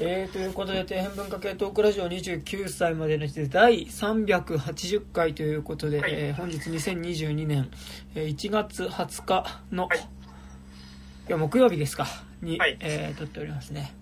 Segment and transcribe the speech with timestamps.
[0.00, 6.12] えー、ということで底辺文化系トークラジオ29歳までの人で第380回ということで、はい。
[6.14, 7.70] えー本日2022年
[8.14, 9.98] えー1月20日の、はい。
[9.98, 10.02] い、
[11.28, 12.06] や木曜日ですか
[12.40, 12.76] に、はい。
[12.80, 13.94] えー撮っておりますね、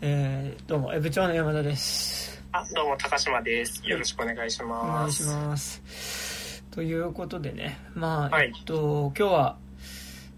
[0.00, 2.42] えーどうもえー部長の山田です。
[2.52, 3.80] あ、どうも、高島です。
[3.88, 5.24] よろしくお願いしおます。
[5.24, 6.64] 願いします。
[6.72, 8.52] ということでねまあ、はい。
[8.54, 9.56] えっと今日は、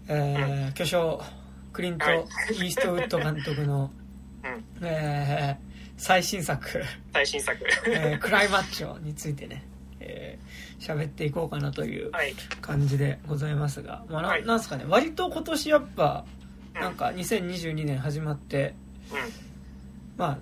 [0.07, 1.21] えー巨匠
[1.73, 2.19] クリント・はい。
[2.19, 3.91] イーストウッド監督の、
[4.45, 4.87] うん。
[4.87, 6.61] えー最新作
[7.13, 7.57] 最新作。
[7.87, 9.63] えー クライマッチョについてね、
[9.99, 10.45] えー
[10.77, 12.33] 喋っていこうかなというはい。
[12.61, 16.25] 感じでございますが、まあなはいなんすかね割と今年やっぱ
[16.75, 18.73] うんなんか2022年始まって、
[19.11, 19.17] うん。
[20.17, 20.37] まあ、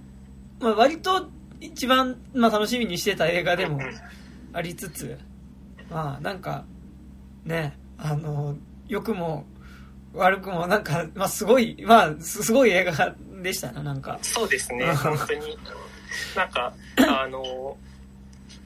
[0.60, 1.30] まあ割と
[1.62, 3.80] 一番、まあ、楽しみにしてた映画でも
[4.54, 5.18] ありつつ
[5.90, 6.66] まあなんか
[7.46, 9.46] ねあの良くも
[10.14, 15.58] 悪くもなんか、まあ、すごいまあすすごい映画でしたななんかそうですね、う ん本当に。
[16.36, 17.78] なんか、あの、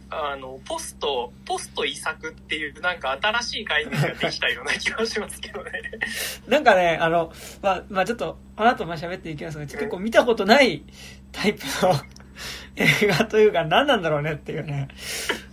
[0.09, 5.71] あの、ポスト、ポスト遺作っていう、なんか新しい概念ができたような気がしますけどね。
[6.47, 10.83] なんかね、あの、まあ、まあちょっと、この後まあ喋っていきますが、結構見たことない
[11.31, 11.93] タイプの
[12.77, 14.87] 映画というか、何なんだろうねっていうね、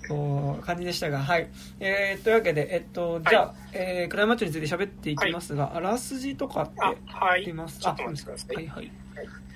[0.08, 1.48] こう、感じでしたが、はい。
[1.80, 7.44] えー、というわけで、えっと、じゃあ、えー、クライマッチョについて喋っていきますが、あらすじとかってあ、はい。
[7.44, 8.54] 出ますちょっと待ってください。
[8.56, 9.03] はいはいはい。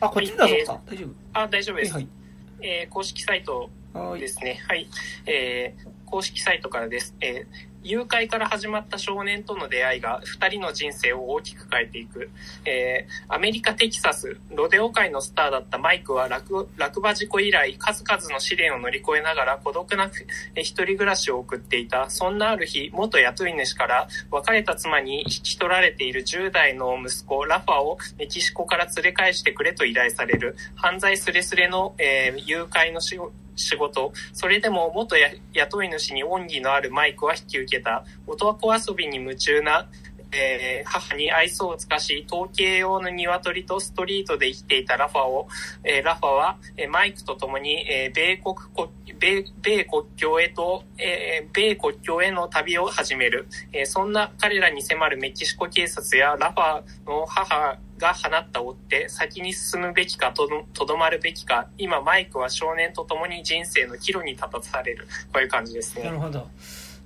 [0.01, 0.83] あ、こっちだはいそっか。
[0.87, 1.93] 大丈夫あ、大丈夫です。
[1.95, 2.13] はいはい。
[2.61, 4.61] えー公式サイトはいですね。
[4.69, 4.87] はい。
[5.27, 7.15] えー公式サイトからです。
[7.21, 12.31] えー誘拐から始まった少年との出会いが二人の人生を大きく変えていく。
[12.65, 16.67] えーアメリカ・テキサス、ロデオ界のスターだったマイクは落
[17.01, 20.11] 馬事故以来、数々の試練を乗り越えながら孤独な
[20.55, 22.11] えー一人暮らしを送っていた。
[22.11, 30.57] そんなある日、元雇い主から別れた妻に引き取られている10代の息子、ラファをメキシコから連れ返してくれと依頼される。
[30.75, 34.13] 犯罪すれすれの、えー誘拐の仕事仕事。
[34.33, 38.05] それでも元や雇い主に恩義のあるマイクは引き受けた。
[38.27, 39.89] 男遊びに夢中な、
[40.33, 45.49] えー母に愛想を尽かし、統計用の鶏とストリートで生きていたラファを、
[45.85, 48.89] えーラファは、えーマイクと共に、えー米国国、
[49.19, 53.49] 米、米国境へと、えー米国境への旅を始める。
[53.73, 60.49] えーそんな彼らに迫るメキシコ警察やラファの母が放った追って先に進むべきかと
[60.87, 65.07] どまるべきか今マイクは少年と共に人生の岐路に立たされる。
[65.33, 66.05] こういう感じですね。
[66.05, 66.49] なるほど。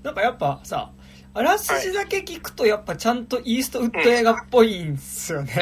[0.02, 0.92] なんかやっぱさ、
[1.34, 5.52] あらすじだけ聞くとやっぱちゃんとイーストウッド映画っぽいんですよね。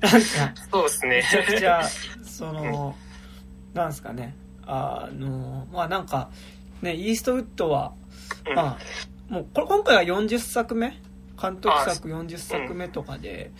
[0.00, 0.18] なんか、
[0.70, 1.08] そうですね。
[1.16, 1.82] めちゃくちゃ、
[2.24, 2.96] その、
[3.74, 4.34] なんですかね。
[4.66, 6.30] あの、まあなんか、
[6.80, 7.92] ね、イーストウッドは、
[8.48, 8.54] うん。
[8.54, 8.78] まあ、
[9.28, 10.98] もうこれ今回は40作目？
[11.40, 13.52] 監督作40作目とかで、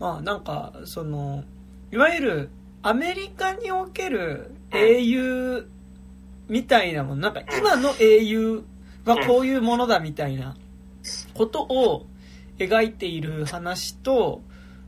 [0.00, 1.44] まあなんか、その、
[1.92, 2.50] いわゆる
[2.82, 5.68] アメリカにおける英雄
[6.48, 8.64] みたいなもの、なんか今の英雄
[9.04, 10.56] はこういうものだみたいな
[11.34, 12.06] ことを
[12.58, 14.42] 描いている話と、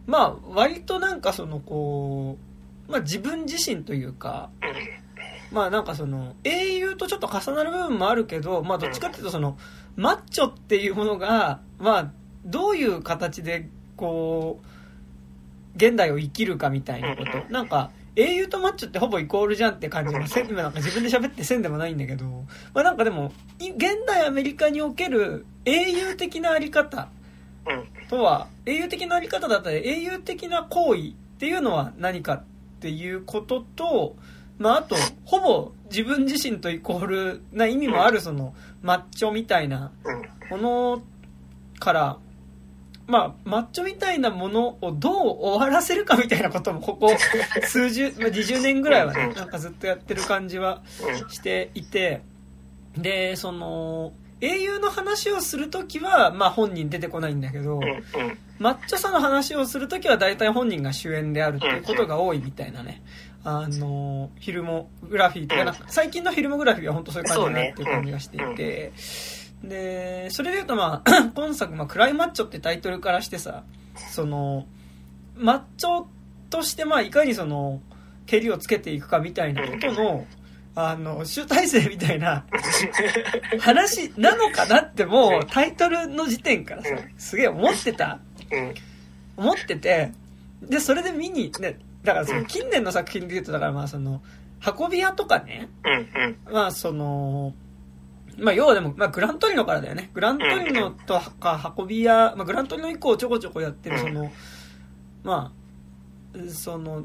[0.07, 2.39] まあ割となんかそのこ
[2.89, 4.51] う、まあ自分自身というか、
[5.53, 9.59] まあなんかその英雄とちょっと重なる部分もあるけど、まあどっちかっていうとその
[9.97, 12.13] マッチョっていうものが、まあ
[12.45, 14.67] どういう形でこう、
[15.77, 17.53] 現代を生きるかみたいなこと。
[17.53, 20.73] なんか英雄とマッチョってほぼイコールじゃんって感じの、せ今なん。
[20.73, 22.27] か自分で喋ってせんでもないんだけど、
[22.75, 27.09] まあなんかでも、い現代アメリカにおける英雄的なあり方。
[27.67, 28.09] うん。
[28.09, 32.45] とは、英雄的なあり方だったり、英雄的な行為っていうのは何かっ
[32.81, 34.17] ていうことと、
[34.59, 34.95] まあ、あと、
[35.25, 39.91] ほぼ自分自身とイコールな意味もある、その、マッチョみたいな
[40.51, 40.61] うん。
[40.61, 40.69] も
[40.99, 41.03] の
[41.79, 42.19] から、
[43.13, 47.15] まあ、マッチョみたいなものをどう終わらせるかみたいなことも、ここ
[47.63, 50.81] 数十、まあ、20年ぐらいはね、なんかずっとやってる感じは
[51.29, 52.23] していて、
[52.97, 57.81] で、その、英雄の話をするときは、まあ本人出てこないんだけど、
[58.59, 63.03] マッチョさの話をするときは大体本人が主演であるっていうことが多いみたいなね。
[63.45, 68.93] あの、フィルモグラフィーとか最近のフィルモグラフィーは本当そういう感じだなっていう感じがしていて、
[69.65, 73.63] で、それで言うとまあ、 今作、まあ、クライマッチョってタイトルからしてさ、
[74.11, 74.67] その、
[75.37, 76.05] マッチョ
[76.51, 77.81] としてまあ、いかにその、
[78.27, 80.27] 蹴りをつけていくかみたいなことの、
[80.75, 82.45] あの、集大成みたいな
[83.61, 88.21] 話なのかなってもうタイトルの時点からさ、すげえ思ってた。
[88.51, 88.75] うん。
[89.37, 90.13] 思ってて、
[90.63, 94.23] で、それで見に、ね、だからその近年の作品で言うと、だからまあその、
[94.79, 95.69] 運び屋とかね、
[96.51, 97.55] まあその、
[98.43, 100.11] まあ要はでも、まあグラントリノからだよね。
[100.15, 104.31] グラントリノとか運び屋、まあグラントリノ以降ちょこちょこやってるその、
[105.23, 105.53] ま
[106.35, 107.05] あ、その、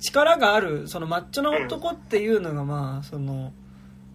[0.00, 3.52] 力があるそのマッチョな男っていうのがまあその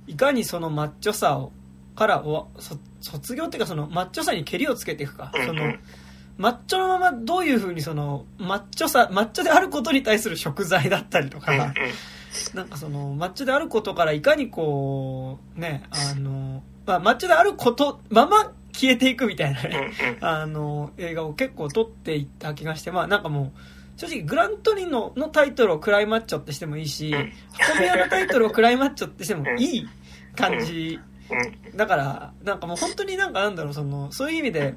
[0.08, 1.52] いかにそのマッチョさを
[1.96, 5.32] からおそ卒業っていうかそのマッチョさにけりをつけていくか。
[5.46, 5.74] その
[6.36, 11.74] マッチョのままどういうふうにそのマッチョさマッチョであることに対する食材だったりとか
[12.54, 23.60] なんかそのマッチョであることからいかにこうねあの、まあ、マッチョであることまま消えていくみたいなねあの映画を結構撮っていった気がしてまあなんかもう
[23.98, 29.88] 正直グラントリノのタイトルをクライマッチョってしてもいいし運び屋のタイトルをクライマッチョってしてもいい
[30.36, 31.00] 感じ。
[31.76, 34.76] だからなんかもう本当になんかなんだろうそのそういう意味で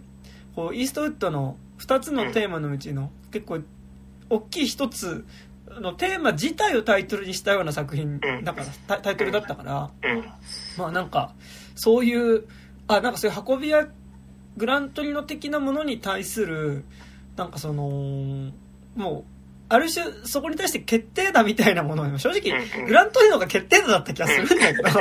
[0.55, 3.61] こうイーストウッドの2つのテーマのうちの結構
[4.31, 5.27] 大きい1つ
[5.81, 9.91] のテーマ自体をタイトルにしたような作品だからタイトルだったから。
[10.77, 11.35] まあなんか
[11.75, 12.45] そういう
[12.89, 13.89] あなんかそういう運び屋
[14.57, 16.85] グラントリノ的なものに対する
[17.37, 18.53] なんかその
[18.97, 19.25] もう、
[19.69, 22.53] ある種、そこに対して決定打みたいなものを、正直、
[22.87, 24.91] グラントリノが決定打だった気がするんだけど、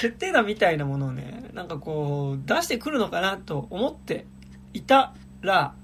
[0.00, 4.26] 決定打みたいなものをね、なんかこう、出してくるのかなと思って
[4.74, 5.74] いたら、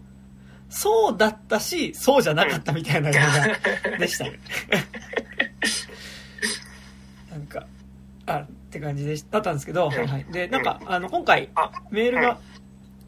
[0.73, 4.41] そうだったし、そうじゃなかったみたいな映画でしたね。
[7.31, 7.67] なんか、
[8.25, 10.25] あ、って感じでだったんですけど、はいはい。
[10.31, 11.51] で、なんか、あの、今回、
[11.91, 12.39] メールが、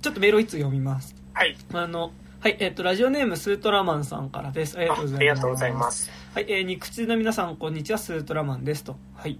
[0.03, 1.17] ちょっとメールをいつ読みます。
[1.33, 1.57] はい。
[1.73, 4.79] あの、はい、えっ、と、ラジオネームスートラマンさんからです。
[4.79, 5.21] ありがとうございます。
[5.21, 6.24] ありがとうございます。
[6.35, 8.97] はい、えー、肉口の皆さん、こんにちは、スートラマンですと。
[9.15, 9.39] はい。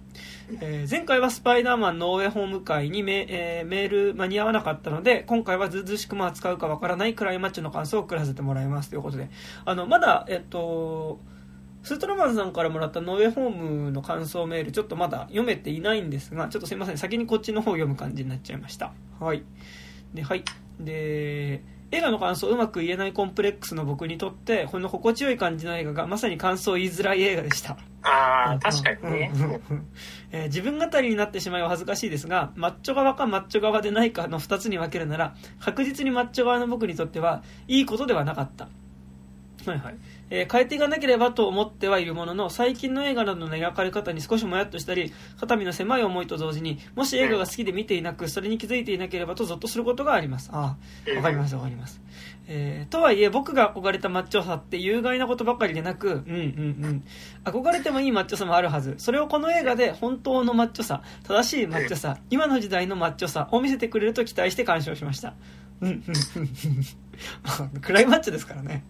[0.61, 9.29] えー、前回はスパイダーマンノーウェイホーム会にメ,、えー、メール間に合わなかったので、今回はずうずしくも扱うかわからないクライマッチの感想を送らせてもらいますということで、
[9.65, 11.19] あの、まだ、えっ、と、
[11.83, 18.93] スートラマンさんからもらったノーウェイホームの感想メール、ちょっとまだ読めていないんですが、ちょっとすいません、先にこっちの方を読む感じになっちゃいました。
[19.19, 19.43] はい。
[20.13, 20.45] で、はい。
[20.79, 27.77] で、映画の感想をうまく言えないコンプレックスの僕にとってこの心地よい感じの映画がまさに感想を言いづらい映画でした。
[28.01, 29.31] ああ確かにね、
[30.31, 38.67] えー、自分語りになってしまいは恥ずかしいですがマッチョ側かマッチョ側でないかの2つに分けるなら確実にマッチョ側の僕にとってはいいことではなかった。
[39.65, 39.95] はいはい
[40.29, 50.49] えー、変えていかなければと思ってはいるものの最近の映画などの描かれ方に少しもやっとしたり肩身の狭い思いと同時にもし映画が好きで見ていなくそれに気づいていなければとゾッとすることがあります。
[50.51, 50.77] あ
[51.07, 52.01] あわかりますわかります、
[52.47, 57.03] えー、とはいえ僕が憧れたマッチョさって有害なことばかりでなくうんうんうん。
[57.43, 58.95] 憧れてもいいマッチョさもあるはず。
[58.97, 65.35] それをこの映画で本当のマッチョさ正しいマッチョさ今の時代のマッチョさを見せてくれると期待して鑑賞しました。
[65.81, 66.03] うんうんうん。
[66.03, 66.11] ク
[67.89, 68.83] ライマッチョですからね、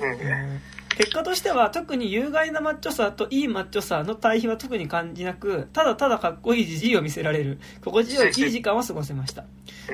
[0.00, 7.58] えー、結果としては特に有害なマッチョさといいマッチョさの対比は特に感じなくただただかっこいいじじいを見せられる。
[7.84, 9.44] 心地よいいい時間を過ごせました、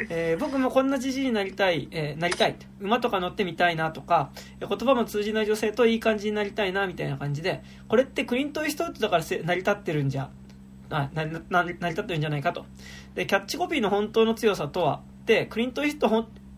[0.09, 2.57] えー、僕もこんなじじいになりたい、えー、なりたい。
[2.81, 10.31] 馬とか乗ってみたいなとか言葉も通じない女性といい感じになりたいなみたいな感じでこれってクリント・イーストウッドだから成り立ってるんじゃ
[10.91, 12.67] あな成り立ってるんじゃないかと。
[13.15, 16.09] でキャッチコピーの本当の強さとはでクリント・イースト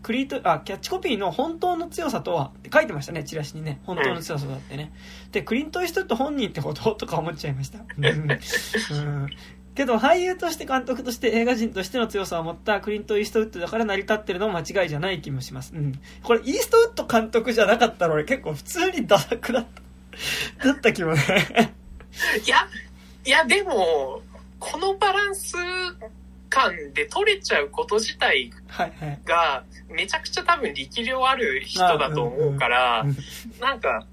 [0.01, 3.81] クリート、あ、キャッチコピーの本当の強さとはって書いてましたね、チラシにね。
[3.85, 4.91] 本当の強さだってね。
[5.31, 7.79] で、クリント・イーストウッド本人ってこととか思っちゃいました。
[7.97, 8.05] うん。
[8.05, 9.29] うん
[9.73, 15.71] けど俳優として監督として映画人としての強さを持ったクリント・イーストウッドだから成り立ってるのも間違いじゃない気もします。
[15.73, 15.93] うん。
[16.23, 19.81] これイーストウッド監督じゃなかったら俺結構普通にダ作だった。
[20.65, 21.21] だった気もね。
[22.45, 22.67] いや、
[23.25, 24.21] いやでも、
[24.59, 25.55] このバランス
[26.51, 28.51] 感で撮れちゃうこと自体
[29.25, 33.05] が、めちゃくちゃ多分力量ある人だと思うから、
[33.59, 34.05] なんか、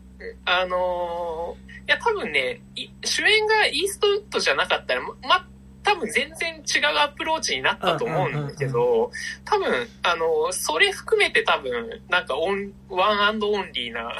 [0.47, 2.63] あのー、いや多分ね、
[3.05, 5.47] 主演がイーストウッドじゃなかったら、ま、
[5.83, 9.11] 多分全然違うアプローチになったと思うんだけど、
[9.45, 14.17] 多分、あの、それ含めて多分、なんかオン、 one and only な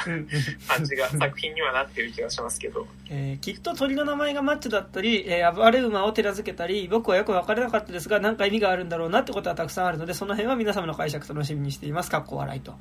[0.67, 2.87] 感じが作品にはなってる気がしますけど。
[3.11, 12.11] えー、きっと鳥の名前がマッチだったり、えー、暴れ馬を手なずけたり、僕はよく分からなかったですが、何か意味があるんだろうなってことはたくさんあるので、その辺は皆様の解釈楽しみにしています。
[12.11, 12.75] かっこ笑いと。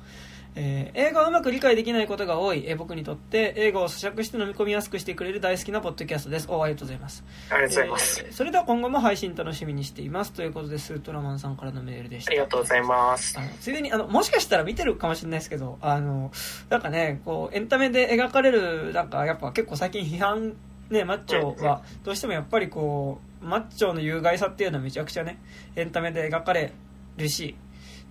[0.54, 6.46] えー、映画をうまく理解できないことが多い、えー、僕にとって映画を咀嚼して飲み込みやすくしてくれる大好きなポッドキャストです。
[6.50, 7.24] おありがとうございます。
[7.50, 10.32] ありがとうございます、えー、それでは今後も配信楽しみにしています。
[10.32, 12.30] ということでスートラマンさんからのメールでした。
[12.30, 13.38] ありがとうございます。
[13.60, 16.30] ついでにあのもしかしたら見てるかもしれないですけどあの
[16.68, 20.54] なんかねこうエンタメで描かれるなんかやっぱ結構最近批判
[20.90, 25.38] ねマッチョはどうしてもやっぱりこうマッチョの有害さっていうのはめちゃくちゃね
[25.76, 26.72] エンタメで描かれ
[27.16, 27.56] るし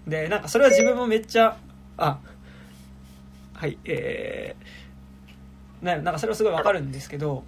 [0.08, 1.58] でなんかそれは自分もめっちゃ
[1.98, 2.20] あ
[3.54, 7.44] はい、えー、ななんかそれはすごいわかるんですけど、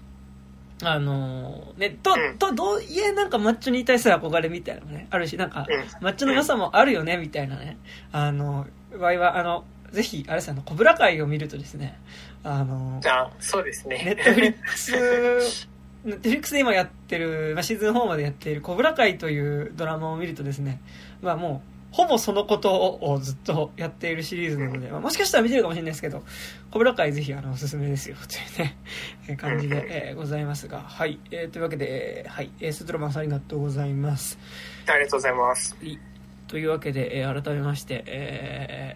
[0.82, 5.68] あのー、ね、と、と、どういえなんかマッチョに対する憧れみたいなのもね、あるし、なんか、
[6.02, 7.78] マッチョの良さもあるよね、みたいなね。
[8.12, 8.66] あの、
[8.98, 12.00] 場合は、あの、ぜひ、あれですね、コブラ会を見るとですね、
[12.44, 14.16] あの、あそうですネね。
[14.20, 14.92] ットフリックス、
[16.06, 20.80] ネットフリックスで今やってる、まあ、シーズン4までやっているコブラ会というドラマを見るとですね、
[21.22, 26.24] まあもう、ほぼそのことをずっとやっているシリーズなので、まあ、もしかしたら見てるかもしれないですけど、
[26.70, 28.78] コブラ会ぜひあのおすすめですよ、というね、
[29.28, 34.38] え ー感じで、えーございますが、はい、えーというわけで、えーはい、えーストロマンさんありがとうございます。
[34.88, 35.76] ありがとうございます。
[35.82, 36.00] はい。
[36.48, 38.96] というわけで、えー改めまして、え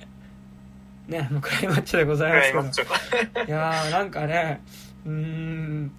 [1.09, 2.93] ーね、クライマッチョでございますけど。
[2.93, 4.61] はい、、やーなんかね
[5.05, 5.91] うーん。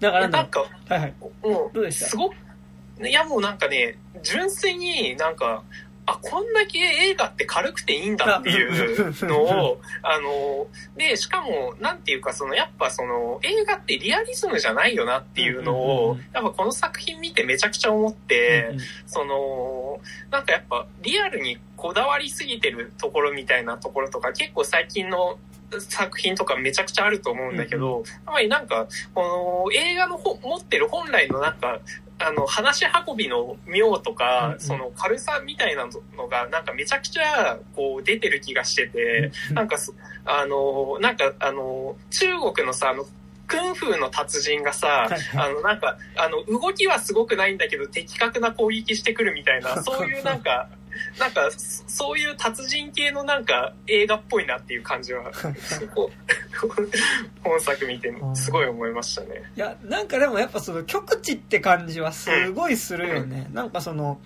[0.00, 1.14] だからなんか、はいはい。
[1.42, 2.06] もう、どうでした？
[2.06, 2.34] すごく、
[3.02, 5.64] いやもうなんかね、純粋になんか、
[6.06, 18.80] あ、こんだけ映画って軽くていいんだっていうのを、あの、で、しかも、なんていうか、その、やっぱその、映画ってリアリズムじゃないよなっていうのをうん、やっぱこの作品見てめちゃくちゃ思って、うんうん。
[19.06, 25.38] その、なんかやっぱリアルにこだわりすぎてるところみたいなところとか結構最近の
[25.80, 31.80] 作品とかめちゃくちゃあると思うんだけど、やっぱりなんか、この映画のほ持ってる本来のなんか、
[32.18, 39.92] あの、話し運びの妙とか、その軽さみたいなのがなんかめちゃくちゃこう出てる気がしてて、なんかそ、
[40.24, 43.04] あの、なんかあの、中国のさ、あの、
[43.46, 50.68] クンフーの達人がさ、あの、なんか、あの、動きはすごくないんだけど、的確な攻撃してくるみたいな、 そういうなんか、
[51.18, 55.30] なんか、そそういう達人系のなんか映画っぽいなっていう感じは、
[57.42, 59.42] 本作見てすごい思いましたね。
[59.56, 64.20] いやなんかでもやっぱその極地って感じはすごいするよね、なんかその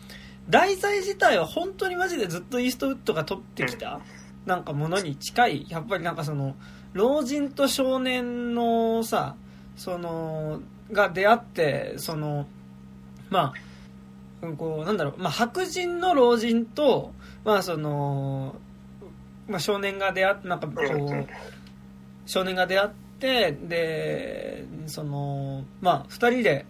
[0.49, 4.01] 題材自体は本当にマジでずっとイーストウッドが撮ってきた、
[4.47, 5.67] なんかものに近い。
[5.69, 6.57] やっぱりなんかその
[6.93, 9.37] 老人と少年のさ
[9.77, 10.61] その
[10.91, 12.47] が出会ってその
[13.29, 13.70] まあうん
[14.57, 17.13] こうなんだろう、まあ、白人の老人と、
[17.45, 18.57] まあその
[19.49, 21.27] まあ、少年が出会ってなんかこう
[22.27, 26.67] 少年が出会ってでそのまあ2人で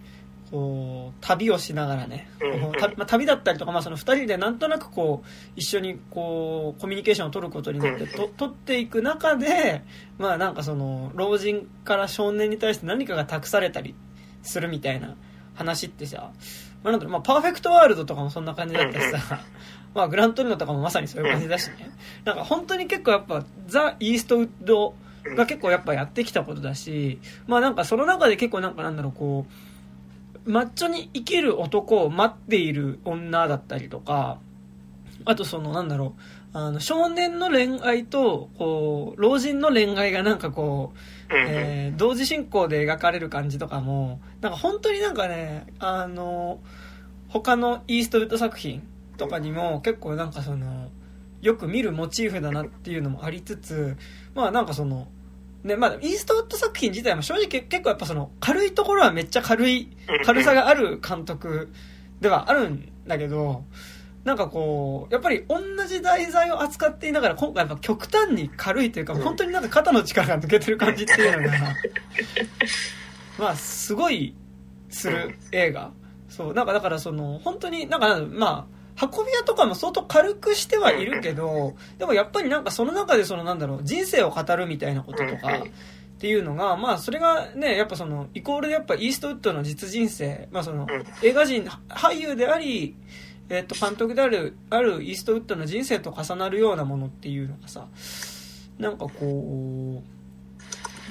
[0.51, 2.29] こう旅をしながらね、
[2.97, 8.09] まあ、旅だったりとか、まあ、その2人でなんとなくこう一緒にこうコミュニケーションを取ることになってうん。
[8.09, 9.81] と取っていく中で、
[10.19, 13.95] まあ、なんかその老人から少年に対して何かが託されたり
[14.43, 15.15] するみたいな
[15.53, 16.31] 話ってさ、
[16.83, 19.41] まあなんだろうまあ、パーフェクトワールドとかもそんな感じだったしさ、
[19.93, 21.91] まあ、グラントリノとかもまさにそういう感じだしね、
[22.25, 24.95] なんか本当に結構やっぱザ・イーストウッド
[25.35, 29.45] が結構やっぱやってきたことだし、まあなんかその中で結構なんかなんだろうこ
[30.45, 34.39] う、マッチョに生きる男を待っている女だったりとか、
[35.25, 36.21] あとそのなんだろう、
[36.53, 40.97] あの少年の恋愛と、こう、老人の恋愛がなんかこう、
[41.33, 46.59] えー同時進行で描かれる感じとかも、なんか本当になんかね、あの、
[47.27, 48.81] 他のイーストウッド作品
[49.17, 50.89] とかにも結構なんかその、
[51.41, 53.97] よく見るモチーフだなっていうのもありつつ、
[54.33, 55.07] まあなんかその、
[55.63, 59.89] ね、まあイーストウッド作品自体も正直結構やっぱその軽いところはめっちゃ軽い、
[60.25, 61.71] 軽さがある監督
[62.19, 63.63] ではあるんだけど、
[64.23, 69.21] なんかこう、やっぱり同じ題材を扱っていながら今回やっぱ極端に軽いというか、うん。
[69.21, 71.57] 本当になんか肩の力が抜けてる感じっていうのが、
[73.39, 74.35] まあすごい
[74.89, 75.91] する映画。
[76.29, 90.85] そう、なんかだからその、本当になんかまあ、運び屋とかも相当軽くしてはいるけど、でもやっぱりなんかその中でそのなんだろう、人生を語るみたいなこととか、っていうのが、まあそれがね、やっぱその、イコールでやっぱイーストウッドの実人生、まあその、
[91.23, 92.95] 映画人、俳優であり、
[93.51, 97.85] えっと、監督である、あるイーストウッドの人生と重なるようなものっていうのがさ、
[98.79, 100.01] なんかこ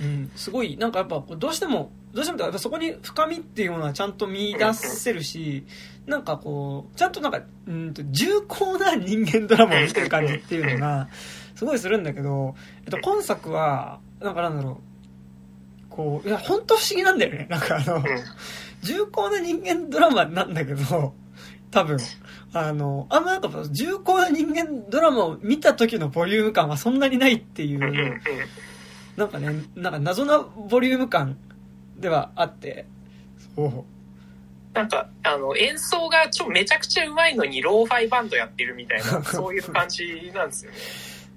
[0.00, 5.66] う、うん、すごい、なんかやっぱどうしても、どうしてもやっぱそこに深みっていうものはちゃんと見出せるし、
[6.06, 11.10] なんかこう、ちゃんとなんか、うんと、重厚な人間ドラマを見てる感じっていうのが、
[11.54, 12.54] すごいするんだけど、
[12.86, 17.46] えっと、今作は、なんかなんだろう、こう、いや、本当不思議なんだよね。
[17.50, 18.02] なんかあの、
[18.82, 21.14] 重厚な人間ドラマなんだけど、
[21.70, 21.98] 多分、
[22.52, 28.20] あの、あんまなんか重厚な人間ドラマを見た時のボリューム感はそんなにないっていう
[29.16, 31.36] なんかね、なんか謎なボリューム感
[31.98, 32.86] ではあって、
[33.54, 33.84] そう。
[34.72, 40.78] なんか、あの、演奏がちょ、めちゃくちゃうまいのに、ローファイバンドやってるみたいな、 そういう感じなんですよね。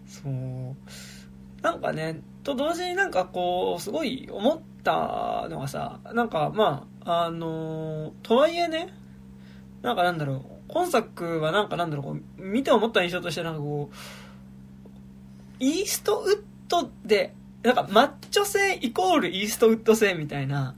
[0.07, 1.63] そう。
[1.63, 8.93] なんかね、と同時になんかこう、すごい思ったのがさ、なんかまあ、あのーとはいえね、
[9.81, 10.41] なんかなんだろう、
[10.73, 20.73] 今作はなんかなんだろう、こう見て思った印象としてなんかこう、イーストウッドで、なんかマッチョ性イコールイーストウッド性みたいな。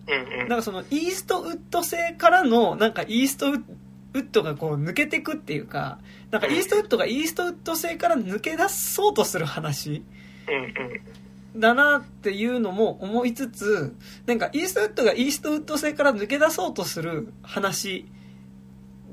[0.49, 3.63] なんかそのイーストウッド性からのなんかイーストウッ
[4.15, 5.99] ウッドがこう抜けてくっていうか、
[6.29, 10.03] なんかイーストウッドがイーストウッド製から抜け出そうとする話
[11.55, 18.05] だなっていうのも思いつつ、なんかイーストウッドがイーストウッド製から抜け出そうとする話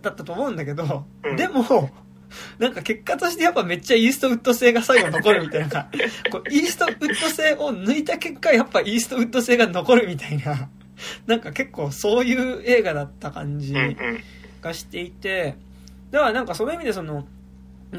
[0.03, 1.07] だったと思うんだけど、
[1.37, 1.91] でも、
[2.59, 5.89] なんか結果としてやっぱめっちゃイーストウッド製が最後残るみたいな、
[6.31, 10.69] こうイーストウッド製を抜いた結果やっぱイーストウッド製が残るみたいな、
[11.27, 13.75] なんか結構そういう映画だった感じ
[14.61, 15.57] がしていて、
[16.11, 17.27] だからなんかその意味でその、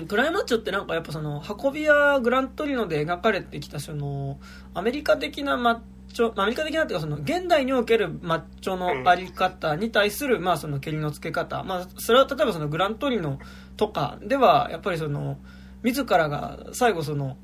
[0.08, 4.40] クライマッチョってなんかやっぱその、運び屋グラントリノで描かれてきたその、
[4.74, 5.80] アメリカ的なマッ
[6.14, 11.64] チョ、アメリカ的なっていうかその、現代におけるマッチョのあり方に対する、まあその、蹴りのつけ方。
[11.64, 13.40] まあ、それは例えばその、グラントリノ
[13.76, 15.38] とかでは、やっぱりその、
[15.84, 17.38] 自らが最後その、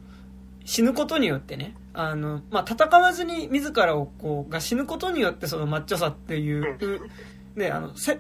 [0.66, 6.78] 死ぬことによってね、あの、まあ、戦わずに自らをこう、が死ぬことによってそのマッチョさっていう、
[7.56, 8.20] ね、あの、せ、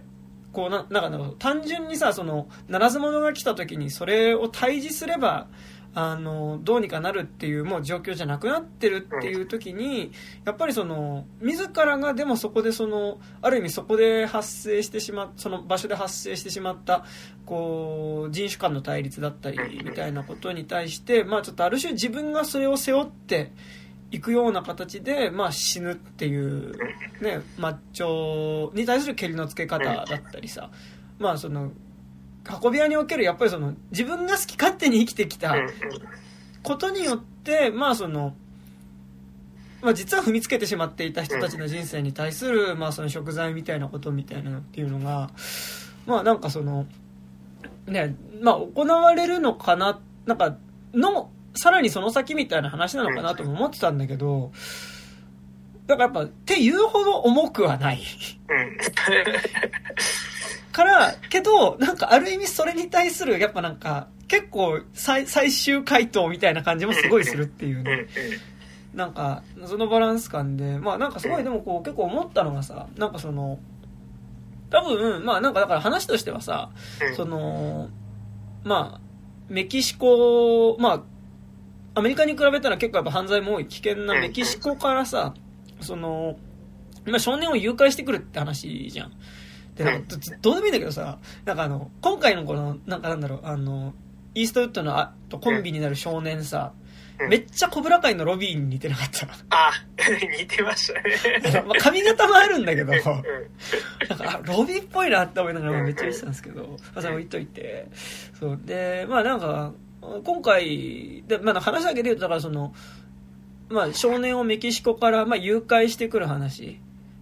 [0.52, 5.48] こうな、なんか単純にさ、その、ならず者が来た時にそれを対峙すれば、
[5.96, 10.12] あの、どうにかなるっていうもう状況じゃなくなってるっていう時に、
[10.46, 17.06] やっぱりその、自らがでもそこでその、ある意味そこで発生してしまっ、その場所で発生してしまった、
[17.46, 23.52] こう、人種間の対立だったり、みたいなことに対して、まあちょっとある種自分がそれを背負って、
[24.12, 26.72] いくような形で、まあ、死ぬっていう、
[27.22, 30.72] ね、マッチョに対する蹴りのつけ方だったりさ、
[31.20, 31.72] まあその
[32.64, 35.56] 運び屋におけるやっぱりその自分が好き勝手に生きてきた
[36.64, 38.36] ことによってまあその、
[39.82, 45.30] まあ、実は踏みつけてしまっていた人たちの人生に対する、まあ、その食材みたいなことみたいなのっていうのが
[46.06, 46.88] まあなんかその
[47.88, 50.58] ねまあ行われるのかななんか
[50.94, 54.52] のさらにその先みたいな話なのかなとも思ってたんだけど、
[55.88, 58.02] だからやっぱ、って言うほど重くはない。
[60.72, 68.08] から、けど、なんかある意味それに対する、やっぱなんか、結構最最終回答みたいな感じもすごいするっていうね。
[68.94, 73.60] なんか、そのバランス感で、まあなんかすごいでもこう結構思ったのがさ、なんかその、
[74.70, 76.70] 多分、まあなんかだから話としてはさ、
[77.16, 77.90] その、
[78.64, 79.02] まあ、
[79.48, 81.04] メキシコ、まあ、
[81.96, 83.66] アメリカに比べたら結構やっぱ犯罪も多い。
[83.66, 85.34] 危険なメキシコからさ、
[85.82, 86.38] その、
[87.08, 89.12] 今少年を誘拐してくるって話じゃん。
[89.80, 93.94] で、なんかどうでもいいんだけどさ、なんかあの、今回のこの、なんかなんだろう、あの、
[94.36, 96.74] イーストウッドのあとコンビになる少年さ、
[97.30, 99.28] めっちゃコブラ界のロビーに似てなかった。
[99.50, 99.72] あ、
[100.38, 101.64] 似てましたね。
[101.66, 107.88] まあ髪型もあるんだけど、なんか、ロビーっぽいなって思いながらめっちゃ言ってたんですけど、まあ、それ置いといて。
[108.38, 108.60] そう。
[108.64, 109.74] で、まあなんか、
[110.24, 112.74] 今回、で、まあ、話だけで言うと、だからその、
[113.70, 116.80] まあ、少年をメキシコから、まあ、誘拐してくる話。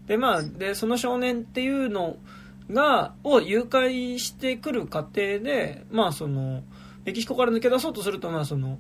[0.08, 2.18] で、まあ、で、その少年っていうの
[2.72, 6.64] が、を誘拐してくる過程で、まあ、その、
[7.06, 8.80] メキシコから抜け出そうとすると、まあ、その、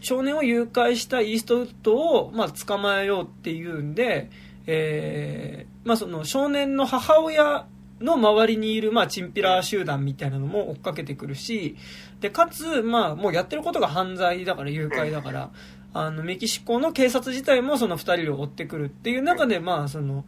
[0.00, 4.30] 少年を誘拐したイーストウッドを、まあ、捕まえようっていうんで、
[4.66, 7.66] えー、まあ、その少年の母親
[8.00, 11.76] の周りにいる、まあ、チンピラ集団みたいなのも追っかけてくるし、
[12.20, 15.50] で、かつ、まあ、もうやってることが犯罪だから、誘拐だから、
[15.92, 20.24] あの、メキシコの警察自体もその二人を追ってくるっていう中で、まあ、その、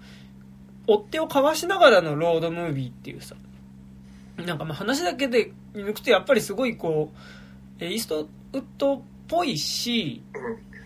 [0.87, 3.35] 追っ手を交わしながらのロードムービーっていうさ、
[4.37, 7.11] なんかまあ話だけで抜くとやっぱりすごいこ
[7.81, 10.23] う、イーストウッドっぽいし、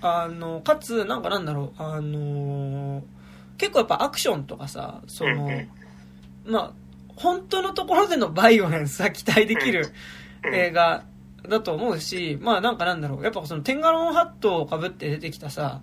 [0.01, 3.03] あの、かつ、なんかなんだろう、あの
[3.59, 5.51] 結構やっぱアクションとかさ、その、
[6.47, 6.73] まあ、
[7.17, 9.93] 本当のところでのバイオレンスは期待できる
[10.53, 11.05] 映画
[11.47, 15.83] だと思うし、まあなんかなんだろう、やっぱそのテンガロンハットをかぶって出てきたさ、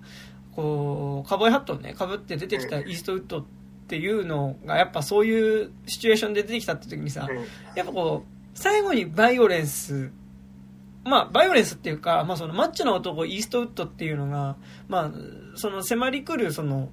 [0.56, 3.45] こう、カボーイハットをね、かぶって出てきたイーストウッドっ
[3.88, 7.28] ていうのが、やっぱそういうシチュエーションで出てきたって時にさ、
[7.76, 10.12] やっぱこう、最後にバイオレンス、
[11.04, 15.12] まあ、バイオレンスっていうか、まあそのマッチョな男イーストウッドっていうのが、まあ、
[15.56, 16.89] その迫り来るその、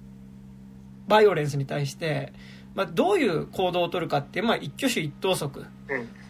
[1.09, 2.33] バイオレンスに対して、
[2.75, 5.65] まあ、どういう行動をとるかって、まあ、一挙手一投足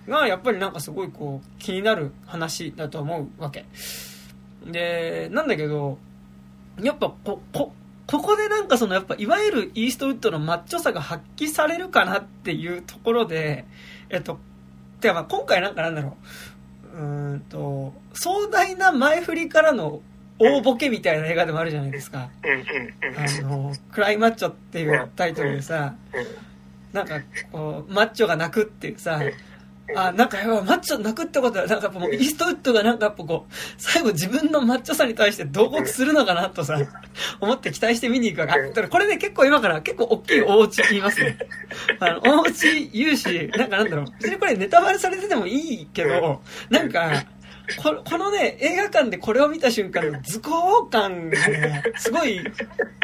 [0.09, 3.65] がやっぱりなんかすごいこう気になる話だと思うわけ。
[4.67, 5.99] でなんだけど
[6.83, 7.73] やっぱここ
[8.07, 13.65] ここでなんかそのやっぱいわゆるイーストウッドのマッチョさが発揮されるかなっていうところで
[14.11, 14.39] えっと
[15.01, 16.17] てかまあ今回なんかなんだろ
[16.95, 16.97] う。
[16.97, 20.01] うんと壮大な前振りからの
[20.39, 22.29] 大ボケみたいな映画でもあるじゃないですか。
[22.43, 25.95] あの、クライマッチョっていうタイトルでさ、
[26.93, 27.21] なんか
[27.53, 29.21] こう、マッチョが泣くっていうさ、
[29.95, 36.79] あ、なんかマッチョ泣くってことは、なんかもうイーストウッドがなんかやっぱこう、最後自分のマッチョさに対して同国するのかなとさ、
[37.41, 41.39] 思って期待して見に行くからこれね、結構今から結構大きいお家言いますね。
[42.01, 47.25] あの、お家言うし、なんかなんだろう、別にこれネタバレされててもいいけど、なんか、
[47.83, 52.41] ここのね、映画館でこれを見た瞬間の図工感がね、すごい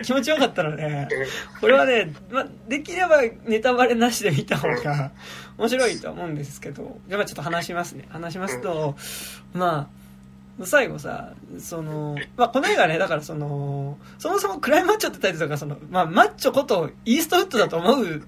[0.02, 1.08] 気持ちよかったので、
[1.60, 5.12] これはね、ま、できればネタバレなしで見た方が
[5.56, 8.04] 面白いとは思うんですけど、やっぱちょっと話しますね。
[8.10, 8.96] 話しますと、
[9.54, 9.88] ま
[10.60, 18.22] あ、最後さ、その、まあ、この映画ね、だからその、そもそもクライマッチョってタイトルが、その、まあ、マッチョことイーストウッドだと思う、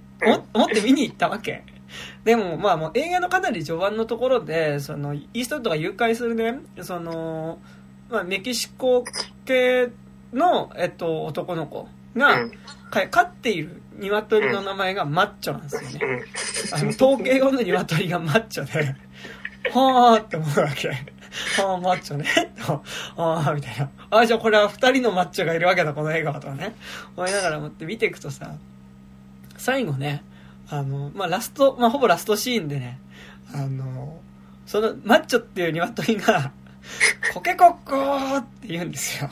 [0.54, 1.62] 思って見に行ったわけ。
[2.24, 7.58] でも、まあもう映画のかなり序盤のところで、その、イーストウッドが誘拐するね、その、
[8.10, 9.04] まあメキシコ
[9.44, 9.90] 系
[10.32, 12.38] の、えっと、男の子が、
[12.90, 16.24] 飼っている鶏の名前がマッチョなんですよね。
[16.72, 18.94] あの、統計後の鶏がマッチョで、
[19.70, 20.88] はーって思うわけ。
[20.88, 22.26] はあ、マッチョね。
[23.16, 23.88] ああ、みたいな。
[24.10, 26.74] ああ、じゃあこれは二人のマッチョがいるわけだ、この映画はとかね。
[27.16, 28.54] 思いながら思って見ていくとさ、
[29.56, 30.22] 最後ね、
[30.72, 32.98] あの、まあ、ラスト、まあ、ほぼラストシーンでね、
[33.54, 34.22] あの、
[34.64, 36.52] その、マッチョっていう鶏が、
[37.34, 39.28] コケコッコーって言うんですよ。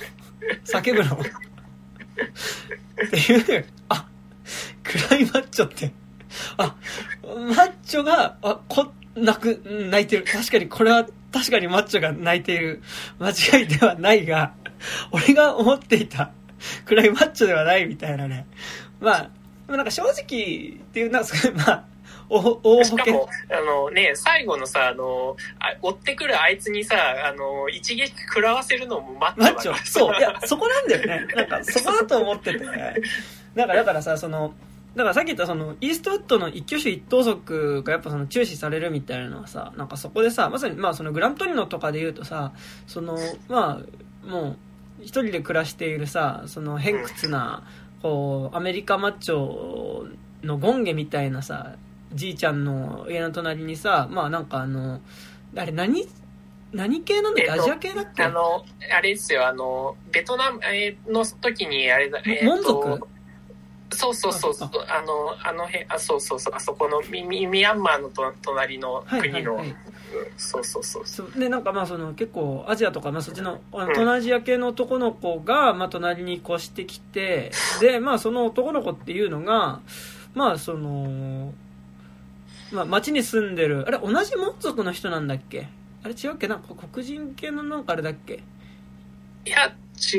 [0.64, 1.16] 叫ぶの。
[1.16, 4.06] っていう、あ、
[4.84, 5.92] 暗いマッチョって、
[6.58, 6.76] あ、
[7.24, 10.24] マッチョが、あ、こ、泣く、泣いてる。
[10.24, 12.82] 確かにこれは、確かにマッチョが泣いている。
[13.18, 14.52] 間違いではないが、
[15.10, 16.32] 俺が思っていた
[16.84, 18.46] 暗いマッチョではないみたいなね。
[19.00, 19.30] まあ、
[19.70, 20.18] もなんか正直っ
[20.92, 21.24] ていうのは、
[21.66, 21.84] まあ、
[22.28, 29.90] お大しかも、あのね、最後のさ、あの、あ追ってくるあいつにさ、あの、一撃食らわせるのもマッチョマッチョ。
[29.90, 30.16] そう。
[30.16, 31.34] いや、そこなんだよね。
[31.34, 32.64] なんか、そこだと思ってて。
[33.54, 34.54] なんか、だからさ、その、
[34.94, 42.52] だからさっき言ったその、イーストウッドの一挙手一投足がやっぱその注視されるみたいなのはさ、なんかそこでさ、まさにまあそのグラントリノとかで言うとさ、
[42.86, 43.16] その、
[43.48, 43.80] ま
[44.24, 44.56] あ、もう、
[45.00, 47.62] 一人で暮らしているさ、その偏屈な、
[48.02, 50.08] こうアメリカマッチョ
[50.42, 51.74] のゴンゲみたいなさ
[52.12, 55.00] じいちゃんの家の隣にさまあなんかあの
[55.56, 56.06] あれ何
[56.72, 58.22] 何系なんだっけ、アジア系だっけ？
[58.22, 58.64] あの
[58.96, 60.60] あれですよあのベトナム
[61.08, 63.00] の時にあれだ、えー、モン族？
[63.92, 69.64] そうそうそうそうあのあの辺あそうそうそうあそこのミミャンマーのと隣の国の、
[70.36, 71.32] そうそうそうそう。
[71.38, 79.80] でなんかまあその結構アジアとか、まあ、そっちの東南アジア系の男の子が、まあ、隣に越してきてでまあその男の子っていうのが
[80.34, 81.52] まあその
[82.72, 85.68] まあ町に住んでるあれ同じモン族の人なんだっけ？
[86.02, 86.48] あれ違うっけ？
[86.48, 88.42] なんか黒人系のなんかあれだっけ？
[89.44, 90.18] いや違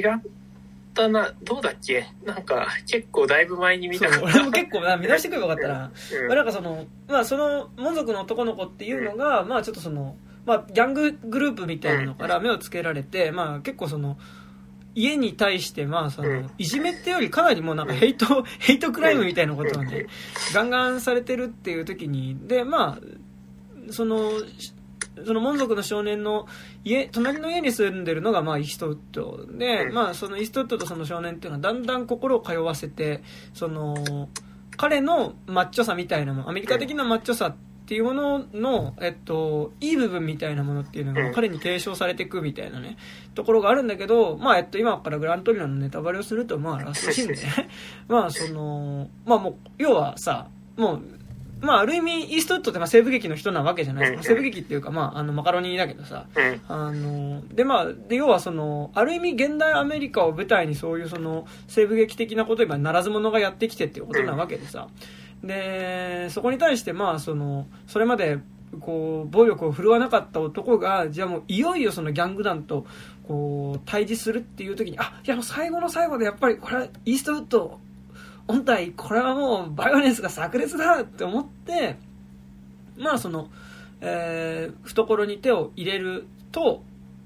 [0.92, 2.06] ったなどうだっけ？
[2.26, 6.28] なんか結構だいぶ前に見たから俺も結構な見出してくればよかったな、うん。
[6.28, 14.18] まあ、なんかそのまあその門族の男の子っていうのが、うん、まあちょっとそのまあギャンググループみたいなのから目をつけられて、まあ結構その
[14.94, 20.08] 家に対してまあそのいじめってよりかなりもうなんかヘイト ヘイトクライムみたいなことをね
[20.54, 24.32] ガンガンされてるっていう時にでまあその
[25.26, 26.48] その門族の少年の
[26.84, 34.30] 家隣の家に住んでるのがまあイーストウッドで、まあ、そのイーストウッドとその少年っていうのはだんだん心を通わせてその
[34.78, 37.56] 彼のマッチョさみたいなもアメリカ的なマッチョさっ
[37.94, 42.96] ていうものの、えっと、いい部分みたいなものっていうのが彼に提唱されていくみたいなね
[43.36, 47.70] ところがあるんだけど、まあえっと、今からグラントリノのネタバレをすると、まあ、ラストシーンでね。
[48.08, 51.02] まあそのまあもう要はさもう
[51.62, 54.30] まあ、ある意味、イーストウッドってまあ西部劇の人なわけじゃないですか。
[54.30, 56.26] 西部劇っていうか、まあ、あの、マカロニだけどさ。
[56.68, 64.88] あの、で、まあ、で、要はその、ある意味、現代アメリカを舞台にそういうその、西部劇的なこと今、ならず者がやってきてっていうことなわけでさ。
[65.44, 68.40] で、そこに対して、まあ、その、それまで、
[68.80, 72.86] こう、暴力を振るわなかった男が、じゃあもう、いよいよそのギャング団と、
[73.28, 77.80] こう、対峙するっていう時に、あ、いやもう最後の最後でやっぱり、これはイーストウッド、
[78.52, 81.98] 本体これはもうバイオレンスが炸裂だって思って
[82.98, 83.50] まあその、
[84.02, 86.84] えー、懐に手を入れると、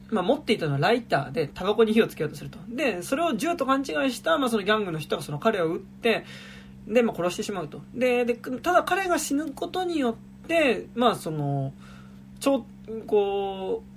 [0.09, 2.59] まあ、持っていたのはライターでタバコに火をつけようとすると。
[2.69, 6.25] でそれを銃と勘違いした、まあ、そのギャングの人がその彼を撃って
[6.88, 7.81] で、まあ、殺してしまうと。
[7.93, 11.73] ででただ彼が死ぬことによってまあその
[12.39, 12.65] ちょ
[13.07, 13.94] こう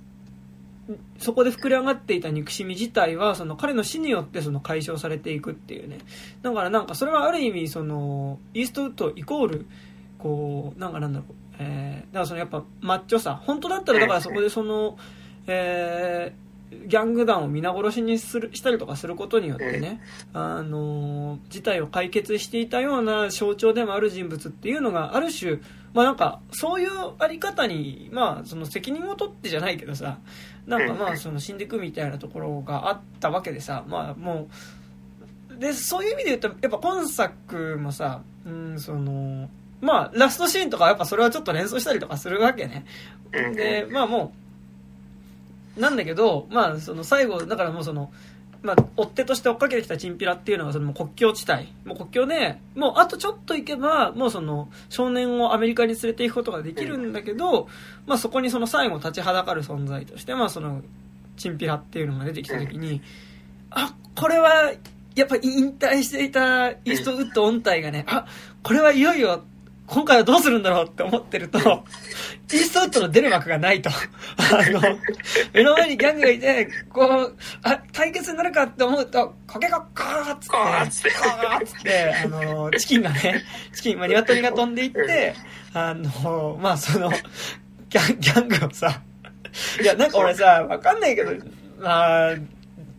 [1.17, 5.99] そこで膨れ上がっていた憎しみ自体はその彼の死によってその解消されていくっていうね。
[6.41, 9.65] だからなんかそれはある意味そのイーストウッドイコール
[10.17, 14.97] こうなんかなんだろう、えー、だからそのやっぱマッチョさ本当だったらだからそこでその、
[15.47, 20.01] えー、ギャング団を皆殺しにするしたりとかすることによってね、
[20.33, 25.59] あの事態を解決していたような象徴でもある人物っていうのがある種
[25.93, 30.19] まあなんか、そういうあり方に、まあ、その責任を取ってじゃないけどさ、
[30.69, 34.47] なんかまあ、その死んでいくみたいなところがあったわけでさ、まあも
[35.51, 39.49] う、で、そういう意味で言うと、やっぱ今作もさ、うん、その、
[39.81, 42.85] まあ、ラストシーンとかやっぱそれはちょっと連想したりとかするわけね。
[43.31, 44.31] で、まあも
[45.77, 48.11] う、なんだけど、まあ、その最後、だからもうその、
[48.61, 51.73] まあ、追っ手として追っかけてきたチンピラっていうのは、その国境地帯。
[51.85, 57.69] もう国境で、もうあとちょっと行けば、もうその、少年をアメリカに連れて行くことができるんだけど、
[58.05, 60.81] まあそこにその最後立ちはだかる存在として、まあその、
[61.37, 63.01] チンピラっていうのが出てきた時に、
[63.69, 64.73] あ、これは、
[65.15, 68.25] やっぱ引退していたイーストウッド音体がね、あ、
[68.61, 69.43] これはいよいよ
[69.89, 73.89] 今回はどうするんだろうって思ってると、イーストウッドの出る幕がないと。
[73.89, 74.81] あの、
[75.53, 85.33] 目の前にギャングがいて、こう、あ、対決になるかって思うと、コケコッコーっつって、コーっつって、あの、チキンがね、チキン、まあ、鶏が飛んでいって、
[85.73, 89.01] あの、まあ、その、ギャン、ギャングをさ、
[89.81, 91.31] いや、なんか俺さ、わかんないけど、
[91.79, 92.35] まあ、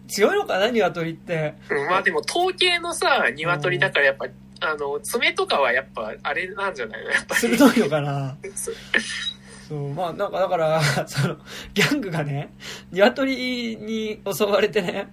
[0.09, 1.55] 強いのかな、鶏って。
[1.88, 4.26] まあでも、統計のさ、鶏だからやっぱ、
[4.61, 7.11] あの、爪とかはやっぱ、あれなんじゃないの？
[7.11, 7.40] やっぱり。
[7.40, 8.37] 鋭いのかな？
[9.68, 11.37] そう、まあなんかだから、 その、
[11.75, 12.53] ギャングがね、
[12.90, 15.09] 鶏に襲われてね、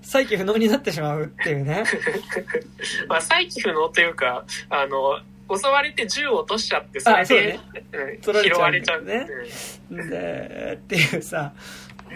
[0.00, 1.84] 再起不能になってしまうっていうね。
[3.08, 5.20] まあ再起不能というか、あの、
[5.54, 7.60] 襲われて銃を落としちゃって、それで、ね
[7.92, 9.26] うん、拾われちゃうね。
[9.90, 11.52] で、っていうさ、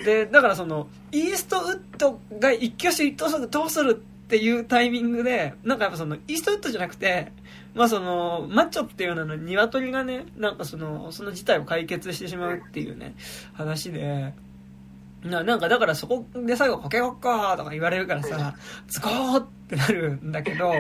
[0.04, 7.30] で、だからその、イーストウッドが一挙手一投足どうするっていうタイミングで、なんかやっぱその、イーストウッドじゃなくて、
[7.74, 13.14] まあその、マッチョっていうのは鶏がね、なんかその、その事態を解決してしまうっていうね、
[13.52, 14.34] 話で、
[15.22, 18.56] ななんかだからそこで最後かけよっかとか言われるからさ、
[18.88, 20.72] ズコーってなるんだけど、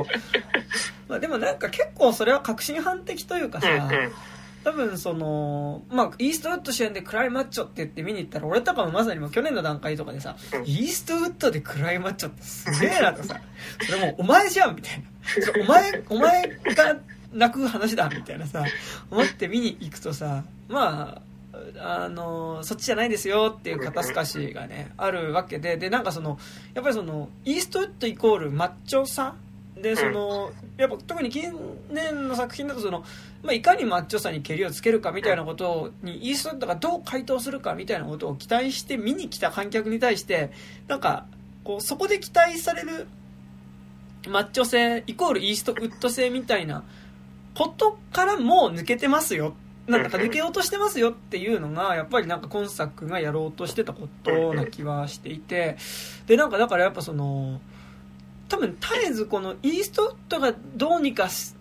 [1.08, 3.68] まあでもなんか結構それは確信犯的というかさ、
[4.66, 13.40] 多分その、まあ、イーストウッド主演でクライマッチョって言って見に行ったら、俺とかもまさにも去年の段階とかでさ、イーストウッドでクライマッチョってすげえなとさ、
[13.86, 15.04] それもうお前じゃんみたいな。
[15.62, 16.96] お前、お前が
[17.32, 18.64] 泣く話だみたいなさ、
[19.08, 21.22] 思って見に行くとさ、ま
[21.78, 26.40] あ、あの、そっちじゃないですよっていう肩透かしがね、あるわけで、で、なんかその、
[26.74, 29.36] やっぱりその、イーストウッドイコールマッチョさ
[29.80, 31.52] でそのやっぱ特に近
[31.90, 33.04] 年の作品だとその、
[33.46, 40.50] まあ、いかにマッチョさにけりをつけるかみたいなことにイーストウッドがどう回答するかみたいなことを期待して見に来た観客に対して
[40.88, 41.26] なんか
[41.62, 43.06] こうそこで期待される
[44.28, 46.82] マッチョ性イコールイーストウッド性みたいな
[47.54, 49.54] ことからもう抜けてますよ
[49.86, 55.76] なんか抜けようとしてますよっていうのがやっぱりなんか今作がやろうとしてたことな気はしていて
[56.26, 57.60] でなんかだからやっぱその。
[58.48, 61.54] 多分絶えずこのイーストウッドがどうにかし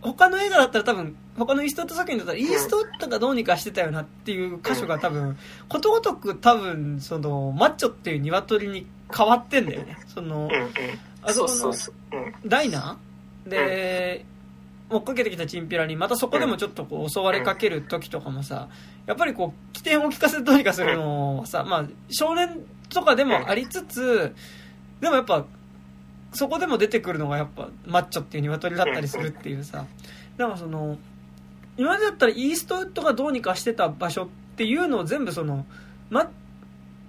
[0.00, 5.36] 他の映画だったら多分他のイーストウッド作品だったらイーストウッドがどうにかしてたよなっていう箇所が多分
[5.68, 9.96] ことごとく多分そのマッチョっていう鶏に変わってんだよね。
[10.08, 10.48] その
[11.22, 11.74] あそこの
[12.46, 13.50] ダイナー？
[13.50, 14.24] で
[14.90, 18.68] 追っかけてきたチンピラにまたそこでもちょっとこう襲われかける時とかもさ
[19.06, 24.34] やっぱりこう起点を聞かせてどうにかするのはさまあ少年とかでもありつつ
[25.00, 25.44] でもやっぱ
[26.38, 29.84] そこでも出てくるのがやっぱマッチョっていう鶏だったりするっていうさ。
[30.36, 30.96] だからその
[31.76, 35.66] 今までだったらイーストウッドがどうにかしてた場所っていうのを全部その、
[36.10, 36.30] ま、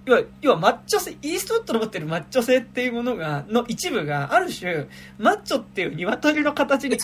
[0.04, 4.88] 要は要はマッチョ性イーストウッドの持ってるマッチョ性っていうものがの一部がある種
[5.18, 6.98] マッチョっていう鶏の形に、ね、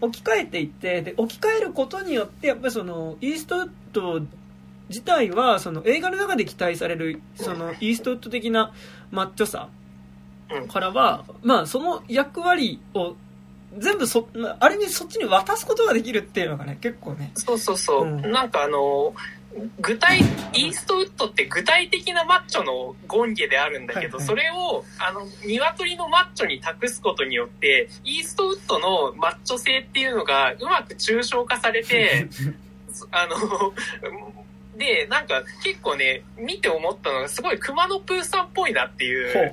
[0.00, 4.20] 置き換えていってで置き換えることによってやっぱりそのイーストウッド
[4.88, 8.72] 自体はその映画の中で期待されるそのイーストウッド的な
[9.12, 9.68] マッチョさ
[10.68, 13.14] からは、まあその役割を
[13.78, 14.28] 全部そ、
[14.60, 17.32] ある意味そっちに渡すことができるっていうのがね、結構ね。
[17.34, 18.04] そうそうそう。
[18.04, 19.14] うん、なんかあの、
[19.80, 20.20] 具体、
[20.52, 32.28] イーストウッドって具体的なマッチョの権下であるんだけど、はいはい、それを、あの、鶏のマッチョに託すことによって、イーストウッドのマッチョ性っていうのがうまく抽象化されて、
[33.10, 33.72] あの、
[34.76, 39.52] で、なんか結構ね、見て思ったのがすごい熊野プーさんっぽいなっていう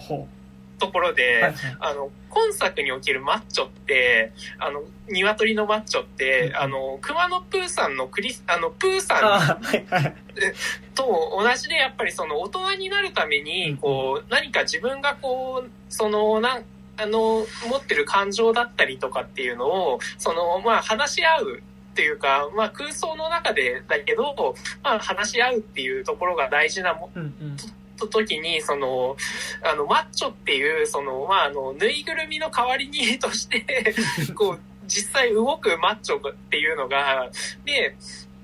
[0.82, 9.62] ところで、あの、今作におけるマッチョって、あの、鶏のマッチョって、あの、熊野プーさんのクリス、あの、プーさん
[10.96, 16.66] と同じで、やっぱりその大人になるために、こう、何か自分がこう、その、なん
[16.98, 21.58] あの、持ってる感情だったりとかっていうのを、その、まあ、話し合う
[21.92, 27.58] っていうか、まあ、空想の中でだけど、まあ、話し合うっていうところが大事なも、うんうん
[28.02, 29.16] と時に、その、
[29.64, 33.96] あの、マッチョっていう、その、まあ、あの、ぬいぐるみの代わりにとして
[34.36, 37.30] こう、実際動くマッチョっていうのが、
[37.66, 37.96] で、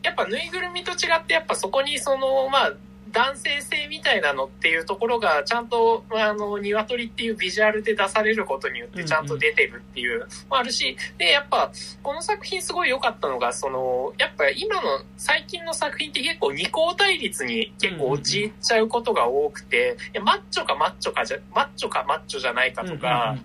[0.03, 2.73] やっぱぬいぐるみと違って、やっぱそこにその、まあ、
[3.17, 11.71] 男性性みたいなのっていうところがちゃんと、あの、鶏っていうビジュアルで出されることによってちゃんと出てるっていうもあるし、で、やっぱ、
[12.03, 23.35] この作品すごい良かったのが、その、やっぱ今の最近の作品って結構二項対立に結構陥っちゃうことが多くて、マッチョかマッチョかじゃ、マッチョかマッチョじゃないかとか、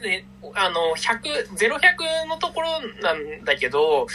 [0.00, 4.06] で、あの、100、0100のところなんだけど、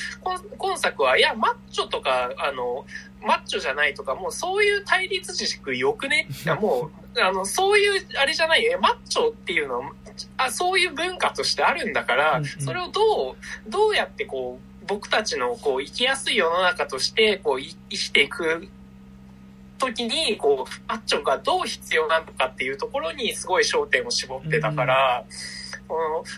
[0.57, 2.85] 今作は、いや、マッチョとか、あの、
[3.25, 6.27] マッチョじゃないとか、もうそういう対立軸よくね？
[6.45, 8.63] いや、 もう、あの、そういう、あれじゃない？
[8.63, 8.79] よ。
[8.81, 9.91] マッチョっていうのは、
[10.37, 18.67] あ、そういう文化としてあるんだから、それをどう、どうやってこう、僕たちのこう、生きやすい世の中として、こう、生きていく
[19.79, 25.62] 時に、こう、マッチョがどう必要なのかっていうところにすごい焦点を絞ってたから、うん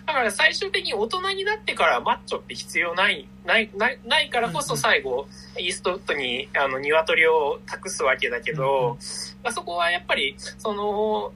[0.05, 8.97] だから最終的に大人になってからマッチョって必要ない、ない、ないないからこそ最後、イーストウッドに、あの、鶏を託すわけだけど、
[9.43, 11.33] あそこはやっぱり、その、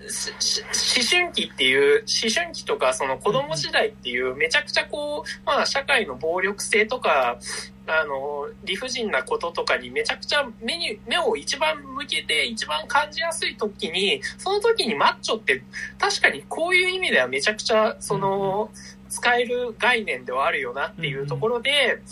[0.00, 7.38] 思春期っていう、思春期とかその子供時代っていうめちゃくちゃこう、まあ社会の暴力性とか、
[7.86, 15.62] あの、理不尽なこととかにめちゃくちゃ目に、目を一番向けて一番感じやすい時に、その時にマッチョって
[15.98, 18.70] 確かにこういう意味ではめちゃくちゃその、
[19.08, 22.02] 使える概念ではあるよなっていうところで、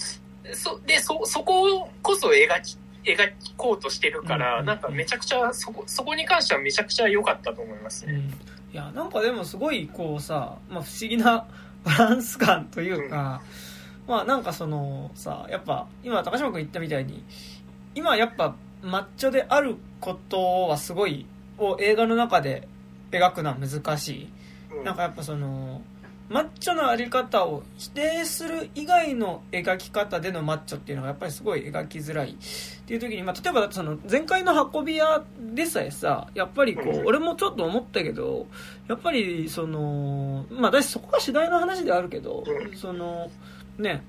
[0.53, 8.33] そ、で、そ、そここそ描き描こうとしてるから、なんかめちゃくちゃそこそこに関してはめちゃくちゃ良かったと思いますね、うん、い
[8.73, 11.47] やなんかでもすごいこうさ、まあ、不思議な
[11.85, 13.41] バランス感というか、
[14.07, 17.23] うん、まあなんかそのさやっぱ今高島君言ったみたいに
[17.95, 21.27] 今やっぱマッチョであることはすごい
[21.59, 22.67] を映画の中で
[23.13, 24.29] 描くのは難しい、
[24.79, 25.81] うん、なんかやっぱその
[26.29, 32.35] マッチョのあり方を否定する以外の描き方でのマッチョっていうのがやっぱりすごい描きづらいっ
[32.87, 35.23] ていう時に、まあ、例えばその前回の運び屋
[35.55, 38.47] でさえさやっぱりこう俺もちょっと思ったけど
[38.89, 43.31] やっぱりそのまあ私そこが主題の話ではあるけどその
[43.79, 44.03] ね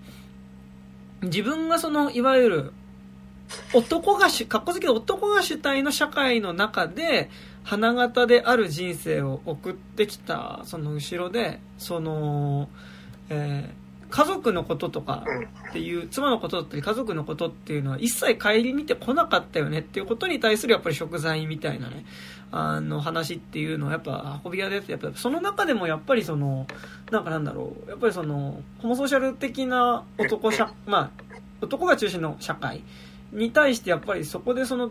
[1.21, 2.73] 自分がそのいわゆる
[3.73, 7.29] 男がし、かっこつけ男が主体の社会の中で、
[7.67, 12.69] 花形である人生を送ってきた、その後ろで、その、
[13.29, 15.25] えー、家族のこととか
[15.71, 22.05] っていう、妻のことだったり家族のことっていうのは一切顧みてこなかったよねっていうことに対するやっぱり食材みたいなね、
[22.53, 26.67] あの話っていうのはやっぱ運び屋でやっぱその中でもやっぱりその、
[27.11, 32.81] なんかなんだろう、やっぱりその、ホモソーシャル的な男社、まあ、男が中心の社会
[33.33, 34.89] に対してやっぱりそこでその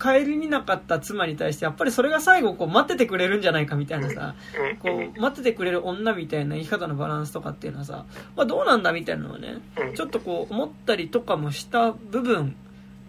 [0.00, 4.34] 帰りになかった妻に対してやっぱりそれが最後こう待っててくれるんじゃないかみたいなさ
[4.80, 9.58] こう待っててくれる女みたいな生き方のバランスとかっていうのはさ、まあ、どうなんだみたいなのはね
[9.94, 12.56] ちょっとこう思ったりとかもした部分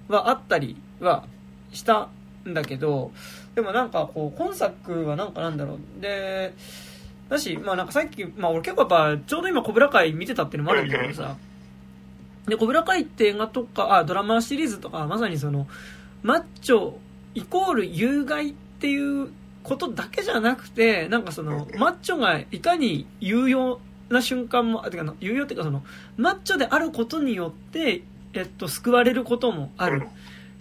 [0.10, 1.25] はあったりは
[1.71, 2.10] した
[2.47, 3.12] んだけど
[3.56, 6.01] でもなんかこう今作はなんかなんだろう。
[6.01, 6.54] で
[7.30, 11.38] だしまあなんかさっき、まあ、俺結構やっぱちょうど今コブラ会見てたっていうのもあるんだけどさ。
[12.47, 15.67] で、コブラ会って映画とか、あ、ドラマシリーズとか、まさにその、
[16.23, 16.93] マッチョ
[17.36, 19.29] イコール有害っていう
[19.63, 23.79] ことだけじゃなくて、なんかその、マッチョがいかに有用
[24.10, 25.84] な瞬間も、あ、てか、有用っていうかその、
[26.17, 28.03] マッチョであることによって、
[28.34, 30.07] えっと、救われることもある。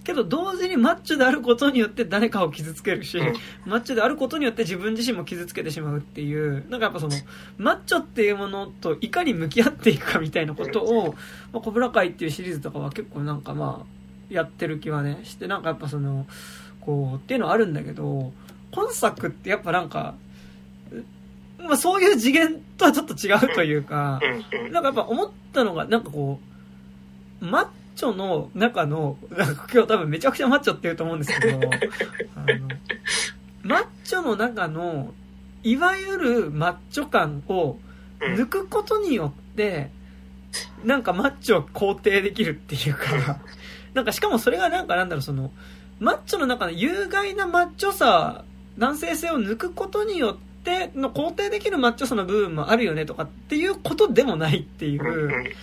[0.03, 3.19] けど同時にマッチョであることによって誰かを傷つけるし、
[3.67, 7.15] マッチョであることによって自分自身も傷つけてしまうっていう、なんかやっぱその、
[7.59, 11.15] マッチョっていうものといかに向き合っていくかみたいなことを、
[11.53, 14.00] まあ、コブラ会っていうシリーズとかは結構なんかまあ、
[14.31, 16.27] やってる気はね、して、なんかやっぱその、
[16.81, 18.33] こう、っていうのはあるんだけど、
[18.73, 20.15] 今作ってやっぱなんか、
[21.59, 24.21] まあそういう次元とはちょっと違うというか、
[24.71, 26.41] なんかやっぱ思ったのが、なんかこ
[27.41, 31.59] う、マッチョの中の、なんか今日多分めちゃくちゃマッチョって言うと思うんですけど、
[32.37, 32.69] あの、
[33.63, 35.13] マッチョの中の、
[35.63, 37.79] いわゆるマッチョ感を
[38.21, 39.91] 抜くことによって、
[40.85, 43.41] なんかマッチョを肯定できるっていうか、
[43.95, 45.53] なんかしかもそれがなんかなんだろう、その、
[45.99, 48.45] マッチョの中の有害なマッチョさ、
[48.79, 55.55] 男性性を抜くことによっての肯定できるマッチョさの部分もあるよねとかっていうことでもないっていう、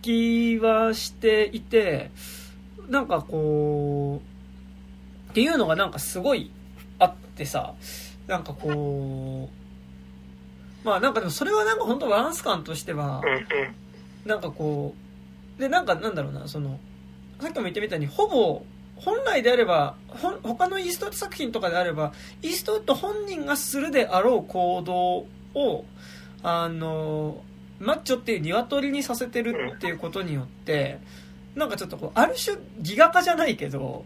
[0.00, 2.10] 気はしていて、
[2.88, 4.20] なんかこ
[5.28, 6.50] う、っていうのがなんかすごい
[6.98, 7.74] あってさ、
[8.26, 9.48] なんかこ
[10.84, 13.22] う、まあなんかでもそれはなんか本当バランス感としては、
[14.24, 14.94] なんかこ
[15.58, 16.78] う、でなんかなんだろうな、その、
[17.42, 18.62] さっきも言ったみたいにほぼ
[18.96, 19.96] 本来であれば
[20.44, 25.26] 他のイーストウッド作品とかであればイーストウッド本人がするであろう行動
[25.60, 25.84] を
[26.44, 27.42] あの
[27.80, 31.00] マッチョっていう鶏にさせてるっていうことによって
[31.56, 34.04] なんかちょっとこうある種ギガ化じゃないけど。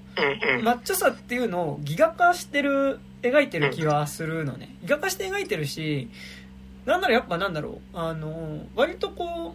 [0.62, 6.08] マッチョさっていうのをギガ化してる描いてる気はするのねギガ化して描いてるし
[6.86, 9.54] なんならやっぱなんだろうあの割とこ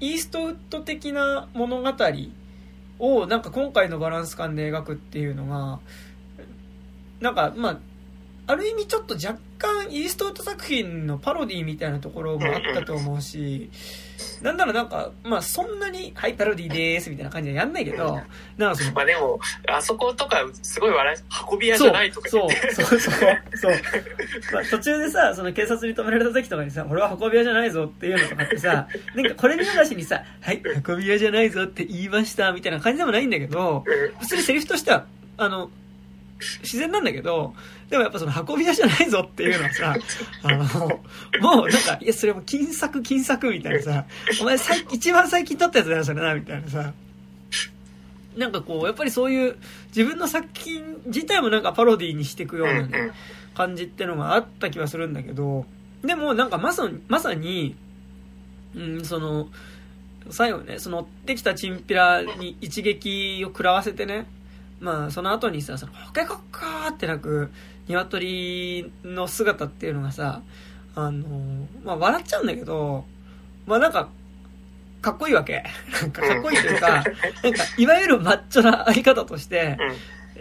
[0.00, 1.92] うイーストウッド的な物語
[3.00, 5.80] をなんか今回のバランス感で描くっていうのが
[7.20, 7.78] なんかまあ
[8.46, 13.70] ある意味ちょっと若干イーストウッド作品のパロディみたいなところもあったと思うし
[14.42, 18.20] なんならなんかまあそんなに「はいパロディです」みたいな感じでやんないけど
[18.56, 21.18] なんかそのまあでも、あそことかすごい笑い、
[21.52, 22.74] 運び屋じゃないとか言そう。
[22.74, 23.18] そうそう
[23.56, 23.72] そう、
[24.52, 34.18] まあ、途中でさその警察に止められた時とかにさ「俺は運び屋じゃないぞ」っていうのとかってさ なんかこれ見よがしにさ「はい運び屋じゃないぞって言いました」みたいな感じでもないんだけどうん。
[34.20, 35.06] 普通にセリフとしては
[35.36, 35.70] あの
[36.62, 37.54] 自然なんだけど
[37.90, 39.96] でもやっぱその運び屋じゃないぞっていうのはさ
[40.44, 40.64] あの
[41.40, 44.04] もうなんかいやそれも金作金作みたいなさ
[44.40, 46.92] お前最一番最近撮ったやつだよそれなみたいなさ。
[48.36, 49.56] なんかこうやっぱりそういう
[49.88, 53.10] 自分の作品自体もなんかパロディーにしていくようなね、
[53.54, 55.66] 感じってのがあった気はするんだけど
[56.02, 57.74] でもなんかまさにまさに、
[58.76, 59.48] うん、その
[60.30, 64.26] 最後ねその追ってきたチンピラに一撃を食らわせてね
[64.78, 67.50] まあその後にさそのホケコッカーって鳴く
[67.90, 70.42] 鶏の姿っていうのがさ
[70.94, 73.04] あのまあ笑っちゃうんだけど
[73.66, 74.08] まあなんか
[75.02, 75.64] かっこいいわけ。
[76.02, 79.78] なんかかっこいいというかなんかいわゆるマッチョなあり方として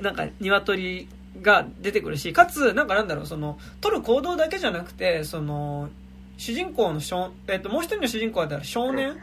[0.02, 1.08] なんか鶏
[1.42, 5.90] が出てくるしかつなんかなんだろうその取る行動だけじゃなくてその
[6.38, 9.18] 主人公の少、えっと、もう一人の主人公だったら少年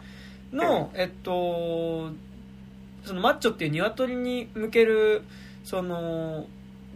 [0.52, 2.10] の、えっと、
[3.04, 5.22] そのマッチョっていう鶏に向ける
[5.64, 6.46] その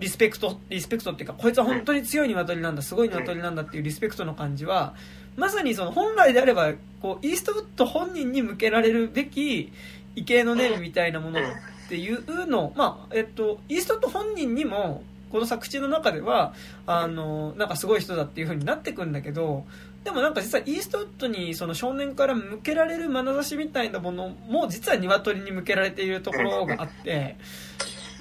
[0.01, 4.94] リスペクトリスペクトっていうかこいつは本当に強い鶏なんだすごい鶏なんだっていうリスペクトの感じは
[5.36, 9.72] まさにその本来であればこうイーストウッド本人に向けられるべき
[10.16, 11.42] 畏敬の念みたいなものっ
[11.88, 16.55] ていうのまあえっとイーストウッド本人にもこの作中の中では
[16.86, 19.64] あのなんかすごい人だっていう風になってくんだけど
[20.05, 27.36] でもなんか実はイーストウッドにその少年から向けられる眼差しみたいなものも実は鶏に向けられているところがあって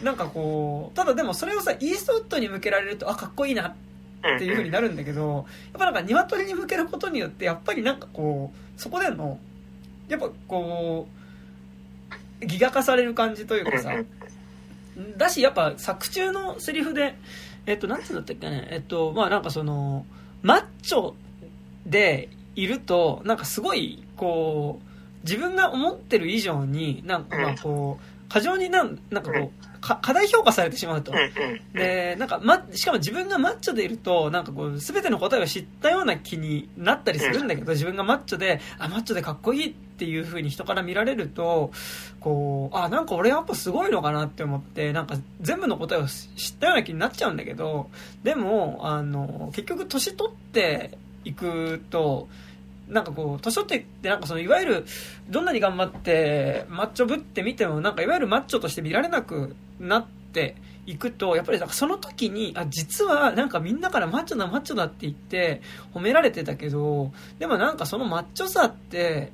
[0.04, 3.74] なんかこうただでもそれをさイーストウッドに向けられるとあかっこいいなっ
[4.38, 9.40] ていう風になるんだけどやっぱなんか鶏に向けることによってやっぱりなんかこうそこでの
[10.08, 11.08] やっぱこ
[12.42, 13.94] うギガ化される感じというかさ
[15.18, 17.16] だしやっぱ作中のセリフで
[17.66, 20.06] えっとなんつうんだったっけねえっとまあなんかその
[20.42, 21.14] マッチョ
[21.86, 31.14] でいるとなんかすごいこう自分が思ってる以上になんかまあこう過剰になんなんかこうか過大評価されてしまうと。
[31.74, 41.72] でなんか、ま、しかも自分がマッチョでいるとなんかこう全ての答えを知ったような気になったりするんだけど自分がマッチョであマッチョでかっこいいっていう風に人から見られると
[42.20, 47.90] こうあなんか俺やっぱすごいのかなって思ってなんか全部の答えを知ったような気になっちゃうんだけど
[48.24, 52.30] でもあの結局年取っていくと
[52.90, 54.86] なんかこう年取ってってなんかそのいわゆる
[55.30, 65.62] どんなに頑張ってマッチョぶってみてもなんかいわゆるマッチョとして見られなくなっていくとやっぱりなんかその時にあ実はなんかみんなからマッチョだマッチョだって言って
[65.94, 69.32] 褒められてたけどでもなんかそのマッチョさって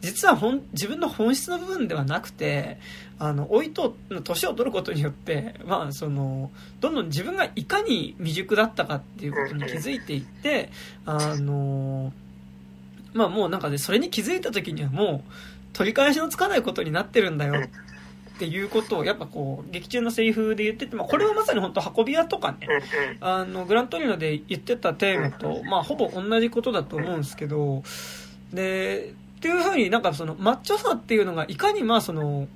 [0.00, 2.78] 実は本自分の本質の部分ではなくて
[3.18, 10.70] あの老いと年を取ることによって、まあ、そのどんどん自分がいかに未熟だったかっていうことに気づいていって
[11.06, 12.12] あの
[13.16, 15.30] まあもうなんかねそれに気づいた時にはもう
[15.72, 17.54] 取り返しのつかないことになってるんだよ。
[17.56, 22.68] っていうことをやっぱこう劇中のセリフで言ってて、まあ、これはまさに本当運び屋とかね
[23.22, 27.82] うんあのグラントリーノで言ってたテーマと、まあ、ほぼ同じことだと思うんですけど
[28.52, 32.46] でっていうふうになんかそのマッチョさっていうのがいかにまあその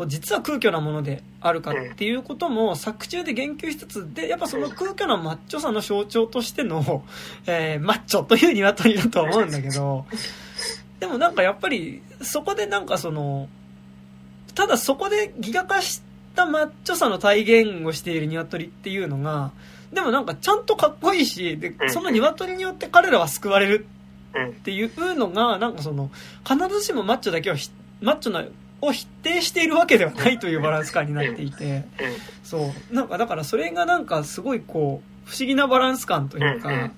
[0.00, 7.04] こう実は空虚なものであるかっていうことも作中で言及しつつでやっぱその空虚なマッチョさの象徴としての、
[7.46, 10.06] えーマッチョという鶏だと思うんだけど
[11.00, 13.50] でもなんかやっぱりそこでなんかその
[14.54, 16.00] ただそこでギガ化し
[16.34, 19.50] たマッチョさの体現をしている鶏っていうのが
[19.92, 21.90] でもなんかちゃんとかっこいいしでうん。
[21.90, 23.84] その鶏によって彼らは救われる
[24.34, 26.10] うんっていうのがなんかその
[26.48, 27.68] 必ずしもマッチョだけをひ
[28.00, 28.46] マッチョな
[28.80, 31.84] を否定しているわけではないというバランス感になっていて
[32.42, 32.94] そう。
[32.94, 36.90] なんかだからそれがなんかすごいこう不思議なバランス感というか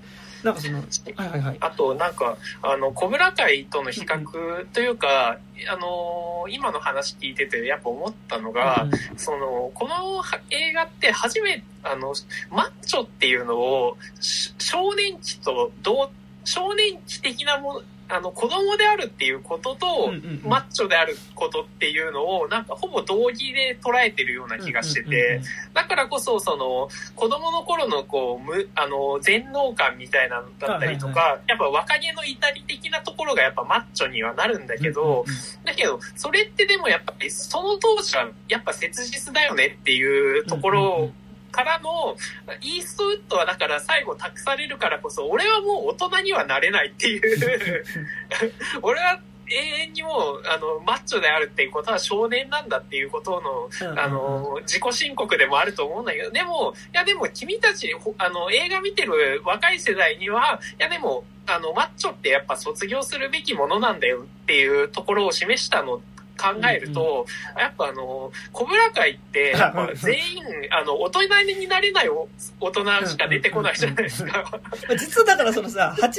[0.42, 1.56] なんかそのはいはいはい。
[1.60, 5.38] あとなんかあの小倉会との比較というか、
[5.70, 12.14] あの今の話聞いててやっぱ思ったのが、そのこの映画って初めあの
[12.50, 16.10] マッチョっていうのをし少年期と同
[16.44, 20.12] 少年期的なもの、あの、子供であるっていうことと、
[20.44, 25.40] マッチョであることっていうのを、なんかほぼ同義で捉えてるような気がしてて、
[25.72, 35.24] だからこそ、その、子供の頃の、こう、む、あの、全能感みたいなのだったりとか、はやっぱ若気の至り的なところがやっぱマッチョにはなるんだけど、
[35.64, 41.10] だけど、それってでもやっぱり、その当時はやっぱ切実だよねっていうところ
[41.52, 42.16] からの、
[42.60, 47.84] イーストウッドはだから最後託されるからこそ、俺はもう大人にはなれないっていう、
[48.82, 49.20] 俺は
[49.52, 53.68] 永遠にもう、あの、マッチョであるっていうことは少年なんだっていうことの、
[54.00, 66.00] あの、自己申告でもあると思うんだけど、でも、いやでも君たち、ほあの、映画見てる若い世代には、いやでも、あの、マッチョってやっぱ卒業するべきものなんだよっていうところを示したの
[66.42, 67.26] 考えると、
[67.56, 69.54] やっぱあの、コブラ会って、
[69.94, 72.28] 全員、あの、大人になれないお
[72.60, 74.60] 大人しか出てこないじゃないですか。
[74.98, 76.12] 実はだからそのさ80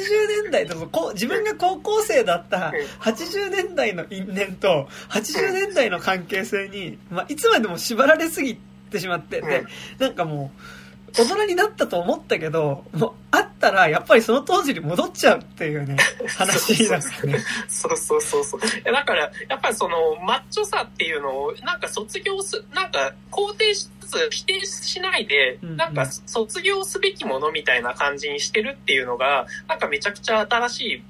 [0.44, 8.56] 年代とこう自分が高校生だった80年代の因縁と80年代の関係性に、まあ、いつまでも縛られすぎ
[8.90, 9.66] てしまってで
[10.00, 10.83] なんかもう
[11.16, 15.98] 大人になったと思ったけどもう会ったらやっぱりその当時に戻っちゃうっていうね
[16.38, 18.62] 話だからねそうそうそうそう。
[18.84, 31.04] だから、やっぱりその、マッチョさっていうのを、なんか卒業す、なんか肯定しつつ、否定しないで、なんか卒業すべきものみたいな感じにしてるっていうのが、なんかめちゃくちゃ新しい、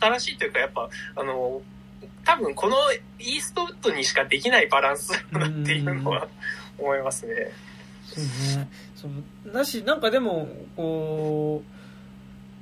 [0.00, 1.62] 新しいというかやっぱ、あの、
[2.24, 2.76] 多分この
[3.18, 6.28] イーストウッドにしかできないバランスだなっていうのは
[6.78, 7.52] 思いますね。
[8.04, 8.24] そう
[8.58, 8.68] ね
[9.00, 11.62] そうだしなんかでもこ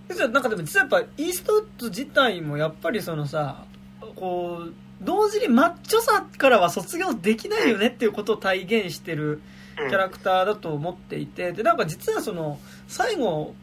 [0.09, 3.65] う実はなんかでも実はやっぱイーストウッド自体もやっぱりそのさ
[4.15, 9.41] こう同時にマッチョさからは卒業できないよねっていうことを体現してる
[9.81, 9.89] うん。
[9.89, 12.59] キャラクターだと思っていてでなんか実はその
[12.89, 13.55] 最後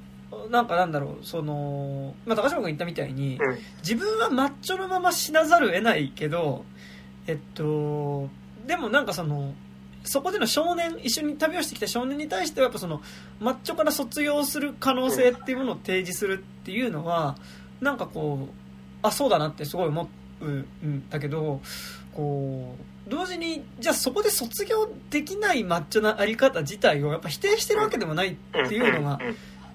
[0.50, 3.58] なんかなんだろうその、まあ、高島君が言ったみたいにうん。
[3.80, 6.66] 自分はマッチョのまま死なざるを得ないけど
[7.28, 8.30] えっと
[8.68, 9.54] でもなんかその
[10.06, 13.02] そこでの少年一緒に旅をしてきた少年に対してはやっぱその
[13.40, 17.38] マッチョから卒業する可能性っていうものを提示するっていうのは
[17.82, 18.54] なんかこう
[19.02, 20.10] あそうだなってすごい思
[20.42, 21.62] うんだけど
[22.14, 29.20] こう同時にじゃあそこで卒業できないマッチョなあり方自体をやっぱ否定してるわけでもないっていうのが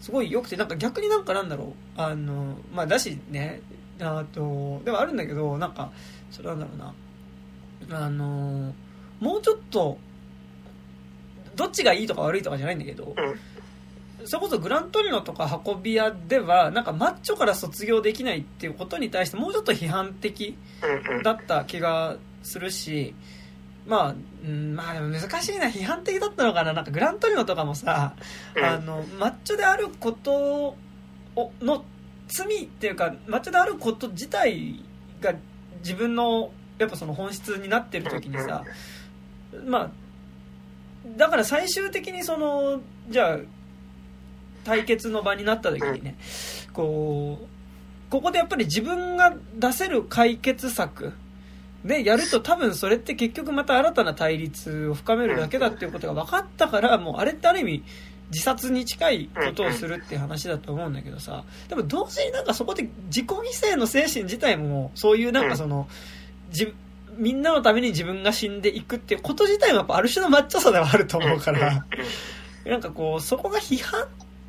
[0.01, 2.01] すごい良くてなんか逆になんかなんだろう。
[2.01, 3.61] あのまあだしね
[4.01, 5.93] あとではあるんだけどなんか
[6.31, 6.95] それなんだろうな。
[7.93, 8.75] あの
[9.21, 9.99] もうちょっと
[11.61, 13.15] どっちがいいとか悪いとかじゃないんだけど、
[14.25, 20.57] それこそグラントリノとか運び屋ではなんかマッチョから卒業できないっていうことに対してもうちょっと批判的
[21.23, 23.15] だった気がするし
[23.87, 25.67] まあ、うん、まあでも難しいな。
[25.67, 26.73] 批判的だったのかな。
[26.73, 28.15] なんかグラントリノとかもさ、
[28.55, 28.65] うん。
[28.65, 30.77] あのマッチョであること
[31.35, 31.85] をの
[32.29, 34.83] 罪っていうかマッチョであること自体
[35.21, 35.35] が
[35.83, 38.65] 自分のやっぱその本質になってる時にさ、
[39.67, 39.91] まあ
[41.17, 43.39] だから最終的にそのじゃあ
[44.65, 46.17] 対決の場になった時にね
[46.73, 47.47] こう
[48.11, 51.13] ここでやっぱり自分が出せる解決策
[51.85, 57.85] でやると多分それって結局また新たな対立を深めるだけだっていうことが分かったからもうあれってある意味
[58.31, 65.89] 自殺に近いことをするっていう話だと思うんだけどさでも同時になんかそこで自己犠牲の精神自体もそういうなんかその
[66.51, 66.73] じ
[67.21, 71.85] みんなのために自分が死んでいくっていうこと自体もやっぱある種のマッチョさではあると思うから。
[72.65, 74.07] なんかこうそこが批判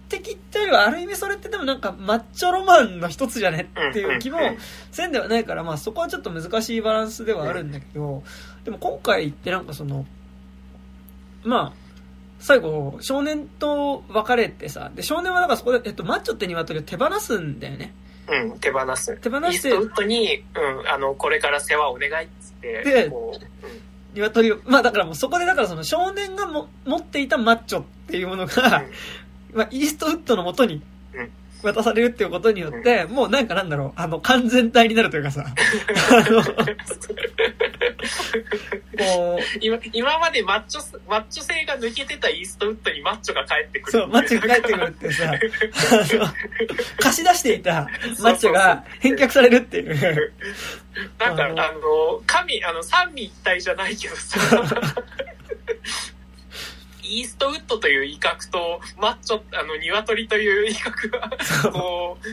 [0.10, 4.40] 的っていうよりはある意味それってでもなんかマッチョロマンの一つじゃねっていう気も
[4.92, 8.22] せんではないからまあそこはちょっと難しいバランスではあるんだけど
[8.66, 10.06] でも今回ってなんかその
[11.44, 11.74] まあ
[12.40, 17.94] 最後少年と別れてさで少年はだからそこで、えっと、マッチョって鶏を手放すんだよね。
[18.28, 19.18] うん、手放す。
[19.18, 23.82] 手放してイーストウッドに、うん、あの、これから世話お願いって、でこう、うん。
[24.14, 28.84] 鶏をまあだからもうそこでだからその少年がも持っていたマッチョっていうものが、
[29.54, 30.82] まあ、イーストウッドのもとに
[31.14, 31.32] うん。
[31.64, 36.42] 渡されるっていうことによって、もうなんかなんだろう、あの、完全体になるというかさ、 あの、
[38.98, 43.92] こう、今今までマッチョ、マッチョ性が抜けてたイーストウッドにマッチョが帰ってくる。
[43.92, 45.34] そう、マッチョが帰ってくるってさ、
[47.00, 47.88] 貸し出していた
[48.20, 50.34] マッチョが返却されるっていう。
[51.20, 54.40] なんか、あのあの、神、あの、三位一体じゃないけどさ、
[57.04, 61.32] イーストウッドという威嚇と、マッチョ、あの、鶏という威嚇が、
[61.72, 62.26] こう、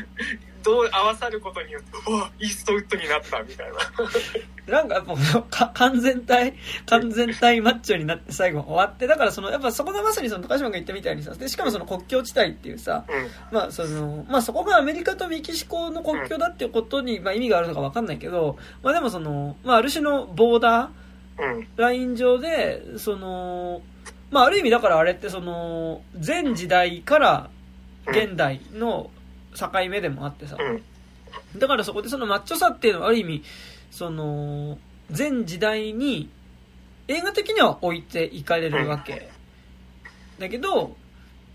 [0.68, 3.66] どう合わさることによって、うわ、イーストウッドになった、みたい
[4.66, 4.80] な。
[4.80, 5.04] なんかやっ
[5.48, 6.54] ぱか完全体、
[6.84, 13.28] 完全体マッチョになって最後終わって、だからその、やっぱそこがまさにその高島が言ったみたいにさ、で、しかもその国境地帯っていうさ、うん。
[13.50, 21.68] まあその、まあそこがアメリカとメキシコの国境だっていうことに、まあ意味があるのかわかんないけど、まあでもその、まあある種のボーダー、うん。
[21.76, 23.80] ライン上で、その、
[24.30, 27.48] まあある意味だからあれってその、前時代から
[28.08, 29.10] 現代の
[29.58, 30.62] 境目でもあってさ、う
[31.56, 31.58] ん。
[31.58, 33.42] だからそこでそのマッチョさっていうのはある意味、
[33.90, 34.78] その、
[35.10, 36.28] 全時代に
[37.08, 39.30] 映画的には置いていかれるわけ。
[40.38, 40.96] だけど、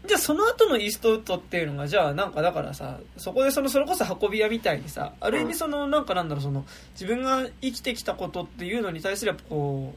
[0.05, 9.93] じゃあその後のイーストウッドっていうのが、じゃあなんかだからさ、そこでその、それこそ運び屋みたいにさ、ある意味その、なんかなんだろう、その、自分が生きてきたことっていうのに対するやっぱこ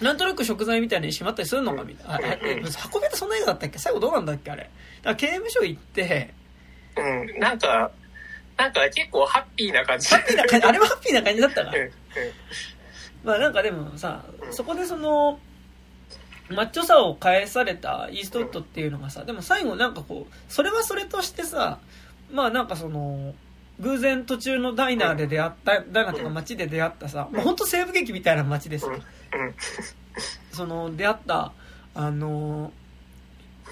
[0.00, 2.28] う、なんとなく食材みたいにしまったりするのかみたいな。
[2.36, 3.78] 運び屋ってそんな映画だったっけ？
[3.78, 4.50] 最後どうなんだっけ？
[4.50, 4.62] あれ。
[4.62, 4.70] だか
[5.10, 6.34] ら刑務所行って、
[7.00, 7.38] うん。
[7.38, 7.90] なんか、
[8.56, 10.08] なんか結構ハッピーな感じ。
[10.08, 11.82] ハッピーな感じ、あれはハッピーな感じだったかうん。
[11.82, 11.90] うん。
[13.24, 15.38] まあなんかでもさ、そこでその、
[16.50, 21.78] マッチョさを返されたイーストウッドっていうのがさ、でも最後なんかこう、それはそれとしてさ、
[22.32, 23.34] まあなんかその、
[23.80, 28.86] 偶然途中のダイナーで出会った、ダイナーっていうか街で出会ったさ、もうほんと西部劇みたいな街です。
[30.52, 31.52] その出会った、
[31.94, 32.72] あの、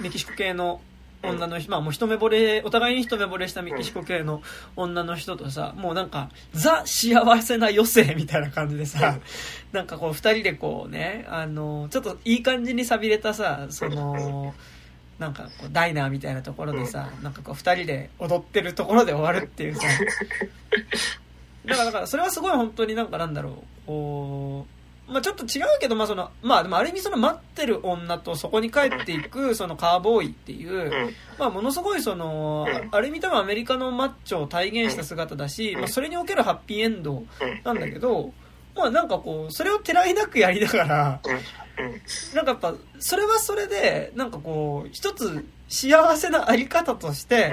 [0.01, 0.81] メキシコ系の
[1.27, 4.43] 女の人、まあもう一目惚れ、お互いに一目惚れしたメキシコ系の
[4.77, 9.18] 女の人とさ、もうなんか、ザ幸せな余生みたいな感じでさ、
[9.72, 14.55] なんかこう二人でこうね、あの、ちょっといい感じに錆びれたさ、その、
[15.18, 19.83] なんかこうダイナーみたいなところでさ、なんかこう二人で踊ってるところで終わるっていうさ、
[21.66, 24.76] だからだからそれはすごい本当になんかなんだろう、こう、
[25.09, 31.15] まあちょっと違うけど、まあその、まあでもある意味その待ってる女とそこに帰っていくそのカーボーイっていう、うん。
[31.39, 37.27] まあものすごいそのうん、ある意味多分アメリカのマッチョを体現した姿だし、まあそれにおけるハッピーエンドうん。
[37.63, 38.33] なんだけど、
[38.75, 41.21] まあなんかこう、それをてらいなくやりながら、
[41.79, 42.35] うん。
[42.35, 47.51] なんかやっぱ、それはそれで、なんかこう、一つ幸せなあり方として、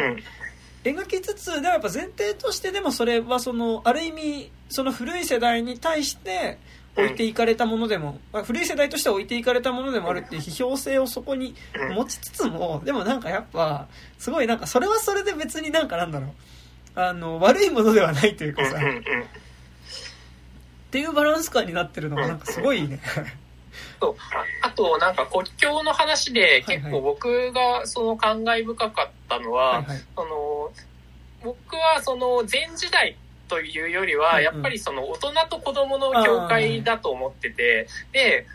[0.86, 0.94] うん。
[0.96, 6.58] 描きつつ、でもやっぱ前提としてでもそれはその、ある意味、その古い世代に対して
[6.96, 11.56] 置いていかれたものでも、まあ古い世代として置いていかれたものでもあるっていう批評性をそこに
[11.96, 13.88] 持ちつつも、でもなんかやっぱ、
[14.20, 16.32] すごいなんかそれはそれで別になんかなんだろう、
[16.96, 19.04] あの、悪いものではないというかさ、っん。
[20.92, 23.00] ていうバランス感になってるのがなんかすごいね。
[24.00, 24.16] そう
[24.62, 29.98] ああと、なんか国境の話で結構僕がその感慨深かったのは、はいはい。
[30.16, 30.72] その、
[31.44, 33.18] 僕はその前時代
[33.54, 38.48] というよりは、やっぱりその大人と子供の境界だと思ってて、で、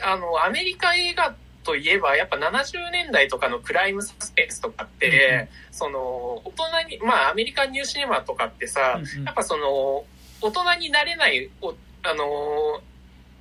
[0.00, 1.34] あの、アメリカ映画
[1.64, 5.98] といえば、やっぱ70年代とかのクライムサスペンスとかって、その、
[6.44, 6.52] 大
[6.86, 10.04] 人に、まあアメリカンニューシネマとかってさ、やっぱその、
[10.40, 11.74] 大人になれない、お
[12.04, 12.80] あの、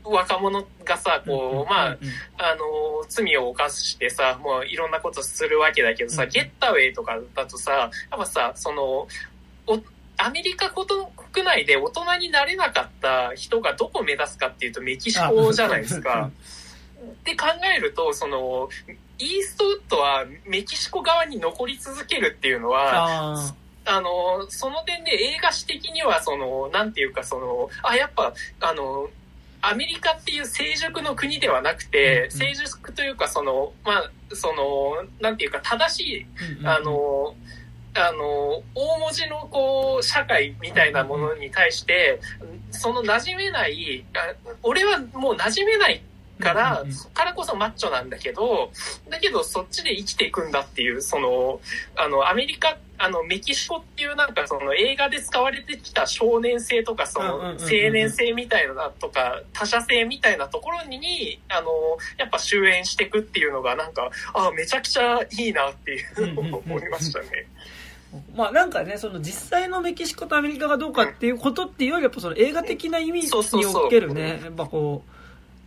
[0.04, 1.98] 若者がさ、こう、まあ、
[2.38, 9.08] あの、罪を犯してさ、もういろんなことするわけだけどさ、うんゲッタウェイとかだとさ、やっぱさ、その、
[9.68, 9.80] お
[10.18, 16.32] アメリカこと国内で大人になれなかった人がどこを目指すかっていうとメキシコじゃないですか。
[17.04, 18.70] って考えると、その、
[19.20, 23.56] イーストウッドはメキシコ側に残り続けるっていうのは、あ
[23.86, 29.10] あの、その点で映画史的には、その、なんていうか、その、あ、やっぱ、あの、
[29.62, 37.54] アメリカっていう成熟の国ではなくて、うん成熟というか、その、まあ、その、なんていうか、正しい、ーうんうんうん
[37.96, 42.20] あの、大文字のこう、社会みたいなものに対して、
[42.72, 44.34] その馴染めない、あ
[44.64, 46.02] 俺はもう馴染めない
[46.40, 46.98] から、うんうんうん。
[47.14, 48.72] からこそマッチョなんだけど、
[49.10, 51.60] だけどそっちで生きていくんだっていう、その、
[51.96, 61.70] あの、アメリカ、あの、メキシコっていうなんかその映画で使われてきた少年性とか、そのうんうんうんうん青年性みたいなとか、他者性みたいなところに、あの、
[62.18, 67.46] やっぱ終焉していくっていうのがなんか、あめちゃくちゃいいなっていうのを思いましたね。
[68.36, 73.30] まあなんかね、その実際のメキシコとアメリカがどうかっていうことっていうより、やっぱその映画的な意味に
[73.66, 75.10] おけるね、やっぱこう、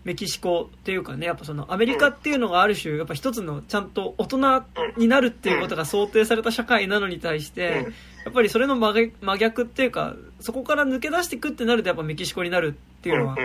[0.07, 4.63] メキシコっていうかね、やっぱそのアメリカっていうのがある種、やっぱ一つのちゃんと大人
[4.97, 7.95] になるっていうことが想定された社会なのに対して、うん。
[8.27, 13.37] やっぱりそれの真逆真逆っていうか、そこから抜け出していくってなるとやっぱメキシコになるっていうのは、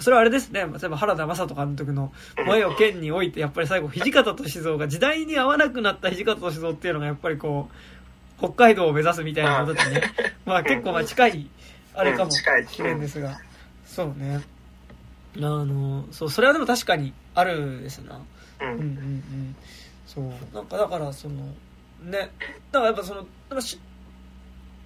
[0.00, 2.10] それはあれですね、例えば原田雅人監督の
[2.46, 7.74] 前を剣において、やっぱり最後、土方歳三が時代に合わなくなった土方歳三っていうのがやっぱりこう、
[8.38, 10.02] 北海道を目指すみたいなことでね、
[10.44, 11.46] まあ結構まあ近い、
[11.94, 12.44] あれかもし
[12.82, 13.40] れんですが、
[13.86, 14.42] そうね。
[15.36, 18.20] あの、そう、それはでも確かにあるですな。
[18.60, 19.56] うんうんうんうん。
[20.06, 20.24] そう。
[20.54, 21.34] なんかだからその、
[22.02, 22.30] ね、
[22.72, 23.26] だからやっぱその、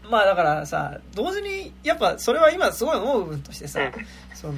[0.09, 3.81] まあだからさ同時にやっぱそれは今すごい思う部分としてさ、
[4.35, 4.55] その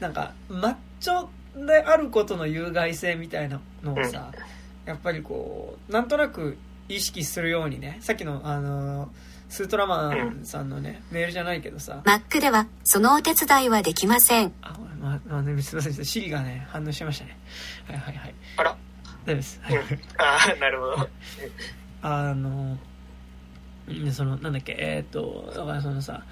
[0.00, 1.26] なんかマッチョ
[1.66, 4.32] であることの有害性みたいなのをさ、
[4.86, 6.56] やっぱりこうなんとなく
[6.94, 7.98] 意識するようにね。
[8.00, 9.10] さっきのあの
[9.48, 12.02] スートラマンさんのね、メールじゃないけどさ。
[12.04, 14.52] Mac ではそのお手伝いはできません。
[14.62, 17.36] あ、まあ、すいませんシリがね反応しましたね。
[17.86, 18.34] はいはいはい。
[18.56, 18.76] あら。
[19.24, 19.76] 大丈夫です、はい。
[20.18, 21.08] ああ、なるほど。
[22.02, 22.78] あの
[23.88, 26.24] うんそのなんだっけえーっとだからそのさ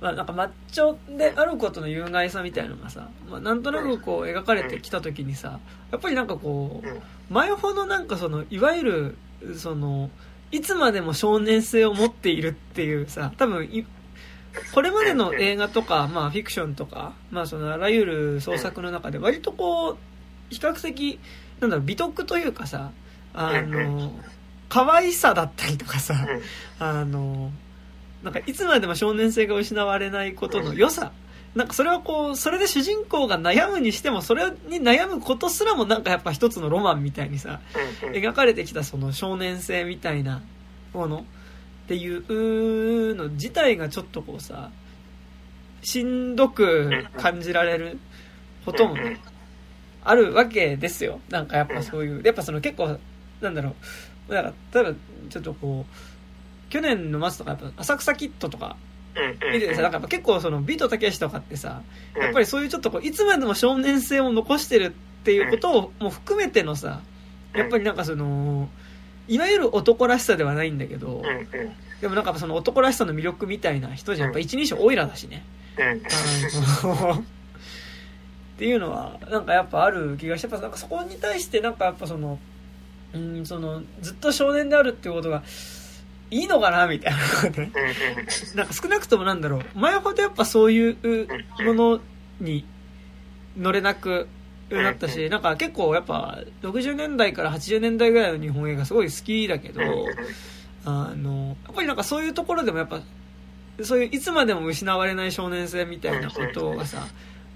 [0.00, 5.60] まあ、なんかマッチョであることの有害さみたいのがさ、まあ、なんとなくこう描かれてきた時にさ
[5.92, 6.90] やっぱりなんかこうん。
[6.90, 7.00] う
[7.30, 9.16] 前ほどなんかそのいわゆる
[9.56, 10.10] その
[10.50, 13.84] いつまでも少年性を持っているっていうさ多分い
[14.72, 19.96] これまでの映画とか、まあ、フィクションとか、まあ、そのあらゆる創作の中で割とこう
[20.50, 21.18] 比較的
[21.60, 22.92] なんだろう美徳というかさ
[23.32, 24.12] あの
[24.68, 26.26] 可愛さだったりとかさ
[26.78, 27.50] あの
[28.22, 31.12] なんかいつまでも少年性が失われないことの良さ
[31.54, 37.60] なんかそれはこうそれで主人公が悩むにしてもそれに悩むことすらもなんかやっぱ一つのロマンみたいにさ
[38.12, 40.42] 描かれてきたその少年性みたいな
[40.92, 44.70] ものっていうの自体がちょっとこうさ
[45.82, 47.98] しんどく感じられる
[48.64, 49.20] こともね
[50.02, 51.20] あるわけですよ。
[51.30, 52.98] なんかやっぱそういうやっぱその結構
[53.40, 53.74] なんだろ
[54.28, 54.32] う。
[54.32, 54.98] だから例えば
[55.30, 58.76] ちょっとこう去年の末とかやっぱ浅草キッドとか
[59.52, 61.82] 見ててさなんか結構そのビートたけしとかってさ
[62.16, 64.90] やっぱりそういうちょっとこういつまでも少年性を残してるっ
[65.24, 67.00] ていうことをもう含めてのさ
[67.54, 68.68] やっぱりなんかその
[69.28, 71.22] いわゆる男らしさではないんだけど
[72.00, 74.28] でもなんかその男らしさの魅力みたいな人じゃん。
[74.28, 75.42] やっぱ一人称オイラだしね。
[75.74, 75.78] っ
[78.58, 82.38] ていうのはなんかやっぱある気がしてやっぱなんかそこに対してなんかやっぱその
[83.14, 85.42] うんそのずっと少年であるっていうことが
[86.30, 87.18] いいのかなみたいな
[88.56, 89.78] なんか少なくともなんだろう。
[89.78, 91.28] 前ほどやっぱそういう
[91.64, 92.00] もの
[92.40, 92.64] に
[93.56, 94.26] 乗れなく
[94.70, 99.80] なったしなんか結構やっぱ60年代から80年代ぐらいの日本映画すごい好きだけど
[100.84, 103.00] あのやっぱりなんかそういうところでもやっぱ
[103.82, 107.06] そういういつまでも失われない少年性みたいなことがさ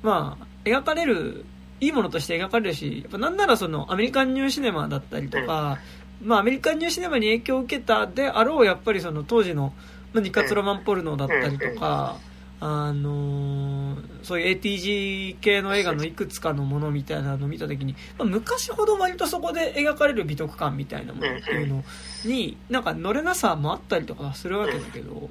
[0.02, 1.44] まあ描かれる
[1.80, 5.78] いいものとして描かれるしやっぱなんならそのアメリカンニューシネマだったりとか、
[6.22, 9.72] まあ、アメリカンニューシネマに影響を受けたであろうやっぱりその当時の
[10.12, 12.16] まあ日活ロマンポルノだったりとか、
[12.60, 21.82] あのーそういう ATG 系の映画のいくつかのものみたいなのを見た時に、まあ、昔ほど割とそこで描かれる美徳感みたいなものっていうの
[22.24, 25.30] になんか乗れなさもあったりとかするわけだけど、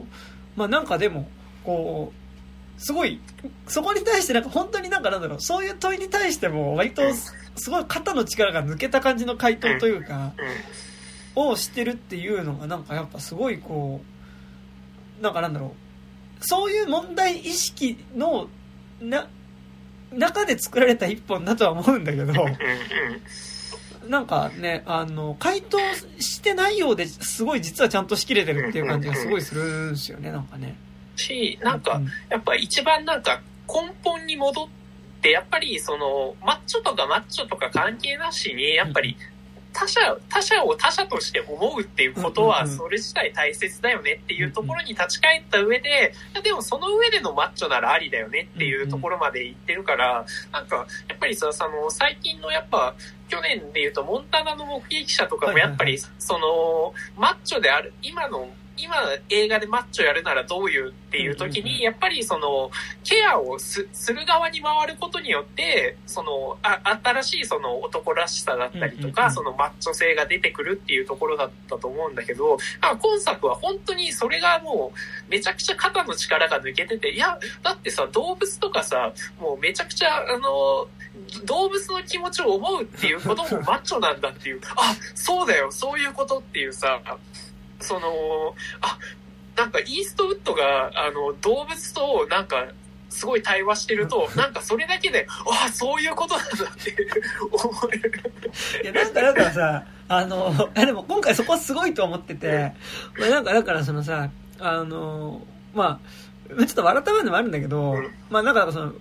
[0.55, 1.29] まあなんかでも
[1.63, 2.26] こう
[2.77, 3.19] すごい
[3.67, 7.01] そこに対してなんか本当になんかなんだろうそういう問いに対しても割と
[7.55, 10.33] すごい肩の力が抜けた感じの回答というか。
[11.37, 14.01] をしてるっていうのがなんかやっぱすごいこ
[15.19, 15.75] うなんかなんだろ
[16.41, 18.47] うそういう問題意識の
[18.99, 19.27] な
[20.11, 22.33] 中で作られた一本だとは思うんだけど
[24.07, 25.77] なんかねあの回答
[26.19, 30.75] してないようですごい実はちゃんとしきれてるっていう感じがすごいするんですよねなんかね
[31.17, 34.67] し、なんかう、やっぱ一番なんか根本に戻っ
[35.21, 39.17] て、やっぱりその、マッチョとかマッチョとか関係なしに、やっぱり
[39.77, 52.95] 他者、他者を他者として思うっていうことは、それ自体大切だよねっていうところに立ち返った上で、でもその上でのマッチョならありだよねっていうところまで言ってるから、なんか、やっぱりさ、その、最近のやっぱ、
[53.29, 58.95] 去年で言うと、モンタナの目撃者とかもやっぱり、その、マッチョである、今の、今
[59.29, 62.69] 映画でマッチョやるならどういうっていう時に、やっぱりその、
[63.03, 80.87] ケアをすする側に回ることによって、その、あ新しいその男らしさだったりとか、そのマッチョ性が出てくるっていうところだったと思うんだけど、あ今作は本当にそれがもう、めちゃくちゃ肩の力が抜けてて、いや、だってさ、動物とかさ、もうめちゃくちゃ、あの、
[81.45, 87.01] 動物の気持ちを思うっていうこともマッチョなんだっていう、あ、そうだよ、そういうことっていうさ、
[87.79, 88.97] その、あ、
[89.55, 92.67] なんかイーストウッドが、あの、動物となんか、
[93.09, 96.95] すごい対話してると、 なんかそれだけで、あ、そういうことなんだって
[97.51, 98.13] 思える。
[98.83, 102.73] いやなんかだからさあのでも今回そこはすごいと思ってて、
[103.19, 105.41] まあ、なんかだからそのさあの
[105.73, 105.99] ま
[106.49, 108.11] あちょっと笑った部分でもあるんだけど、うん。
[108.29, 108.93] まあなんかその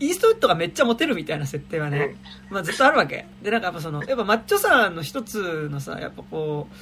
[0.00, 2.16] イーストウッドがめっちゃモテるみたいな設定はね、
[2.48, 3.26] まあずっとあるわけ。
[3.42, 6.74] でなんかやっぱそのやっぱマッチョさの一つのさやっぱこう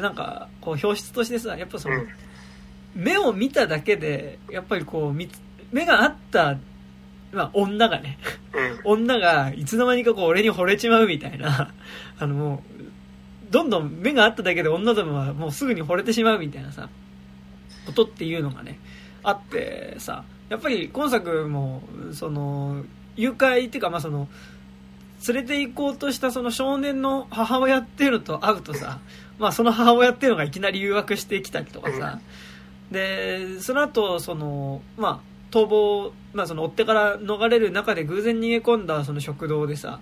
[0.00, 2.08] なんかこう表出としてさやっぱその、うん
[2.96, 6.56] 目を見ただけでやっぱりこう目が合った、
[7.30, 8.18] まあ、女がね
[8.84, 9.02] うん。
[9.02, 11.74] 女がいつの間にかこう俺に惚れちまうみたいな
[12.18, 16.88] あのもうどんどん目が合っただけで女どもはもうすぐに惚れてしまうみたいなさ
[17.84, 18.80] ことっていうのがね
[19.22, 21.82] あってさやっぱり今作も
[22.12, 22.84] その
[23.14, 24.26] 誘拐っていうかまあその
[25.28, 29.00] 連れて行こうとしたその少年の母親っていうのと会うとさ、
[29.38, 32.20] まあ、その母親っていうのがいきなり誘惑してきたりとかさ。
[32.90, 35.20] でその後そのまあ
[35.50, 40.00] 逃亡、まあ、その追ってから逃れる中で偶然逃げ込んだその食堂でさ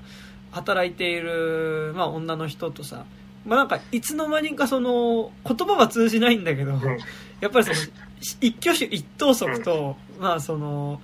[0.51, 3.05] 働いている、まあ、女の人とさ、
[3.47, 6.73] まあ、なんかいつの間にかその言葉は通じないんだけど、
[7.41, 7.77] やっぱりその
[8.41, 11.01] 一挙手一投足と、まあその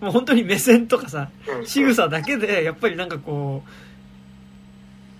[0.00, 1.30] もう本当に目線とかさ
[1.64, 3.62] 仕草だけでやっぱりなんかこ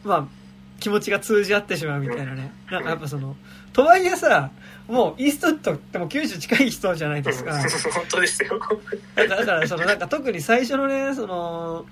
[0.04, 0.43] うまあ
[0.80, 3.36] 気持ちが通じ合ってしまうみたいなねなんかやっぱその
[3.72, 4.50] とはいえさ
[4.88, 7.52] もうイーストウッドってもう90近い人じゃないですか。
[7.58, 8.60] 本当ですよ。
[9.14, 11.86] だから、だからそのなんか特に最初のね、その、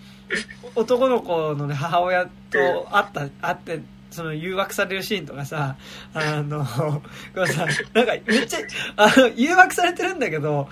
[0.75, 3.81] 男の子のね、母親と会った、会って、
[4.11, 5.77] その誘惑されるシーンとかさ、
[6.13, 7.01] あの、こ
[7.37, 8.59] うさ、なんかめっちゃ、
[8.97, 10.69] あの、誘惑されてるんだけど、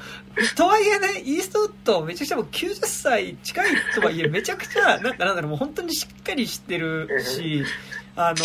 [0.56, 7.64] とはいえね、イーストウッドめちゃくちゃもう90歳近いとはいえ、めちゃくちゃ、なんかなんだろう、もう本当にしっかりしてるし、
[8.28, 8.36] あの、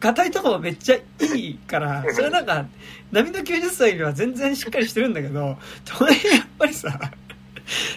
[0.00, 2.66] ガタイとかもめっちゃいいから、それなんか、
[3.12, 6.98] 波の90歳には全然しっかりしてるんだけど、とはいえやっぱりさ、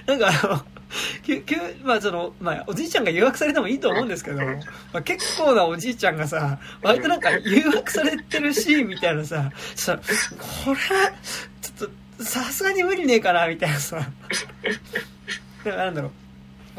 [0.06, 0.66] なんかあの、
[1.84, 4.54] まあその、まあおじいちゃんが誘惑されてもいいと思うんですけど、ま
[4.94, 11.12] あ、結構なおじいちゃんがさ、割となんか誘惑されてるシーンみたいなさ、さ、これは、
[11.62, 14.08] ちょっと、さすがに無理ねえかな、みたいなさ。
[15.66, 16.12] なんだろう。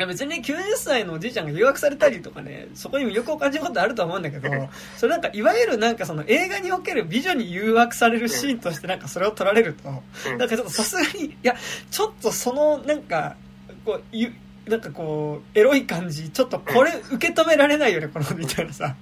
[0.04, 4.50] 別に90歳のおじいちゃんが誘惑されたりとかね、そこに魅力を感じることあると思うんだけど、
[4.96, 9.88] それなんか、いわゆるなんかその映画における美女に誘惑されるシーンとしてなんかそれを撮られると、
[10.28, 11.56] なんかちょっとさすがに、いや、
[11.90, 13.36] ちょっとそのなんか、
[13.84, 14.32] こう、ゆ
[14.66, 18.96] なんかこう、エロい感じ、ちょっとこれ受け止められないよね、この、みたいなさ。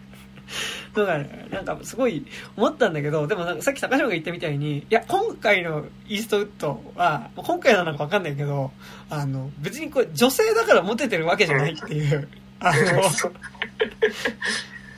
[0.95, 2.24] だから、なんかすごい
[2.57, 8.70] 思ったんだけど、でもなんかさっき高島が言ったみたいに、いや、今回のイーストウッドは、今回なのかわかんないけど、
[9.11, 12.28] あの、別にこれ女性だからモテてるわけじゃないっていう、
[12.61, 12.72] あ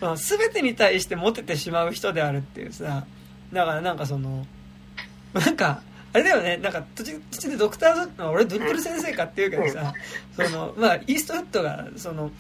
[0.00, 3.06] の、 すべてに対してモテてしまう人であるっていうさ、
[3.52, 4.46] だからなんかその、
[5.32, 5.82] なんか、
[6.12, 9.92] あれだよね、なんか途中途中でドクターズ、俺ドリプル先生かっていうけどさ、
[10.34, 12.30] その、まあ、イーストウッドが、その、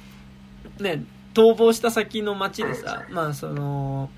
[0.80, 1.04] ね、
[1.36, 4.08] 逃亡した先の町でさ、まあその、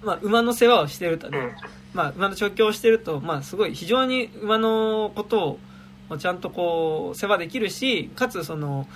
[0.00, 1.56] まあ馬の世話をしてるとね、
[1.92, 5.58] まあ馬の調教をしてると、まあすごい非常に馬のこと
[6.08, 8.86] をちゃんとこう世話できるし、かつその、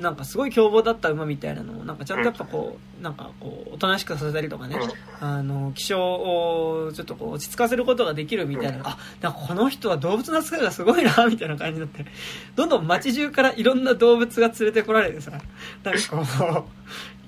[0.00, 4.76] なんかすごい凶暴だった馬みたいなのをなんかちゃんとやっぱこうなんかこうおとなしくさせたりとかね。
[5.20, 8.78] あの気象をちょっとこう落ち着かせることができるみたいな。
[8.84, 12.06] あなんかこの人は動物の扱いがすごいなみたいな感じになって。
[12.54, 16.78] どんどん街中からいろんな動物が連れてこられてさなんかこう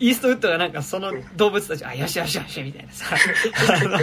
[0.01, 3.05] イーストウッドがなんかその動物たち、あ、よしよしよし、みたいなさ、
[3.69, 3.99] あの、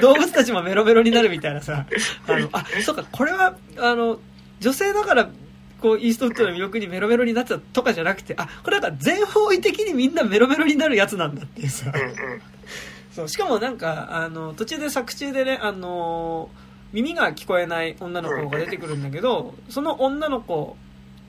[0.00, 1.84] 動物たちもメロメロになるみたいなさ、
[2.28, 4.20] あの、あ、そうか、これは、あの、
[4.60, 5.28] 女性だから
[5.82, 11.92] こうイーストウッドの魅力にメロメロになってたとかじゃなくてあこれなんか全方位的にみんなメロメロになるやつなんだっていうさ、
[13.14, 16.48] そうしかもなんかあの途中で作中でねあの
[16.92, 20.76] 耳が聞こえない女の子が出てくるんだけどその女の子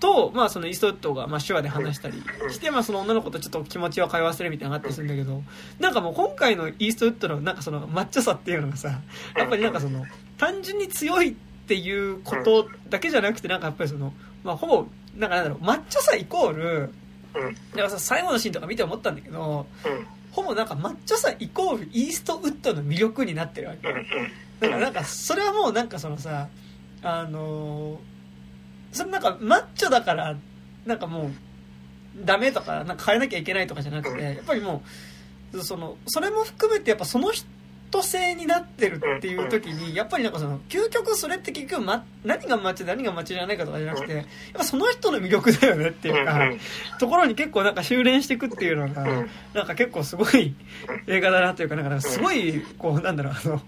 [0.03, 5.41] と、まあ、そのイーストウッドが、まあ、手話で話したりして、まあ、その女の子とちょっと気持ちを通わせるみたいなのがあったりするんだけど、
[5.79, 8.99] なんかもう今回のイーストウッドの、なんかその、マッチョさっていうのがさ、
[9.37, 10.05] やっぱりなんかその、
[10.37, 11.33] 単純に強いっ
[11.67, 14.11] ていうことだけじゃなくて、なんかやっぱりその、
[14.43, 14.85] まあ、ほぼ、
[15.15, 16.93] なんかなんだろう、マッチョさイコール、
[17.33, 19.65] だからさ、最後のシーンとか見て思ったんだけど、
[20.31, 23.87] ほぼなんかマッチョさイコールイーストウッドの魅力になってるわけ。
[24.59, 26.47] だからなんか、それはもうなんかそのさ、
[27.01, 27.97] あのー、
[28.91, 30.35] それなんかマッチョだから、
[30.85, 31.31] なんかもう、
[32.25, 34.83] ダメとか、なんか変えなきゃいけないとかじゃなくて、やっぱりも
[35.53, 37.47] う、その、それも含めてやっぱその人、
[37.93, 44.25] ト性になってるっていう時に、やっぱりなんかその、究極それって結局、ま、何がマッチで何がマッチじゃないかとかじゃなくて、やっ
[44.55, 46.49] ぱその人の魅力だよねっていうか、
[46.97, 50.55] ところに結構なんか修練していくっていうのが、なんか結構すごい
[51.05, 53.61] 映画だなというか、なんかすごい、こう、なんだろう、あの、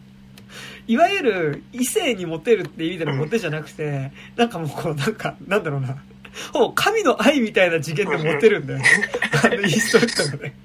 [0.88, 5.97] いわゆる異性にモテるっていう意味でのモテじゃなくて、なんかもうこう、なんか、なんだろうな、
[6.51, 8.86] ほぼ神の愛みたいな次元でモテるんだよね。
[9.43, 10.55] あの、イーストウッドがね。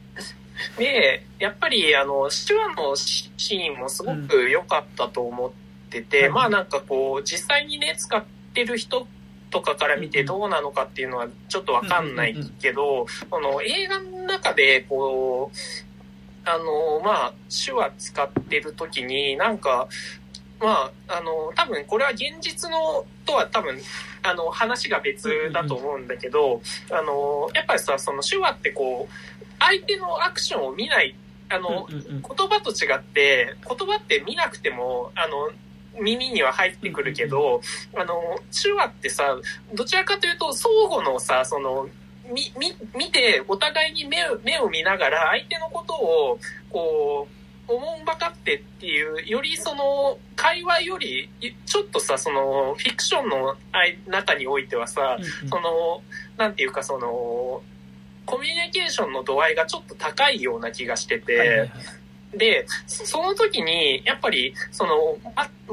[0.79, 5.51] で、やっぱり、あの、手話のシーンもすごく良かったと思っ
[5.91, 8.23] てて、うん、まあなんかこう、実際にね、使っ
[8.55, 9.07] てる人
[9.51, 15.57] とかから見てどうなのかっていうのはちょっとわかんないけど、この映画の中で、こう、
[16.45, 17.33] あの、まあ、
[17.65, 19.89] 手話使ってる時に、なんか、
[20.61, 23.79] まあ、あの、多分これは現実のとは多分、
[24.23, 26.61] あの、話が別だと思うんだけど、
[26.91, 29.15] あの、やっぱりさ、その手話ってこう、
[29.61, 31.15] 相手のアクションを見ない、
[31.49, 35.51] あの、言葉と違って、言葉って見なくても、あの、
[36.01, 37.61] 耳には入ってくるけど、
[37.97, 39.37] あの、手話ってさ、
[39.75, 41.89] どちらかというと、相互のさ、その、
[42.33, 46.39] み、み、見て、お互いに目を、目を見ながら、相手のことを、
[46.71, 47.29] こ
[47.69, 51.29] う、おもんばかってっていう、よりその、会話より、
[51.67, 53.57] ちょっとさ、その、フィクションの
[54.07, 56.03] 中においてはさ、その、
[56.37, 57.63] なんていうかその、
[58.27, 61.71] コミュニケーションの度合いがちょっと高いような気がしてて、
[62.37, 65.19] で、その時に、やっぱり、その、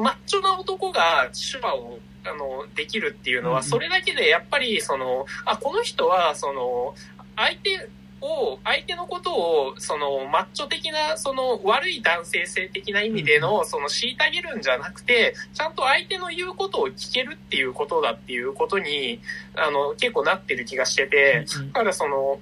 [0.02, 6.96] マッチョな男が手話を、あの、できるっていうのは、それだけで、やっぱり、その、あ、この人は、その、
[7.36, 7.90] 相手
[8.22, 19.22] を、相手のことを、その、マッチョ的な、その、悪い男性性的な意味での、その、虐げるんじゃなくて、ちゃんと相手の言うことを聞けるっていうことだっていうことに、
[19.56, 22.40] あの、結構なってる気がしてて、だからその、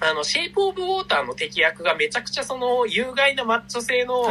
[0.00, 4.26] あの、シェイプオブウォーターの敵役がめちゃくちゃその、有害なマッチョ性の、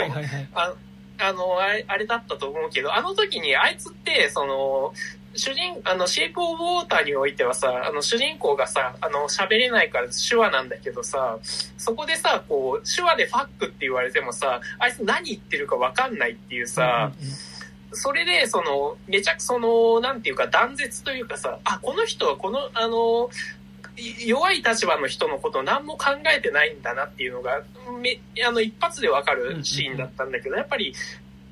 [1.17, 4.93] あの、あれ、あれだったと思うけど、あの時にあいつって、その、
[5.35, 11.37] 主人、あの、シェイプオブウォーターにおいてはさ、あの、主人公がさ、あの、喋れないから手話なんだけどさ、
[11.77, 17.11] そこでさ、こう、手話でファックって言われてもさ、あいつ何言ってるかわかんないっていうさ、
[17.91, 23.29] それで、その、めちゃくその、なんていうか断絶というかさ、あ、この人はこの、あの、
[24.25, 27.63] 弱い立場の人のことを何も考えてないんだなっていうのが、
[28.01, 30.93] め、あの、一発でわかるシーンだったんだけど、やっぱり、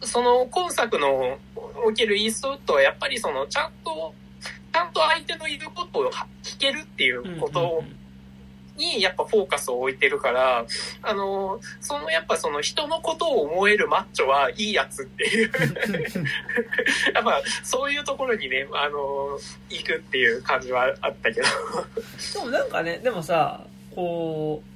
[0.06, 1.38] その今作の
[1.86, 4.14] おけるイーストウッドはやっぱりそのちゃんと、
[4.72, 6.12] ちゃんと相手の言うことを
[6.44, 7.84] 聞けるっていうこと
[8.78, 10.66] にやっぱフォーカスを置いてるから、
[11.02, 15.52] あの、そのやっぱその人のことを思えるマッチョはいいやつっていう。
[17.14, 19.40] やっぱそういうところにね、あの、
[19.70, 21.48] 行くっていう感じはあったけど。
[22.34, 24.73] でもなんかね、でもさ、こう、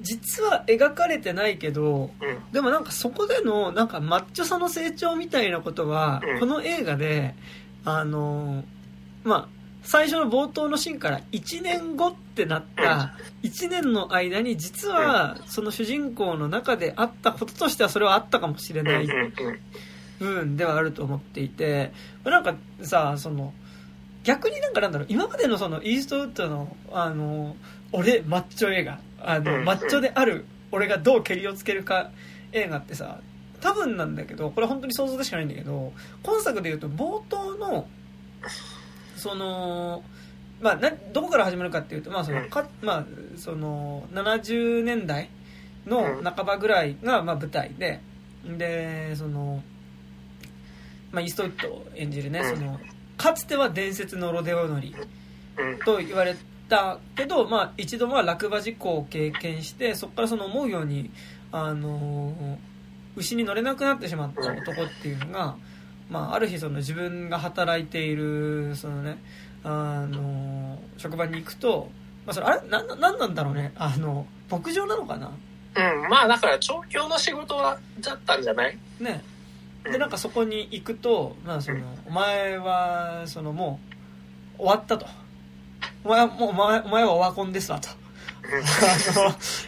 [0.00, 7.34] 実は描かれてないけど、うん、でもなんかそこでのなんかマッチョさの成長みたいなことは、うん、この映画で
[7.84, 8.64] あの
[9.24, 19.06] まあ最初の冒頭のシーンから1年後ってなった1年の間に実はその主人公の中であったこととしてはそれはあったかもしれない
[20.18, 21.92] 部分ではあると思っていて
[22.24, 23.54] なんかさその
[24.22, 27.56] 逆になんかなんだろう今までのそのイーストウッドのあの
[27.92, 32.10] 俺マッチョ映画あの、マッチョである俺がどうけりをつけるか
[32.52, 33.20] 映画ってさ
[33.60, 35.92] 多分なんだけどこれ本当に想像でしかないんだけど
[36.22, 37.88] 今作でいうと冒頭の
[39.16, 40.02] その
[40.60, 43.04] まあなどこから始まるかっていうとまあそのか、まあ、
[43.36, 45.28] その70年代
[45.86, 48.00] の半ばぐらいがまあ舞台で
[48.44, 49.62] でその、
[51.12, 52.80] まあ、イーストウッドを演じるねその
[53.16, 54.94] かつては伝説のロデオ乗り
[55.84, 56.34] と言われ
[56.70, 61.10] たけど、まあ、一度は落馬事故を経験してそこからその思うように、
[61.52, 62.56] あの
[63.16, 65.56] 牛に乗れなくなってしまった男っていうのが、
[66.08, 69.18] まあ、ある日その自分が働いているその、ね、
[69.64, 71.90] あの職場に行くと、
[72.24, 72.68] まあ、それあれ？
[72.68, 73.72] ななんなんだろうね？
[73.76, 75.26] あの牧場なのかな？
[75.28, 76.08] うん。
[76.08, 77.78] まあだから調教の仕事だ
[78.14, 78.78] ったんじゃない？
[79.00, 79.22] ね。
[79.84, 83.80] でなんかそこに行くと、まあ、そのお前はそのも
[84.58, 85.06] う終わったと
[86.04, 87.88] お前はもうお前お前はオワコンですわと。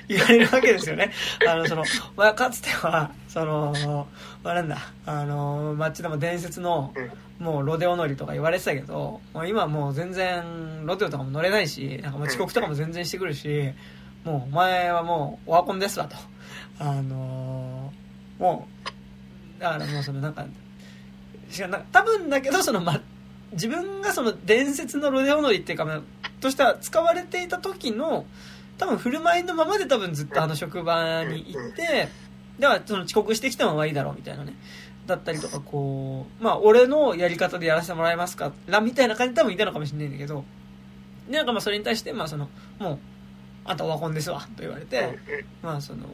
[0.09, 1.13] 言われるわけですよね。
[1.47, 1.85] あのその
[2.17, 4.07] お前かつてはその、
[4.43, 4.79] まあ、なんだ。
[5.07, 6.93] あの街でも伝説の
[7.39, 13.71] もうロデオ乗りとか言われてたけど今はもう全然ロデオとかも乗れないしなんかもう遅刻とかも全然してくるし
[14.25, 16.17] もうお前はもうオワコンですわと。
[16.79, 17.93] あの
[18.39, 18.67] も
[19.59, 20.45] うだからもうそのなんか
[21.51, 23.01] しか多分だけどその、ま、
[23.53, 26.03] 自分がその伝説のロデオ乗りっていうか、まあ、
[26.41, 28.27] としては使われていた時の
[28.79, 32.09] 多分振る舞いのままで多分ずっとあの職場に行って
[32.59, 34.55] ではその遅刻してきたままいいだろうみたいなね。
[35.07, 40.45] だったりとかこうまあ俺のやり方でやらせてもらえますからみたいな感じで多分いたのかもしれないんだけど
[41.29, 42.49] でなんかまあそれに対してまあその
[42.79, 42.99] もう
[43.65, 45.19] あんたオワコンですわと言われて
[45.61, 46.07] まあその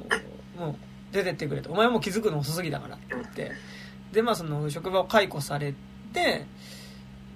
[0.59, 0.75] もう
[1.13, 1.71] 出てってくれと。
[1.71, 3.53] お前はもう気づくの遅すぎだからって言って
[4.13, 5.75] でまあその職場を解雇され
[6.13, 6.47] て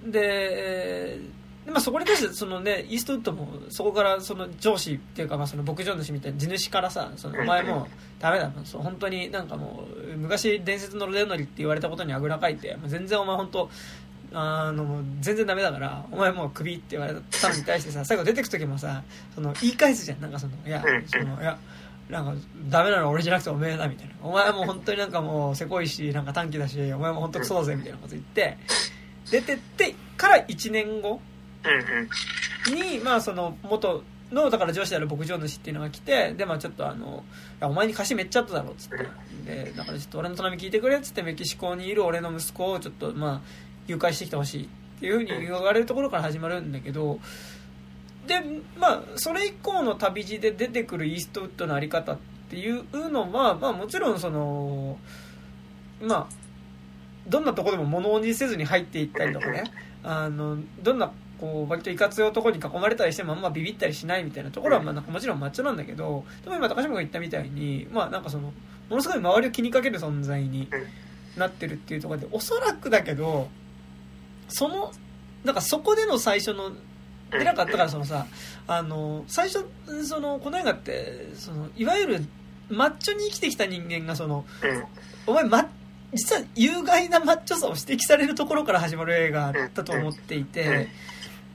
[0.05, 1.19] で、
[1.65, 7.85] でまあ、そこに対してその、ね、イーストウッドもそこからその上司っていうか、まあ、その牧場主みたいな地主からさそのお前もう
[8.19, 13.69] ダメだそう本当になんかもう昔伝説のロデオノリって言われたことにあぐらかいて全然お前本当
[14.33, 20.21] あの全然ダメだからお前もうクビって言われたのに対してさ最後出てく時もさその言い返すじゃん。
[20.21, 21.57] なんかそのいやそのいや
[22.09, 22.33] なんか
[22.67, 24.13] ダメなの俺じゃなくておめえだみたいな。
[24.21, 28.57] お前も本当になんかもうせこいしなんか短気だしお前も本当クソだぜみたいなこと言って
[29.31, 31.19] 出てってから1年後
[32.73, 37.23] に、まあその元のだから上司である牧場主っていうのが来てでまあちょっとあの
[37.61, 38.97] お前に貸しめっちゃあっただろっつって。
[39.45, 43.41] でだからちょっと俺の頼み聞いてくれっつってメキシコにいる俺の息子をちょっとまあ
[43.87, 44.67] 誘拐してきてほしいっ
[44.99, 47.19] ていうふうに言われるところから始まるんだけど
[48.27, 48.41] で
[48.79, 52.17] まあそれ以降の旅路で出てくるイーストウッドのあり方っ
[52.49, 54.97] ていうのはまあもちろんその
[56.01, 56.42] まあ
[57.27, 59.63] どんなとこでも物おじせずに入っていったりとかね。
[60.03, 68.53] あのどんなこう割といかつい男に囲まれたりしてもあんまビビったりしないみたいなところはまあなんかもちろんマッチョなんだけどでも今高島が言ったみたいにまあなんかその
[68.89, 70.69] ものすごい周りを気にかける存在に
[71.37, 73.47] なってるっていうところでおそらくだけど
[74.49, 74.91] その
[75.43, 76.71] なんかそこでの最初の
[77.31, 78.27] でなかったからそのさ
[78.67, 79.65] あの最初
[80.05, 82.25] そのこの映画ってそのいわゆる
[82.69, 84.45] マッチョに生きてきた人間がその
[85.27, 85.67] お前マッ
[86.13, 90.89] 実は有害なマッチョさを指摘されるところから始まる映画だと思っていて、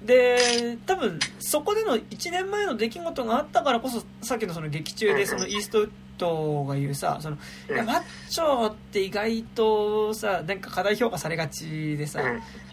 [0.04, 7.36] で多分そこでの1年前の出来事があったからこそさっきのその劇中でそのイーストウッドが言うさその
[7.68, 12.22] いやマッチョって意外とさなんか過大評価されがちでさ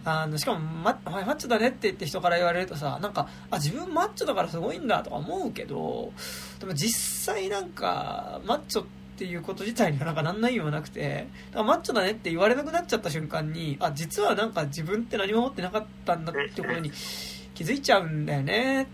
[0.03, 6.11] あのしかもマお前マッチョだねって言って人から言われるとさなんかあ自分マッチョだからすごいんだとか思うけど
[6.59, 16.91] でも実際なんかマッチョっていうこと自体にはなんかなんないようなくてマッチョだねって言われなくなっちゃった瞬間にあ実はなんか自分って何も持ってなかったんだってことに
[17.53, 18.87] 気づいちゃうんだよねっ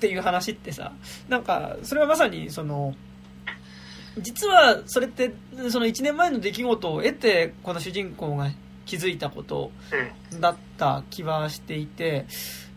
[0.00, 0.92] ていう話ってさ
[1.28, 2.94] なんかそれはまさにその
[4.20, 5.34] 実はそれって
[5.70, 8.50] その1年前の出来事を得てこの主人公が
[8.86, 9.70] 気づいたこと
[10.40, 12.26] だった気はしていて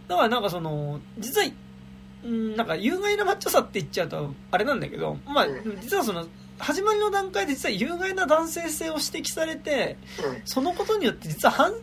[0.07, 1.47] だからなんかその実は
[2.23, 5.47] なんか有害なマッチョさって言っちゃうとあれなんだけどまあ
[5.81, 6.25] 実はその
[6.61, 9.97] 始まりの段階で実は有害な男性性を指摘されて
[10.45, 11.73] そのことによって実は犯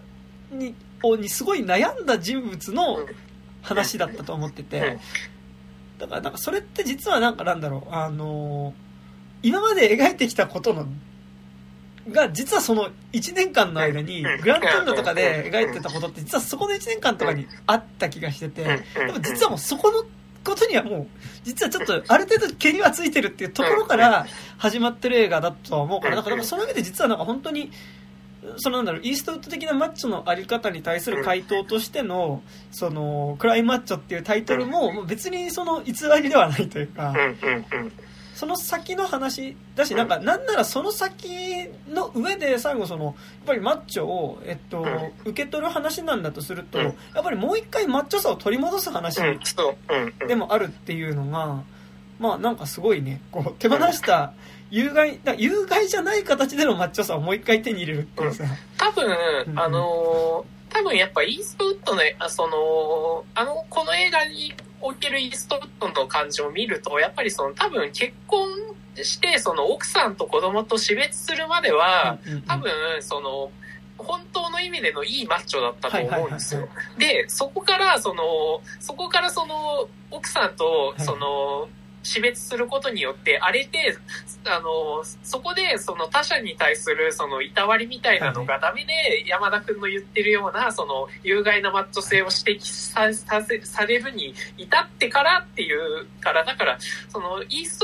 [0.51, 3.01] ににすごい悩んだ人物の
[3.63, 4.99] 話だったと思ってて。
[5.99, 8.73] だからなんかそれって実はなんかなんだろうあの
[9.43, 10.87] 今まで描いてきたことの
[12.11, 18.65] が実はその1年間の間にグラントゥンドとかで描いてたことって実はそこの1年間とかにあった気がしてて。
[18.65, 20.05] でも実はもうそこの
[20.49, 21.07] ことにはもう
[21.45, 24.27] 実はちょっとある程度毛にはついてるっていうところから
[24.57, 27.71] 始まってる映画だとは思うからだからその上で実はなんか本当に
[28.57, 35.93] そのなんだろうイーストウッド的なマッチョのあり方に対する回答としてのそのクライマッチョっていうタイトルも別にその偽
[36.23, 37.15] りではないというか
[38.39, 41.29] その先の話だしなんかなんならその先
[41.89, 43.15] の上で最後そのやっ
[43.47, 44.87] ぱりマッチョを、えっと、
[45.25, 49.21] 受け取る話なんだとするとやっぱりもう一回マッチョさを取り戻す話
[50.29, 51.65] でもあるっていうのが
[52.21, 54.33] まあなんかすごいねこう手放した
[54.71, 58.45] 有害だ有害じゃない形でのマッチョさをもう一回手に入れるっていうさ、
[58.77, 59.17] 多分、
[59.57, 68.49] あの多分やっぱイーストウッドのそのあのこの映画におけるイーストウッドの感じを見るとやっぱりその多分結婚
[69.03, 72.71] してその奥さんと子供と死別するまでは、多分
[73.01, 73.51] その
[73.97, 76.69] 本当の意味でのいいマッチョだったと思うんですよ。
[76.99, 78.23] でそこからその
[78.81, 81.69] そこからその奥さんとその、
[82.09, 83.97] 死別することによって荒れて
[84.47, 96.79] あのそこでその他者に対するそのいたわりみたいなのがダメで山田君の言ってるようなその有害なマッチョ性を指摘ささされるに至ってからっていうからだから
[97.09, 97.79] そのイース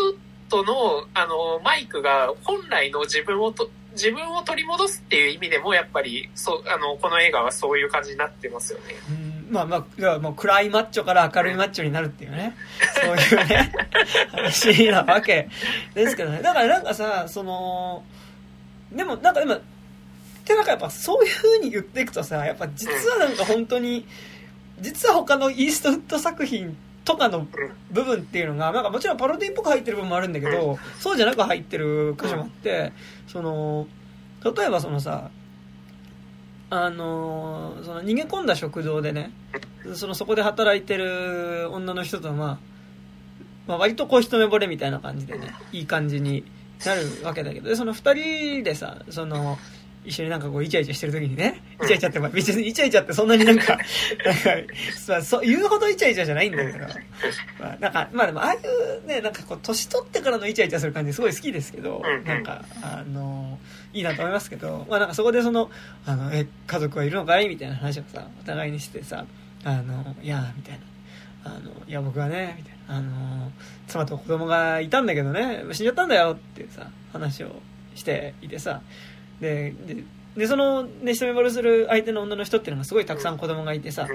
[0.49, 8.95] トのあのマイクが本来の自分をと自分を取り戻すっていう意味でもやっぱりそうあのこの映画はそういう感じになってますよね。
[9.51, 12.55] まあまあ、もう暗いマッチョから明るいマッチョになるっていうね、
[12.95, 13.72] そういうね、
[14.30, 15.49] 話なわけ
[15.95, 16.40] ですけどね。
[16.42, 18.03] だからなんかさ、その、
[18.92, 19.61] でもなんか今、っ
[20.45, 24.07] てなんかやっぱそういう風に言っていくとさ、やっぱ実はなんか本当に、
[24.80, 27.47] 実は他のイーストウッド作品とかの
[27.90, 32.92] 部分っていうのが、なんかもちろんパロディっぽく入ってる部分もあるんだけど、そうじゃなく入ってる箇所もあって、
[33.26, 33.86] その、
[34.42, 35.30] 例えばそのさ、
[36.70, 39.32] あのその逃げ込んだ食堂でね
[39.95, 42.59] そのそこで働いてる女の人と、まあ、
[43.66, 46.45] まあ割とこう一目惚れみたいな感じでねいい感じに
[46.85, 49.59] なるわけだけどでその2人でさその
[50.05, 53.81] 一緒になんかこうイチャイチャしてる時にねイチャイチャってまあ別にイチャイチャってそんなになんかなんか、
[55.09, 56.78] まあ、そう言うほどイチャイチャじゃないんだけど、
[57.59, 63.59] まあ、なんかまあでもああいうねなんかこう年取ってからのイチャイチャする感じすごい好きですけどなんかあの
[63.95, 65.71] いいなと思いますけど、まあなんかそこでその、
[66.05, 67.49] あの、え、家族はいるのかい？
[67.49, 69.25] みたいな話をさ、お互いにしてさ、
[69.65, 70.85] あの、いや、みたいな。
[71.45, 72.97] あの、いや、僕はね、みたいな。
[72.97, 73.53] あの、
[73.87, 77.62] 妻と子供がいたんだけどね、死んじゃったんだよっていうさ、話を
[77.95, 78.83] していてさ、
[79.41, 80.03] で、で
[80.37, 84.09] でその、ね、一目惚れする相手の女の人っていうのがすごいたくさん子供がいてさ、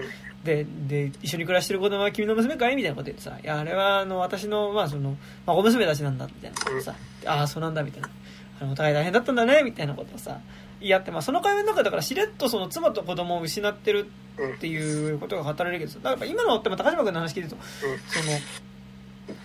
[0.43, 2.75] でで一緒に暮らしてる子供は君の娘かい？
[2.75, 5.15] みたいなこと言ってさ「いやあれはあの私の,、まあその
[5.45, 6.93] まあ、娘たちなんだ」みたいなさ
[7.25, 8.09] 「ああそうなんだ」みたいな
[8.61, 10.39] あの「お互い大変だったんだね」みたいなことをさ
[10.79, 14.09] 言い合って、まあ、その会話の中だからしれっとその妻と子供を失ってる
[14.55, 17.57] っていうことが語られるけどだから今のって高島君の話聞いてると、
[18.07, 18.39] その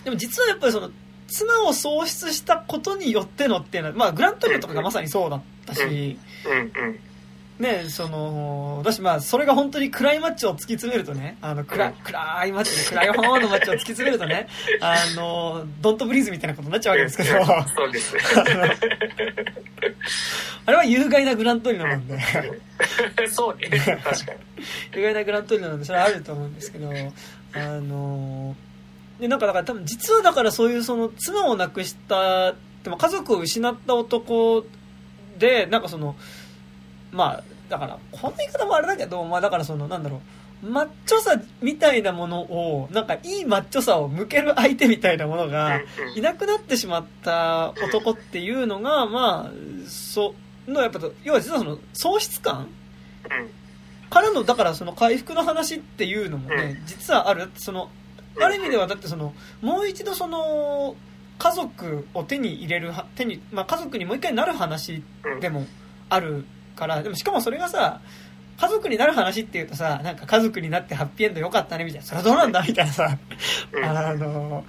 [0.05, 0.89] でも実はやっぱりその
[1.27, 6.17] 妻を喪失したことによってのっていうのは、まあ、グラントリオとかがまさにそうだったし、
[7.59, 14.47] ねその、私まあ、それが本当に暗いマッチを突き詰めるとね、あの、暗、暗いマッチで、暗い方のマッチを突き詰めるとね、
[14.81, 17.29] あの、ドントブリーズみたいなことになっちゃうわけですけど、
[17.75, 18.15] そうです。
[20.67, 22.19] あれは有害なグラントリノなんで、
[23.31, 24.39] そうね、確かに。
[24.95, 26.91] 有害なグラントリノなんで、それはあると思うんですけど、
[27.53, 28.55] あの、
[29.19, 32.53] で、なんかだから多分実はだからそういうその妻を亡くした、
[32.83, 34.65] でも家族を失った男
[35.37, 36.15] で、なんかその、
[37.15, 40.21] まあ、だから、こんな言い方もあれだけど、まあだからその、なんだろ
[40.63, 45.81] う、マッチョさみたいなものを、なんかいいマッチョさを向ける相手みたいなものが、
[46.15, 50.35] いなくなってしまった男っていうのが、まあ、そ
[50.67, 52.67] の、やっぱ、要は実はその、喪失感
[54.09, 57.49] からの、だからその回復の話っていうのもね、実はある。
[57.55, 57.89] その、
[58.41, 60.95] ある意味ではだってその、もう一度その、
[61.37, 65.03] 家族を手に入れる、手に、まあ家族にもう一回なる話
[65.41, 65.67] でも
[66.09, 66.45] ある
[66.75, 68.01] から、でもしかもそれがさ、
[68.57, 73.17] 家族になる話っていうとさ、なんか家族になってハッピーエンドよかったねみたいな、それはどうなんだみたいなさ、
[73.83, 74.65] あの、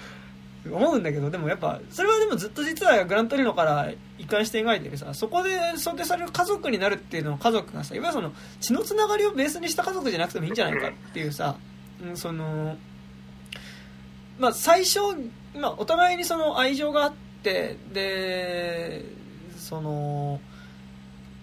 [0.70, 11.56] 思うんだけど、でもやっぱ、それはでもずっと実はグラントリノから一貫して描いてるさ、そこで想定される家族になるっていうのを家族がさ、いわゆるその血のつながりをベースにした家族じゃなくてもいいんじゃないかっていうさ、
[12.02, 12.76] うん、その、
[14.38, 15.00] まあ最初、
[15.54, 17.12] まあお互いにその愛情があっ
[17.42, 19.04] て、で、
[19.56, 20.40] その、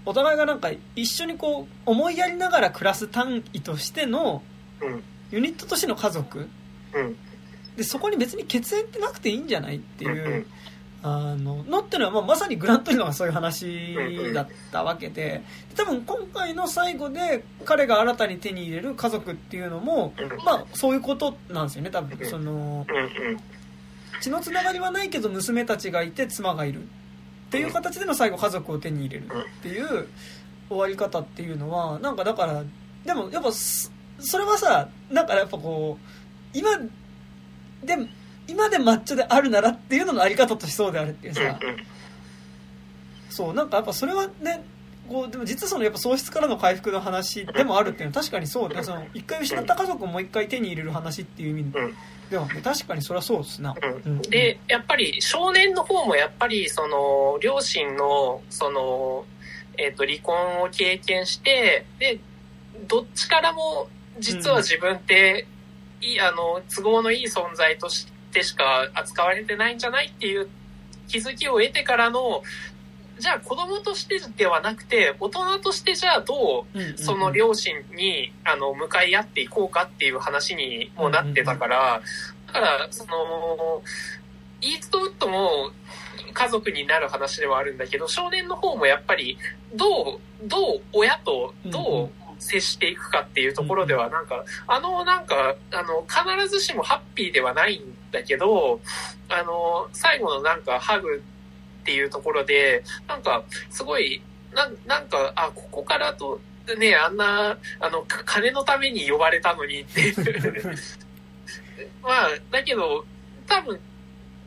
[0.05, 4.43] お互いがなんか一緒にこう思いやりながら暮らす単位としての
[5.31, 6.49] ユニットとしての家族。
[7.75, 10.45] でそこに別に血縁ってなくていいんじゃないっていう
[11.01, 13.95] あののってのはまあまさにグラントリノがそういう話
[14.33, 15.43] だったわけで
[15.75, 20.13] 多分今回の最後で彼が新たに手に入れる家族っていうのも
[20.45, 22.25] まあそういうことなんですよね多分。
[22.27, 22.85] その
[24.21, 26.83] 血のつながりはないけど娘たちがいて妻がいる。
[26.83, 26.85] っ
[27.53, 30.07] ていう形での最後家族を手に入れるっていう
[30.69, 32.63] 終わり方っていうのはなんかだから
[33.05, 33.91] でもやっぱそ
[34.39, 36.71] れはさなんかやっぱこう今
[37.83, 37.95] で
[38.47, 41.59] 今でマッチョであるならっていうののあり方としそうであるっていうさ。
[43.29, 44.63] そうなんかやっぱそれはね
[45.07, 51.73] こうでも実はそのやっぱ喪失からの回復の話でもあるっていうのは確かにそうでその一回失った家族をもう一回手に入れる話っていう意味
[52.29, 53.75] では、ね、確かにそれはそうですな、
[54.05, 59.25] うん、でやっぱり少年の方もやっぱりその両親のその、
[59.77, 62.19] えー、と離婚を経験してで
[62.87, 63.87] どっちからも
[64.19, 65.47] 実は自分って、
[66.01, 70.49] うん、いいあの都合のいい存在としてしか扱われてないんじゃないっていう
[71.07, 72.43] 気づきを得てからの
[73.19, 82.01] じゃあ子供としてではなくて大人としてじゃあどうその両親にあの向かい合っていこうかっていう話にもなってたから
[82.47, 83.81] だからその
[84.61, 85.71] イーストウッドも
[86.33, 89.37] 家族になる話ではあるんだけど少年の方もやっぱり
[89.75, 92.09] どうどう親とどう
[92.39, 98.81] 接していくかっていうところではなんかあのなんかあの必ずしもハッピーではないんだけど
[99.29, 101.23] あの最後のなんかハグ
[101.83, 104.21] っていうところで、なんか、すごい、
[104.53, 106.39] ななんか、あ、ここからと、
[106.79, 110.13] ね、あんな、あの、金のために呼ばれたのにって
[112.01, 113.05] まあ、だけど、
[113.47, 113.79] 多分、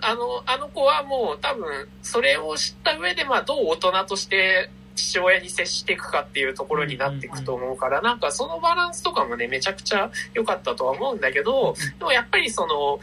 [0.01, 12.99] あの、あの子はもう多分、それを知った上で、まあ、どう大人として父親に接していくかっていうところになっていくと思うから、なんかそのバランスとかもね、めちゃくちゃ良かったとは思うんだけど、でもやっぱりその、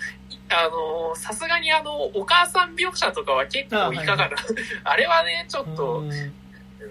[0.54, 4.36] あの、さすがにあの、お母さん描写とかは結構いかがな、
[4.84, 6.04] あ れはね、ちょっと、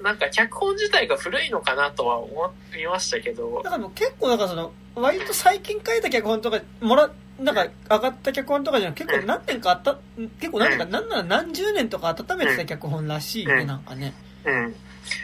[0.02, 3.60] なんか脚本自体が古いのかなとは思いましたけど。
[3.62, 9.98] だからもう結構なんかその、割と最近書いた脚本とか、もら、なんか上がった脚本とかじゃ結構何年かあった、
[10.40, 14.14] 結構なんか、なんなら何十年とか温めてた脚本らしいね、なんかね。
[14.44, 14.74] うん。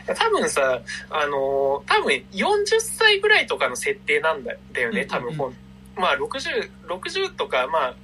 [0.06, 5.54] 多分さ、あの、多分40歳ぐらいとかの設定なんだよね、多分本。
[5.98, 7.94] まあ60、60とか、まあ、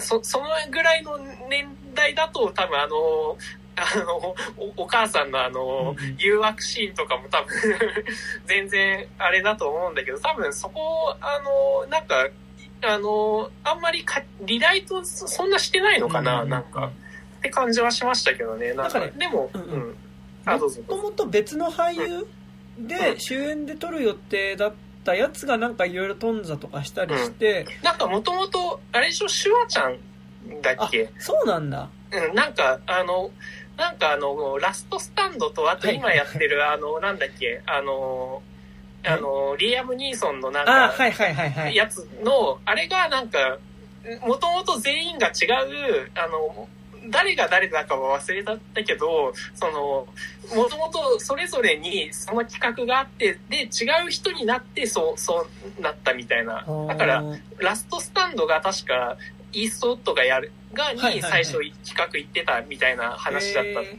[0.00, 1.18] そ、そのぐらいの
[1.48, 3.36] 年代だと多分あの、
[3.76, 7.54] あの、おお母さんのあの、誘惑シーンとかも多分
[8.46, 12.28] 全然あれだと思うんだけど、多分そこ、あの、なんか、
[12.82, 16.90] あの、あんまりかリライトそんなしてないのかな、なんか。
[17.38, 18.74] って感じはしましたけどね。
[18.74, 19.96] なんか、ね、でも、うん、うん。
[20.46, 20.58] も
[20.88, 22.26] ともと別の俳優
[22.78, 29.98] で主演で撮る予定だったやつがなんかいろいろ頓挫とかしたりして、なんかもともと、あれでしょ、シュワちゃん
[30.62, 31.88] だっあけそうなんだ。
[32.10, 33.30] うん、なんか、あの、
[33.76, 38.42] なんかあの、ラストスタンドと、あと今やってる、あの、なんだっけ、あの、
[39.04, 41.76] あの、リアム・ニーソンのなんか、あはいはいはいはい。
[41.76, 43.58] やつの、あれがなんか、
[44.22, 46.68] もともと全員が違う、あの、
[47.08, 50.06] 誰が誰だかは忘れたけど、その、
[50.54, 55.46] もともとそれぞれにその企画があって、で、違う人になって、そう、そ
[55.78, 56.64] うなったみたいな。
[56.88, 57.22] だから、
[57.58, 59.16] ラストスタンドが確か、
[59.52, 63.98] イーストウッドがやる、が、に最初企画行ってたみたいな話だったへ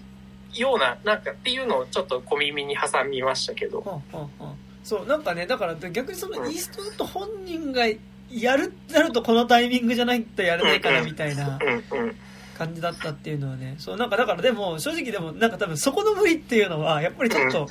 [0.53, 3.79] ような、なんかっていうのをちょっと小耳に挟みましたけど。
[3.79, 4.69] ーはあはあはあ。
[4.83, 6.51] そうなんかねだから逆にそのうん。
[6.51, 7.85] イーストウッド本人が
[8.31, 11.59] やるってなるとこのタイミングじゃないとやれないかなみたいな。
[11.61, 12.15] うんうん。
[12.59, 17.67] 感じだったっていうのはねそうなんかだからでも正直でもなんか多分そこの無理っていうのはやっぱりちょっと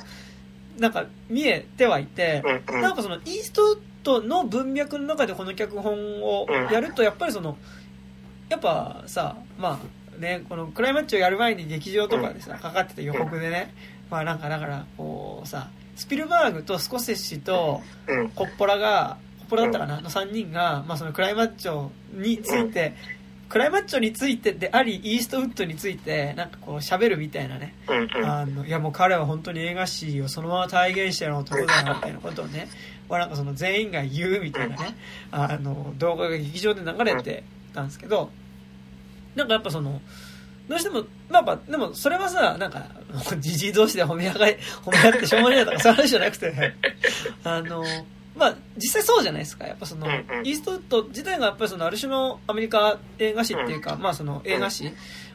[0.79, 2.41] なんか見えてはいて。
[2.67, 7.57] なんかそのイーストウッドの文脈の中でこの脚本をやるとやっぱりその
[8.49, 9.79] やっぱさま
[10.17, 13.73] あねこのクライマッチをやる前に劇場とかでさかかってた予告でね
[14.09, 18.29] まあなんかだからこうさスピルバーグとスコセッシとうん。
[18.29, 22.95] コッポラがコッポラだったかなの3人が、まあ、そのクライマッチョについて
[23.49, 27.75] クライマッチョについてでありイーストウッドについてなんかこう喋るみたいなね。
[27.89, 28.25] うんうん。
[28.25, 32.69] あのいやもう彼は本当に映画史をそのまま体現してる男だなみたいなことをね、
[33.09, 34.95] まあ、なんかその全員が言うみたいなね。
[35.31, 37.43] あの動画が劇場で流れて
[37.73, 38.29] たんですけど
[39.35, 39.99] なんかやっぱその
[40.69, 42.85] どうしても、まあやっぱ、でもそれはさ、なんか、
[43.39, 46.73] じじい同士で褒め合い、褒め合ってしょうがないとかそういう話じゃなくて、
[47.43, 47.83] あの、
[48.39, 49.67] まあ実際そうじゃないですか。
[49.67, 50.47] やっぱその、うんうん。
[50.47, 54.91] イーストウッド自体がやっぱりそのある種のアメリカ映画史っていうか、まあその映画史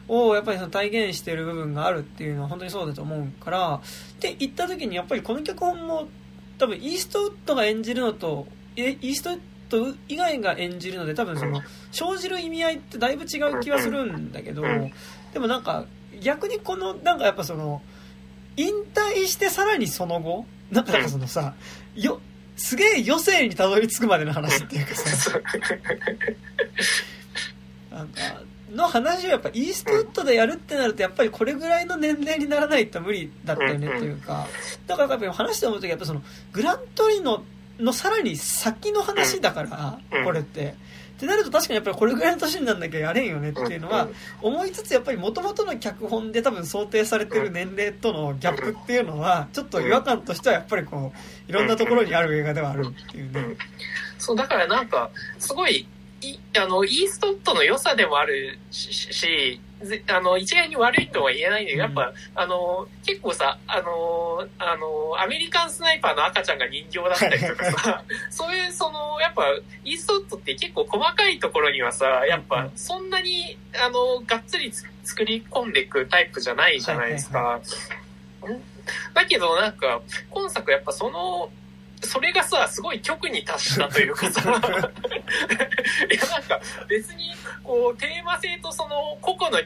[0.07, 3.79] をやっぱりその体現している部分があるっていうのは本当にそうだと思うから、っ
[4.19, 6.07] て言った時にやっぱりこの脚本も
[6.57, 11.61] 多分イーストウッドが演じるのと、えイーストウッド以外が演じるので多分その
[11.91, 14.91] 生じる意味合いってだいぶ違う気はするんだけど、うん
[15.33, 15.85] でもなんか
[16.21, 17.81] 逆にこのなんかやっぱその
[18.55, 21.55] 引退してさらにその後なんかそのさ
[21.93, 22.21] よ
[22.55, 25.39] すげえ余生にたどり着くまでの話っていうかさ。
[27.91, 28.21] なんか
[28.71, 34.47] の話をやっぱイーストウッドでやるってなるとやっぱりこれぐらいの年齢にならないと無理だったよねっていうか。
[34.85, 36.21] だからやっぱり話して思う時やっぱその
[36.51, 37.43] グラントリノ
[37.79, 40.25] のさらに先の話だからうん。
[40.25, 40.75] これって。
[41.15, 44.09] ってなると確かにやっぱりこれぐらいの年になんなきゃやれんよねっていうのは
[44.41, 53.55] 思いつつやっぱり元々の脚本で多分想定されてる年齢とのギャップっていうのはちょっと違和感としてはやっぱりこういろんなところにある映画ではあるっていうね。
[54.17, 55.09] そう、だからなんか、
[55.39, 55.87] すごい、
[56.21, 59.61] いあの、イーストウッドの良さでもあるし、
[60.07, 69.43] あの、一概に悪いとは言えないんだけど、やっぱ、あの、結構さ、あの、あの、アメリカンスナイパーの赤ちゃんが人形だったりとかさ、そういう、その、やっぱ、
[69.83, 77.61] イーストウッドって結構細かいところにはさ、やっぱ、そんなに、あの、がっつりつ作り込んでいくタイプじゃないじゃないですか。
[79.13, 81.49] だけどなんか、今作やっぱその、
[82.05, 87.31] それがさ、すごい極に達したというかさ、 いやなんか別に、
[87.63, 89.57] こう、テーマ性とその個々の、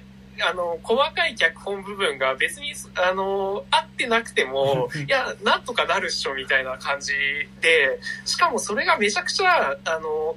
[0.41, 7.13] あの、細かい脚本部分が別に、あの、合ってなくても、いや、なんとかなるっしょみたいな感じ
[7.61, 10.35] で、しかもそれがめちゃくちゃ、あの、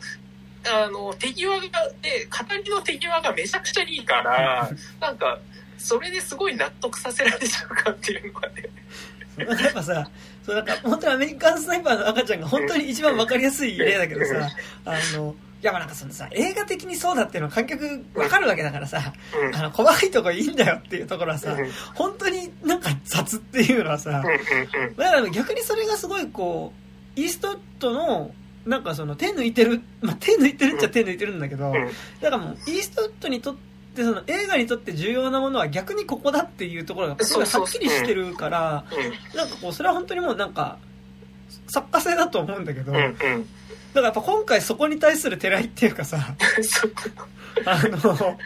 [0.64, 1.62] あの、手際が、
[2.00, 4.70] で、語りの手際がめちゃくちゃいいから、
[5.00, 5.38] なんか、
[5.78, 8.68] それですごい納得させられちゃうかっていうのがね。
[9.36, 10.10] なんかやっぱさ、
[10.44, 14.48] そうなんか本当にアメリカンスナイパーの赤ちゃんが本当に一番わかりやすい例だけどさ、
[14.84, 19.12] あの、いやまあなんかそのさ、映画的にそうだっていうのは観客わかるわけだからさ、
[19.46, 19.54] うん。
[19.54, 21.56] あの、細かいとこいいんだよっていうところはさ
[21.94, 24.22] 本当になんか雑っていうのはさ、
[24.96, 26.72] だから逆にそれがすごいこ
[27.16, 28.34] う、イーストウッドの、
[28.66, 31.72] なんかその手抜いてる、まあ手抜いてるっちゃ手抜いてるんだけど、うん。
[32.20, 39.36] だからもうイーストウッドにとってその映画にとって重要なものは逆にここだっていうところがすごいはっきりしてるから、うん。
[39.36, 40.78] なんかこうそれは本当にもうなんか
[41.68, 43.46] 作家性だと思うんだけど、うんだかうん
[43.94, 46.34] らやっぱ今回そこに対するてらいっていうかさ、
[47.66, 48.38] あの、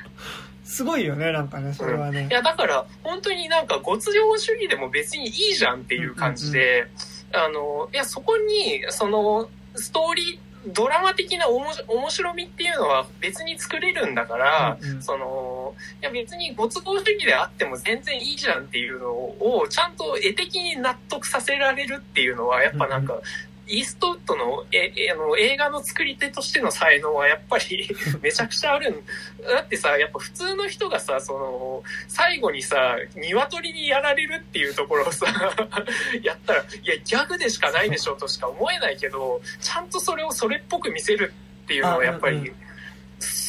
[0.64, 2.27] すごいよね、なんかね、それはね。
[2.28, 2.32] い。
[2.32, 6.89] や、だから、本当になんか、ご都合主義でも別にいいじゃんっていう感じで、
[7.32, 15.02] あの、いや、そこに、その、ストーリー、ドラマ的なおもし面白みっていうのは別に作れるんだから、うんうん。
[15.02, 23.20] その、いや別にご都合主義であっても全然いいじゃんっていうのを、ちゃんと絵的に納得させられるっていうのは、やっぱなんか、
[23.66, 27.88] イーストウッドのえあの映画の作り手としての才能はやっぱり
[28.22, 29.05] めちゃくちゃあるん。
[29.43, 35.26] だってさ、やっぱ普通の人がさ、その、最後にさ、鶏にやられるっていうところをさ、
[36.22, 41.32] やったら、いや、ギャグでしかないでしょとしか思えないけど、ちゃんとそれをそれっぽく見せる
[41.64, 42.52] っていうのはやっぱり、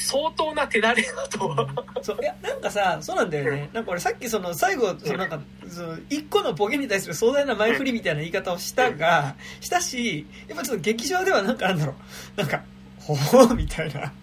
[0.07, 2.17] 相当な手だれだと、うん、そう。
[2.21, 3.69] いやなんかさそうなんだよね。
[3.73, 11.93] なんか俺さっきその最後そのなんかその一個のボケに対する壮大な前振りみたいな言い方をしたがしたしやっぱちょっと劇場ではなんかなんだろ
[12.38, 12.39] う。
[12.39, 12.63] なんか
[12.99, 14.13] ほほみたいな。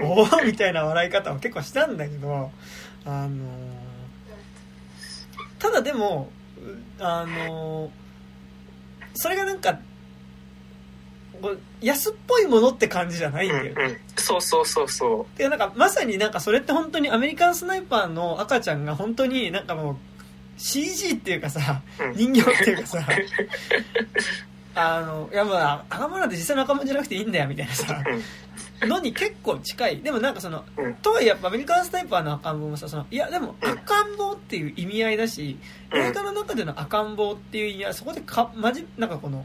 [0.00, 2.50] ほほみたいな笑い方を結構したんだけど
[3.04, 3.44] あの
[5.58, 6.30] ただでも
[7.00, 7.90] あの
[9.14, 9.78] それがなんか
[11.80, 15.38] 安っぽいものって感じじゃないんだよ、うんうん、そうそうそうそう。
[15.38, 19.96] でなんかまさになんかそれって本当にアメリカンスナイパーの赤ちゃんが本当になんかもう
[20.56, 23.06] CG っていうかさ、うん、人形っていうかさ
[24.74, 28.02] あのいやまあ赤者って実際の赤者じゃなくていいんだよみたいなさ
[28.86, 30.00] のに結構近い。
[30.00, 35.58] でもなんかその、うん、とはいえやっぱアメリカンスナイパーの赤ん坊もさそのいやでも赤ん坊っていう意味合いだし、
[35.94, 39.44] 映画の中での赤ん坊っていう意味合いそこでかまじなんかこの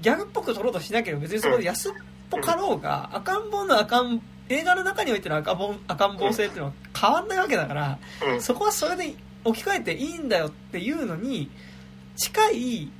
[0.00, 1.92] ギャグっぽく撮ろうとしなければ別にそこで安っ
[2.30, 7.98] ぽかろうが、赤ん坊の赤ん映画の中においての赤ん赤ん坊性っていうのは変わんないわけだから、
[8.40, 9.14] そこはそれで
[9.44, 11.50] 置き換えていいんだよっていうのに
[12.16, 12.90] 近い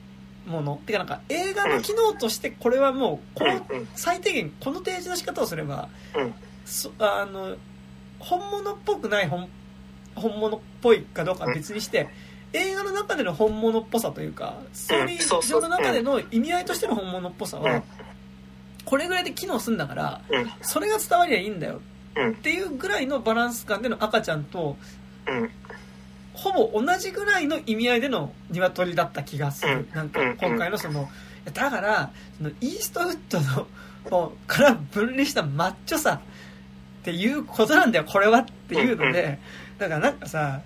[0.47, 3.61] ものっていうかなんか映画の機能としてこれはもうこの
[3.95, 5.89] 最低限この提示の仕方をすれば、
[6.65, 7.57] そあの
[8.19, 9.49] 本物っぽくない本
[10.15, 12.09] 本物っぽいかどうかは別にして、
[12.57, 17.83] 映画の中での本物っぽさというかストーリー上の中での意味合いとしての本物っぽさは
[18.85, 20.21] これぐらいで機能するんだから
[20.63, 21.81] それが伝わりゃいいんだよ
[22.31, 24.77] っていうぐらいのバランス感での赤ちゃんと
[26.33, 29.89] ほぼ同じぐらいの意味合いでの鶏だった気がする。
[29.95, 31.09] なんか今回のその
[31.53, 33.41] だからそのイーストウッド
[34.11, 36.21] のから分離したマッチョさ
[37.01, 39.39] っていうことなんだよこれはっていうので
[39.79, 40.61] だからなんかさ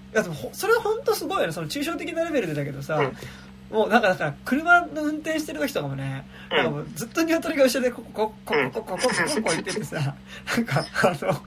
[0.52, 1.52] それは本当すごいよね。
[1.52, 10.14] その抽象的なレベルでだけどさ、うん、もうなんかだから車の運転してる時とかもね、うん、なんかもうずっと鶏が後ろでこここここここここここ言っててさ
[10.56, 11.42] なんかあの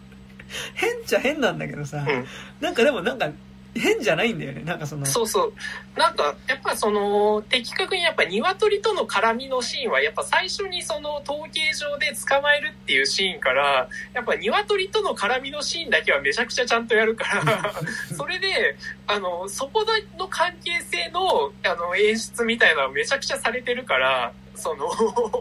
[0.75, 2.25] 変っちゃ変なんだけどさ、うん、
[2.59, 3.29] なんかでもなんか
[3.75, 4.61] 変じゃないんだよね。
[4.63, 5.53] なんかそのそうそう。
[5.97, 17.73] なんかやっぱその的確にやっぱ鶏との絡みのシーンはやっぱ最初にその統計上で捕まえるっていうシーンからやっぱ鶏との絡みのシーンだけはめちゃくちゃちゃんとやるから
[18.15, 18.75] それで
[19.07, 19.85] あのそこ
[20.17, 24.87] の関係性のあの演出みたいなのはめちゃくちゃされてるからその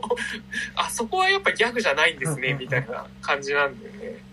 [0.74, 4.31] あそこはやっぱギャグじゃないんですねみたいな感じなんだよね。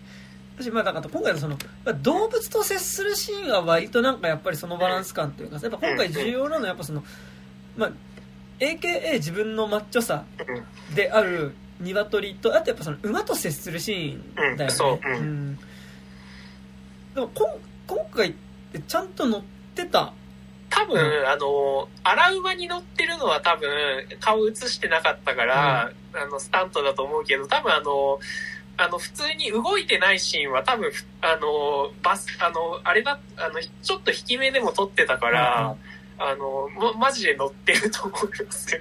[0.62, 1.56] 私まあなんか今回のその
[2.02, 7.02] 動物と接するシーンは割となんかやっぱりそのバランス感というかやっぱ今回重要なのはやっぱその
[7.76, 7.92] まあ
[8.58, 10.24] AKA 自分のマッチョさ
[10.94, 15.58] である鶏とあとやっぱその馬と接するシーンだよね、うん、
[17.14, 18.34] でもこ今回っ
[18.72, 19.42] てちゃんと乗っ
[19.74, 20.12] てた？
[20.68, 23.68] 多分、うん、あの荒馬に乗ってるのは多分
[24.20, 28.20] 顔映してなかったから、うん、あのスタントだと思うけど多分あの
[28.80, 30.90] あの、普通に動いてないシーンは多分、
[31.20, 35.76] あの、バス、あの、あれだ、あの、ちょっと引き目でも撮ってたから、
[36.22, 38.80] あの、ま、マジで乗ってると思いますよ。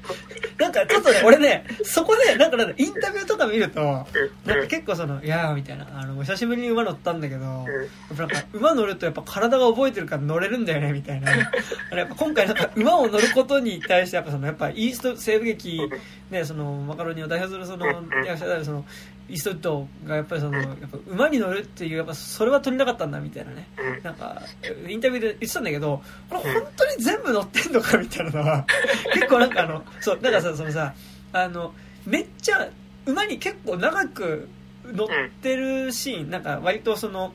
[0.57, 7.65] なんかちょっとね、 俺ね、そこで、なんかなんかインタビューとか見ると、なんか結構その、いやーみたいな、あの、久しぶりに馬乗ったんだけど、
[8.17, 8.27] なん。
[8.27, 11.31] か馬乗るとやっぱ体が覚えてるから乗れるんだよね、みたいな。
[11.91, 15.81] あれやっぱ今回なんか馬を乗ることに対してやっぱその、やっぱイースト西部劇、
[16.29, 17.85] ね、その、マカロニを代表するその、
[18.25, 18.85] 役者であるその、
[19.29, 23.67] イーストウッドがやっぱりその、やっぱ馬に乗るっていう、やっぱそれは取りなかったんだみたいなね。
[24.03, 24.41] なんか、
[24.87, 28.65] インタビューで言ってたんだけど、これ本当に全部乗ってんのかみたいなのは、
[29.13, 30.93] 結構なんかあの、そう、だからさ、そのさ、
[31.31, 31.73] あの、
[32.05, 32.69] めっちゃ
[33.05, 34.49] 馬に結構長く
[34.85, 35.07] 乗っ
[35.41, 37.33] てるシーン、なんか割とその、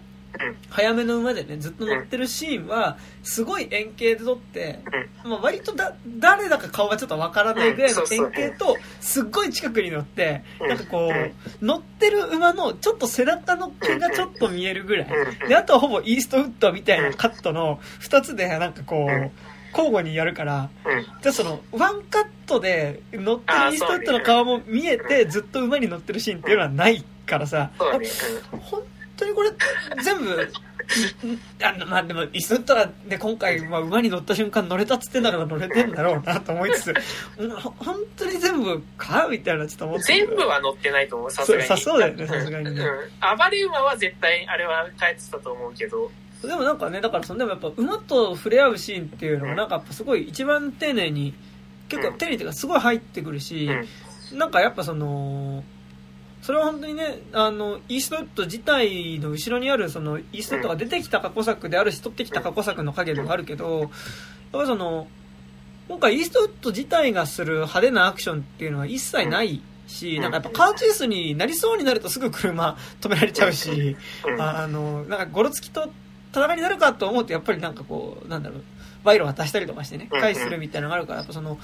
[0.71, 4.81] 早めの馬でねずっと乗ってるシーンはすごい円形で撮って、
[5.25, 15.09] まあ、割とだ誰だか顔がちょっとわからないぐらいの円形とすっごい近くに乗ってなんかこう乗ってる馬のちょっと背中の毛がちょっと見えるぐらい。
[15.49, 19.31] であとはほぼイーストウッドみたいなカットの2つでなんかこう
[19.71, 20.71] 交互にやるから、
[21.23, 28.83] じゃそのワンカットで乗ってるイーストウッドの顔も見えてずっと馬に乗ってるシーンっていうのはないからさ、本
[29.17, 29.51] 当にこれ
[30.03, 30.53] 全部
[31.63, 36.95] あのまあでも椅子ったらね今回、まあ、馬に乗った瞬間乗れたっつってんだから乗れてんだろうなと思いつつ
[37.37, 41.65] 本当に全部かみたいなちょっと思って全部は乗ってないと思うさすがに。
[41.65, 42.79] さそうだよねさすがにね、うん、
[43.39, 46.11] 暴れ馬は絶対あれは帰ってたと思うけど。
[46.43, 51.33] でもなんかねだからそのでもやっぱ馬と触れ合うシーンっていうのがなんかやっぱすごい一番丁寧に
[51.89, 53.71] 結構丁寧っていうかすごい入ってくるし、
[54.35, 55.65] なんかやっぱその
[56.45, 63.91] それは本当にねあのイーストウッド自体の後ろにあるそのイーストウッドが出てきた過去作であるし取ってきた過去作の影ではあるけどやっ
[64.53, 65.09] ぱりその
[65.89, 73.97] 今回イーストウッド自体がする派手なアクションっていうのは一切ないし、なんかやっぱカーチェイスになりそうになるとすぐ車止められちゃうし、
[74.39, 75.91] あの、なんかゴロつきと
[76.33, 78.63] 戦いになるかと思うとやっぱりなんかこう、なんだろう、
[79.05, 81.59] 賄賂渡したりとかしてね、回避するみたいなのがあるから、やっぱその、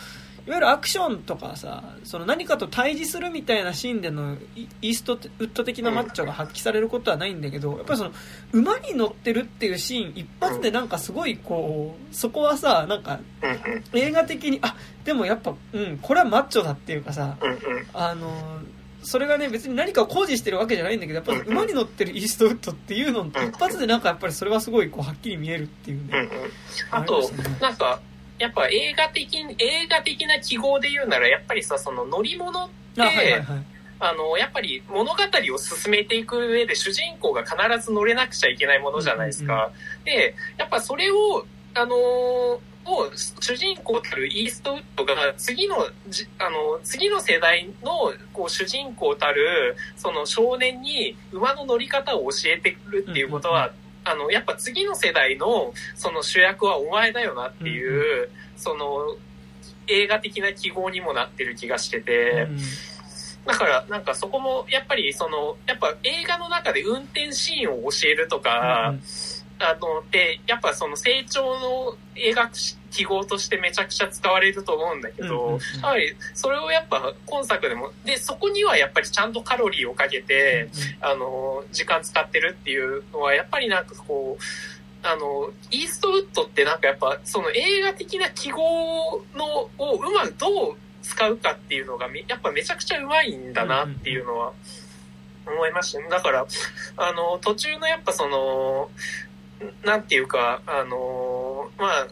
[0.46, 4.36] いわゆるアクションとかさその何かと対峙するみたいなシーンでの
[4.82, 8.12] イーストウッド的なマッチョが発揮されることはないんだけどやっぱりその
[8.52, 13.20] 馬に乗ってるっていうシーン一発でなんかすごいこうそこはさなんか
[13.92, 17.36] 映画的にあでもやっぱうんこれはマッチョだっていうかさ
[17.92, 18.60] あの
[19.02, 26.28] それがね別に何かを工事してるわけじゃないんだけどやっぱり馬に乗ってるイーストウッドっていうの一発でなんかやっぱりそれはすごいこうはっきり見えるっていうね、
[26.90, 27.30] あと
[27.60, 28.00] なんか
[28.40, 33.42] やっぱ映画的、映画的な記号で言うなら、やっぱりさ、その乗り物って、あはいはいはい、
[34.00, 35.14] あの、やっぱり物語
[35.54, 39.54] を進めていく上で主人公が必ず乗れなくちゃいけないものじゃないですか。
[39.54, 39.60] うん
[39.98, 41.44] うん、で、やっぱそれを、
[41.74, 41.94] あの
[42.86, 43.10] を
[43.40, 45.76] 主人公たるイーストウッドが次の
[46.08, 53.70] じあの次の世代のこう主人公たるその少年に馬の乗り方を教えてくるっていうことは
[54.04, 59.16] あの、やっぱ次の世代の、その主役はお前だよなっていう、うん、その、
[59.86, 62.58] 映画的な記号にもなってる気がしてて、うん、
[63.46, 69.02] だから、なんかそこも、やっぱり、その、やっぱ映画の中で運転シーンを教えるとか、うん
[69.62, 80.68] あの、で、やっぱその成長の描く記号としてめちゃくちゃ使われると思うんだけど、やはりそれをやっぱ今作でも、で、そこにはやっぱりちゃんとカロリーをかけて、
[81.00, 84.42] あの、時間使ってるっていうのは、やっぱりなんかこう、
[85.02, 94.52] あの、イーストウッドってなんかやっぱその映画的な記号のをうまくどう使うかっていうのがやっぱめちゃくちゃうまいんだなっていうのは
[95.46, 96.08] 思いました、ね。
[96.08, 96.46] だから、
[96.96, 98.90] あの、途中のやっぱその、
[99.84, 102.08] なんていうか、あのー、まあ、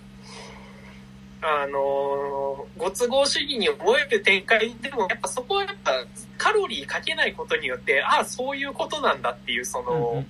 [1.41, 5.93] あのー、ご都合主義に思える展開でも、やっぱそこはやっぱ
[6.37, 10.25] カロリーかけないことによって、ああ、そういうことなんだっていう、その、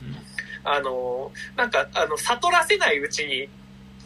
[0.64, 3.48] あのー、なんか、あの、悟らせないうちに、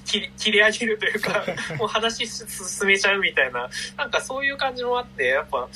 [0.05, 1.45] 切り上げるというか、
[1.79, 5.69] もう話進めちゃうみたいな、なんかそういう感じもあって、やっぱ、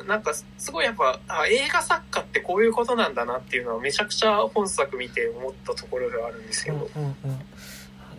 [0.00, 6.90] うん、なんかすごいやっぱあ、映画作家ってこういうことなんだなっていうのはめちゃくちゃ本作見て思ったところではあるんですけど。
[6.96, 7.40] うんうんうん、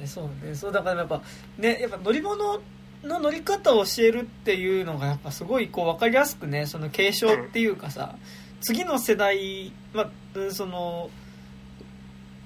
[0.07, 1.21] そうね、そうだからやっぱ、
[1.57, 2.61] ね、やっぱ乗り物
[3.03, 8.19] の乗り方を教えるっていうのがやっぱすごいこう分かりやすくね、その継承っていうかさ、うん、
[8.61, 10.09] 次の世代、まあ、
[10.51, 11.09] その、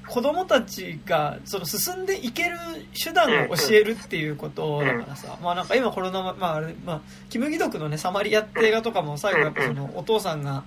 [0.08, 2.58] 子供たちがその進んでいける
[2.94, 10.64] 手段を教えるっていうことだからさ、まあなんか今コロナ、まああれ、まあ、キム・ギドクのね、サマリアって映画とかも最後やっぱそのお父さんが、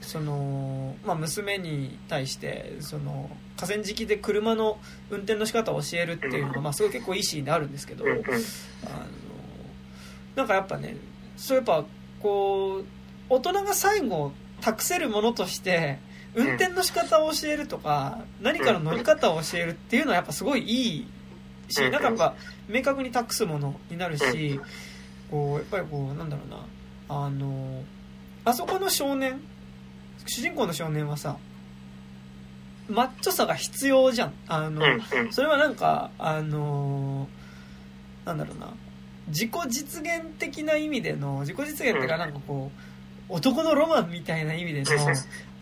[0.00, 4.78] その、まあ娘に対して、その、河川敷で車の
[5.10, 8.22] 運転の仕方を教えるっていうのが、まあすごい結構いいシーンであるんですけど、あの、
[10.34, 10.96] なんかやっぱね、
[11.36, 11.84] そうやっぱ、
[12.20, 12.84] こう、
[13.28, 15.98] 大人が最後託せるものとして、
[16.34, 20.96] 運転の仕方を教えるとか、何かの乗り方を教えるっていうのはやっぱすごいい
[21.68, 22.34] いし、なんかやっぱ
[22.68, 24.60] 明確に託すものになるし、
[25.30, 26.66] こう、やっぱりこう、なんだろうな、
[27.08, 27.84] あの、
[28.44, 29.40] あそこの少年、
[30.26, 31.36] 主人公の少年はさ、
[32.88, 34.32] マッチョさが必要じゃん。
[34.48, 34.82] あの、
[35.30, 37.28] それはなんか、あの、
[38.24, 38.68] なんだろうな、
[39.28, 42.70] 自己実現的な意味での、自己実現っていうかなんかこ
[43.30, 44.86] う、男のロマンみたいな意味での、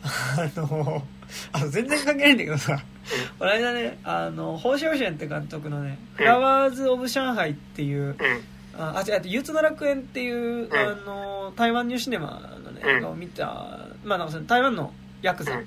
[0.04, 1.04] あの、
[1.52, 2.82] あの全然関係ないんだけどさ、
[3.38, 8.16] この間ね、あの、ホウ・ショウシェンって監督のね、フラワーズ・オブ・上海っていう、
[8.76, 14.92] あ、あ違う、憂鬱の楽園っていう、あの、台湾ニューシネマのね、映画を見た、まあなんかその台湾の
[15.22, 15.60] ヤクザ、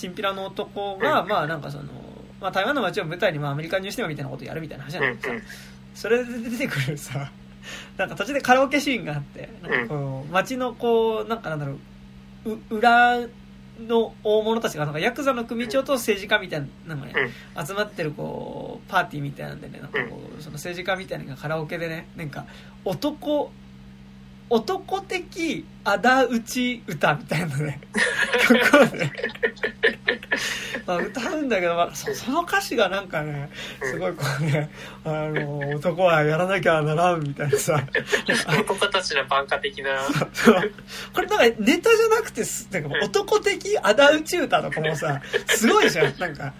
[0.00, 1.84] チンピラの男が、まあなんかその、
[2.40, 5.44] まあ台湾の街を舞台にまあアメリカニューシネマみたいなことをやるみたいな話なんだけどさ、
[5.94, 7.30] それで出てくるさ、
[7.98, 11.76] なんか途中でカラオケシーンがあって、なんかこう、街のこう、なんかなんだろ
[12.46, 13.18] う、裏
[13.86, 17.14] の大物たちがなんかヤクザの組長と政治家みたいなのがね、
[17.66, 22.46] 集まってるこうパーティーみたいなんでねなんかこうその政治家みたいなのがカラオケでねなんか
[22.84, 23.50] 男
[24.50, 27.80] 男的あだ討ち歌みたいなね。
[28.48, 29.12] 曲をね。
[30.86, 33.50] まあ、歌うんだけど、まあ、そその歌詞がなんかね
[33.82, 34.70] すごいこうね
[35.04, 37.80] あの男はやらなきゃならんみたいなさ。
[38.60, 40.00] 男たちの番歌的な。
[41.14, 42.42] これなんかネタじゃなくて
[42.72, 46.18] なんか男的仇討ち歌とかもさすごいじゃん。
[46.18, 46.52] なんか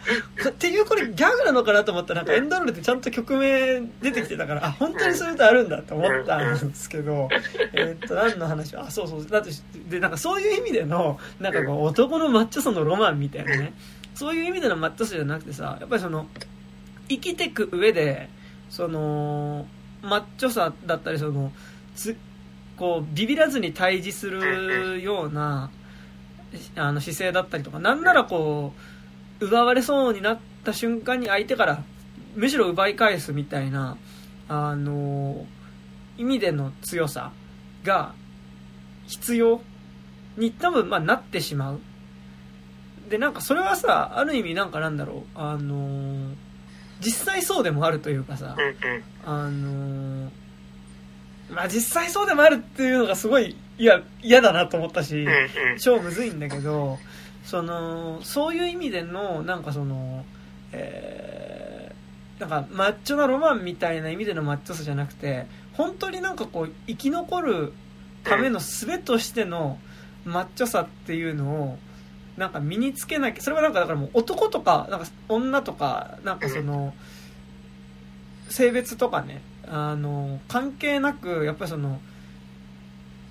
[0.49, 7.29] っていうこれギャグなのかなと思ったらなんかエンドロールでちゃんと曲名出てきてたからあ本当にそういう歌あるんだと思ったんですけど
[7.73, 8.77] えっと何の話？
[8.77, 9.51] あそうそうだって
[9.89, 13.73] でなんかそういう意味でのなんかこう男のマッチョさのロマンみたいなね。
[14.15, 16.27] そういう意味でのマッチョさじゃなくてさやっぱりその
[17.09, 18.29] 生きていく上で
[18.69, 19.67] その
[20.03, 21.53] マッチョさだったりその
[21.95, 22.17] つ
[22.77, 25.71] こうビビらずに対峙するような
[26.77, 28.73] あの姿勢だったりとかなんならこ
[29.41, 31.83] う奪われそうになった瞬間に相手から
[32.35, 33.97] むしろ奪い返すみたいな
[34.49, 35.47] あの
[36.19, 37.33] 意味での強さ
[37.85, 38.15] が
[39.11, 39.61] 必要
[40.37, 41.81] に多分まあなってしまう。
[43.11, 45.39] でなんかそれはさある意味なんかなんだろう。
[45.39, 46.33] あの
[47.01, 48.57] 実際そうでもあるというかさ
[49.25, 50.31] あの
[51.51, 55.27] まあ実際そうでもあるっていうのがすごいいや嫌だなと思ったし
[55.81, 56.99] 超むずいんだけど
[57.45, 60.25] そのそういう意味でのなんかその
[60.73, 67.73] えー、なんかマッチョなロマンみたいな意味でのマッチョさじゃなくて本当になんかこう生き残る
[68.25, 69.79] ための術としての
[70.25, 71.79] マッチョさっていうのを
[72.37, 76.95] なんか身につけなきゃそれはなんかだからもう男とかなんか女とかなんかその
[78.49, 82.01] 性別とかねあの関係なくやっぱりその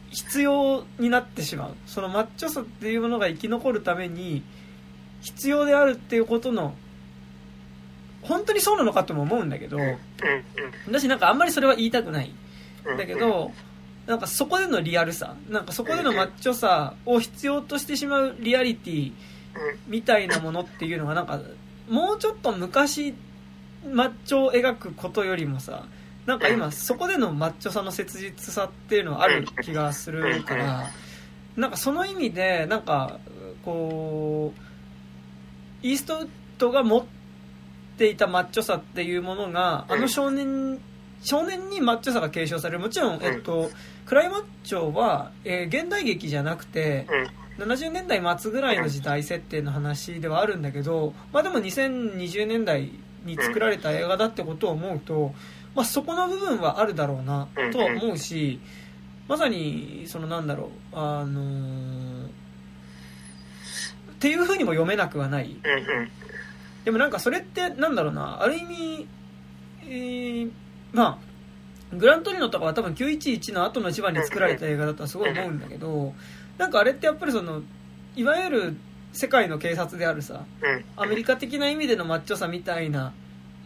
[0.10, 1.76] 必要になってしまう。
[1.86, 4.44] そのマッチョさっていうものが生き残るために
[5.22, 6.74] 必要であるっていうことの
[8.22, 9.78] 本当にそうなのかとも思うんだけど
[10.88, 12.34] 私なんかあんまりそれは言いたくない。
[12.98, 13.52] だけど
[14.10, 19.11] なんかそこでのリアルさなんかそこでのマッチョさを必要としてしまうリアリティ
[19.88, 21.40] みたいなものっていうのがなんか
[21.88, 23.14] もうちょっと昔
[23.88, 25.86] マッチョを描くことよりもさ
[26.26, 30.90] なんか今そこでのマッチョさの切実さっていうのはある気がするから
[31.56, 33.19] なんかその意味でなんか
[33.64, 36.27] こうイーストウッ
[36.57, 37.06] ドが持っ
[37.99, 40.80] ていたマッチョさっていうものがあの少年
[41.22, 42.80] 少年にマッチョさが継承される。
[42.80, 43.69] もちろん、えっと、
[44.10, 47.06] クライマッチョは、えー、現代劇じゃなくて、
[47.60, 52.90] 70年代末ぐらいの時代設定の話ではあるんだけど、まあ、でも2020年代
[53.23, 55.36] に作られた映画だってことを思うと、
[55.76, 58.60] まあ、そこの部分はあるだろうなとは思うし
[59.27, 62.30] まさにそのなんだろうあのー、っ
[64.18, 65.56] ていうふうにも読めなくはない。
[66.84, 69.07] でもなんかそれってなんだろうなある意味、
[69.84, 70.52] えー、
[70.94, 71.28] まあ
[71.94, 76.14] グラントリノとかは多分911の後の一番に作られた映画だとはすごい思うんだけど
[76.57, 77.61] なんかあれってやっぱりその
[78.16, 78.78] いわゆる
[79.14, 80.45] 世界の警察であるさ
[80.95, 83.14] アメリカ的な意味でのマッチョさみたいな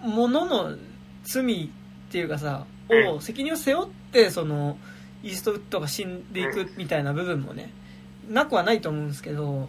[0.02, 0.78] ものの
[1.24, 1.70] 罪っ
[2.12, 2.66] ていうかさ
[3.14, 4.78] を責任を背負ってその
[5.24, 7.72] イーストウッドが死んでいくみたいな部分もね
[8.30, 9.68] なくはないと思うんですけどっ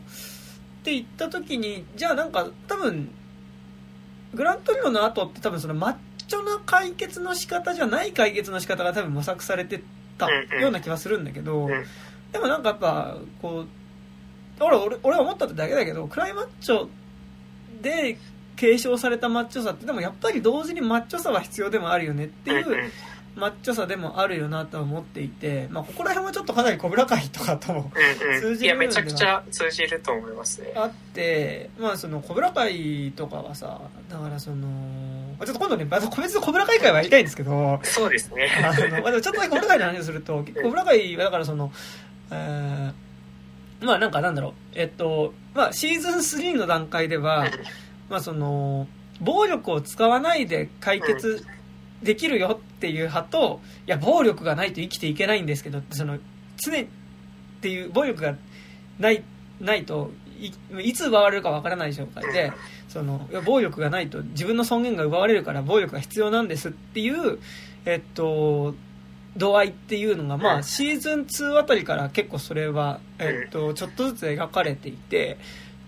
[0.84, 3.10] て言った時にじゃあなんか多分
[4.34, 5.94] グラントリノの後って多分そのマッ
[6.26, 9.82] チョな解決の仕方じゃない解決の仕方が多分模索されて
[10.18, 10.28] た
[10.60, 11.68] ような気はするんだけど
[12.32, 13.66] でもなんかやっぱこう
[14.60, 16.88] 俺俺俺は思ったってだけだけどクライマッチョ
[17.82, 18.18] で
[18.56, 22.90] 継承されたマッチョさってでもやっぱり同時にマッチョさは必要でもあるよねっていう
[23.36, 27.90] マッチョさでもあるよなとは思っていて、まあ、ここら辺はちょっとかなり小倉会とかとも
[28.40, 30.72] 通じるうんめちゃくちゃ通じると思いますね。
[30.76, 34.68] あってまあその小倉会とかはさだからその
[35.40, 38.50] ちょっと今度ね個別の小倉会会はやりたいんですけどそうですね。
[38.62, 41.72] あの、まあ、ちょっと小倉会の話をすると小倉会はだからその、
[42.30, 44.52] えー、まあなんかなんだろう。
[44.74, 47.46] えっとまあシーズン3の段階では
[48.08, 48.86] まあその
[49.20, 51.44] 暴力を使わないで解決
[52.02, 56.18] できるよっていう派といや暴力がないと生きていけないんですけどその
[56.56, 56.86] 常っ
[57.60, 58.36] ていう暴力が
[58.98, 59.22] ない
[59.60, 60.52] ないとい
[60.82, 62.52] いつ奪われるかわからない状態で
[62.94, 67.40] その暴力がないと自分の尊厳が奪われるから暴力が必要なんですっていう
[67.84, 68.76] えっと
[69.36, 75.38] 度合いっていうのが、まあ、シーズン2あたりから結構それは、えっと、ちょっとずつ描かれていて、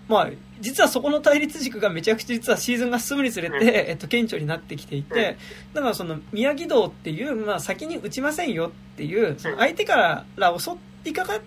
[0.09, 0.29] まあ、
[0.59, 5.37] 実はそこの対立軸がめちゃくちゃ実はシーズンが進むにつれて、えっと、顕著になってきていて、
[5.73, 9.95] だからその宮城道っていう、まあ、先に撃ちませんよっていうその相手か
[10.35, 10.71] ら襲
[11.05, 11.39] いかか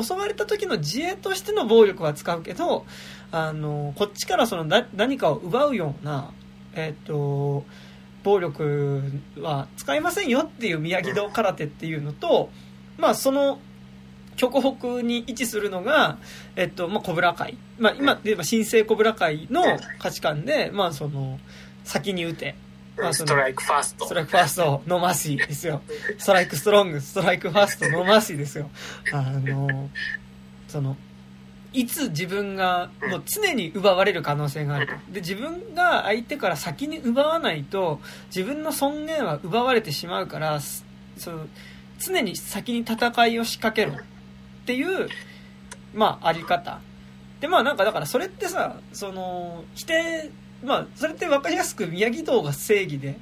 [0.00, 2.86] 襲われた時の自衛としての暴力は使うけど
[3.30, 4.64] あのこっちからその
[4.94, 6.32] 何かを奪うような、
[6.74, 7.64] えっと、
[8.22, 9.02] 暴力
[9.38, 12.50] は使いませんよっていうミヤギ道空手っていうのと、
[12.96, 13.58] まあ、その
[14.36, 16.18] 極北に位置するのが、
[16.56, 17.58] えっと、まあ、コブラ会。
[17.78, 19.62] まあ、今で言えば新生コブラ会の
[19.98, 21.38] 価値観で、まあ、その、
[21.84, 22.54] 先に打て。
[22.96, 25.82] まあ、 strike first。strike first、no mercy ですよ。
[26.18, 28.70] strike strong、strike first、no mercy ですよ。
[29.12, 29.90] あの、
[30.68, 30.96] その、
[31.72, 34.92] いつ自分がもう常に奪われる可能性があると。
[35.12, 38.00] で、自分が相手から先に奪わないと、
[38.34, 41.46] 自分の尊厳は奪われてしまうから、その
[41.98, 44.04] 常に先に戦いを仕掛けろっ
[44.64, 45.08] ていう、
[45.94, 46.80] まあ、あり方。
[47.40, 50.30] で、まあなんかだからそれってさ、その、否定、
[50.64, 53.18] まあ、それって分かりやすく宮城道が正義で、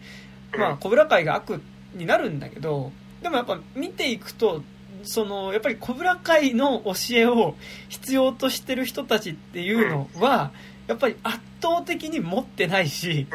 [0.57, 1.61] まあ、小倉会が悪
[1.95, 2.93] になるんだけど、
[3.23, 4.63] でもやっぱ見ていくと、
[5.07, 7.55] その、やっぱり小倉会の教えを
[7.89, 10.53] 必要としてる人たちっていうのは、
[10.87, 13.27] やっぱり圧倒的に持ってないし、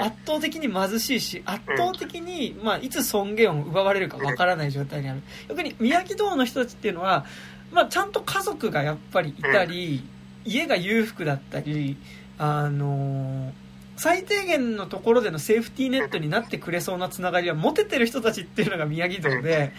[0.00, 5.22] 圧倒的に貧しいし、圧倒的に、まあ、いつ尊厳を奪われるかわからない状態にある。
[5.48, 7.24] 逆にミヤギ道の人たちっていうのは、
[7.72, 10.04] まあ、ちゃんと家族がやっぱりいたり、
[10.44, 11.96] 家が裕福だったり、
[12.38, 13.52] あの
[14.00, 19.74] 最低限のところでのセーフティーネットになってくれそうなつながりは持ててる人たちっていうのがミヤギ道で、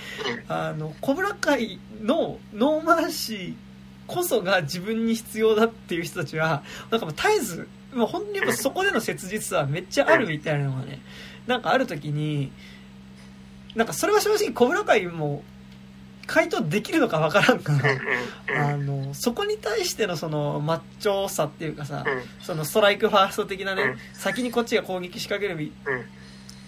[0.47, 3.55] あの、小村会のノーマーシー
[4.05, 6.61] こそが自分に必要だっていう人たちは、
[6.91, 11.01] なんかもう絶えず、もう本当にやっぱそこでの切実はめっちゃあるみたいなのがね、
[11.47, 12.51] なんかある時に、
[13.73, 15.41] なんかそれは正直小村会も
[16.27, 17.73] 回答できるのかわからんか
[18.47, 22.05] らあのそこに対してのそのマッチョさっていうかさ
[22.41, 25.71] そのストライクファースト的なね先にこっちが攻撃仕掛ける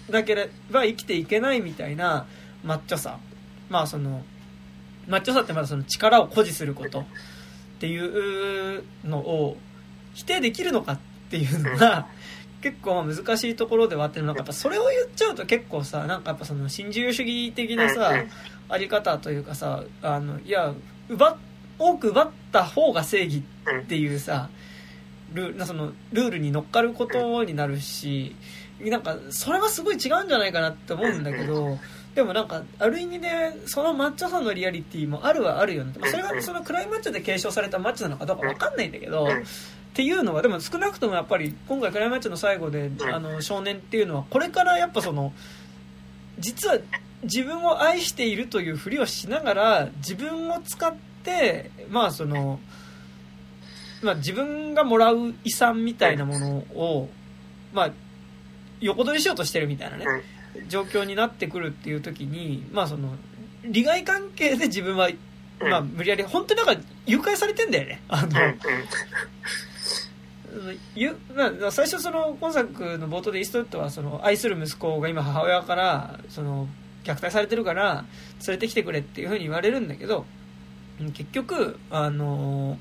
[0.10, 2.26] だければ生きていけないみたいな
[2.64, 3.20] マッチョさ。
[3.70, 4.24] まあその
[5.08, 7.06] マッチョさってまだその力を誇示することっ
[7.80, 9.58] ていうのを
[10.14, 11.00] 否定できるのかっ
[11.30, 12.08] ていうのが
[12.62, 18.14] 結構難しいところではあってなんかやっぱそれを言っちゃうと結構さなんかやっぱその新自由主義的なさ
[18.70, 20.74] あり方というかさあのいや
[21.10, 21.38] 奪
[21.80, 23.44] 多く奪った方が正義
[23.84, 24.50] っていうさ
[25.34, 28.36] ルそのルールに乗っかることになるし
[28.80, 31.78] なんかそれはすごい違うんじゃないかなって思うんだけど
[32.16, 33.30] でもなんかある意味で
[33.66, 45.34] そのマッチョさんのリアリティもあるはあるよね、まあ、それがそのクライマッチョで継承されたマッチなのかどうか分かんないんだけどっていうのはでも少なくともやっぱり今回クライマッチョの最後であの少年っていうのはこれからやっぱその
[46.40, 46.78] 実は
[47.24, 50.94] 自分を愛しているというふりをしながら自分を使っ
[51.24, 52.60] てまあその、
[54.02, 57.10] まあ、自分がもらう遺産みたいなものを、
[57.74, 57.92] まあ、
[58.82, 60.06] 横取りしようとしてるみたいなね
[60.68, 63.16] 状況になってくるっていう時にまあその
[63.64, 65.10] 利害関係で自分は、
[65.60, 68.02] まあ、無理やり本当になんか誘拐されてんだよね。
[68.10, 68.30] あの
[70.96, 76.68] ゆまあ、最初その今作の冒頭でイーストウッドはその愛する息子が今母親からその
[77.04, 78.06] 虐待されてるから
[78.48, 80.26] 連れてきてくれっていうふうに言われるんだけど
[81.14, 82.78] 結局あの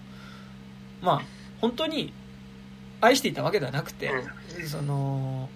[1.00, 1.22] まあ
[1.60, 2.12] 本当に
[3.00, 4.10] 愛していたわけではなくて、
[4.66, 5.48] その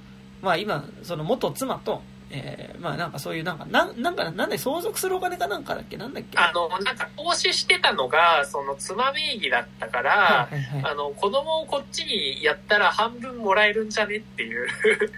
[0.43, 5.97] まあ今その元妻とえー、まあなんかそういうなんかなんなんかなんで相続するお金かなんかだっけ？
[5.97, 6.37] なんだっけ？
[6.37, 14.17] あのなんか投資してたのがその妻名義だったから、はいはいはい、あの子供をこっちにやったら半分もらえるんじゃね？
[14.17, 14.67] っていう。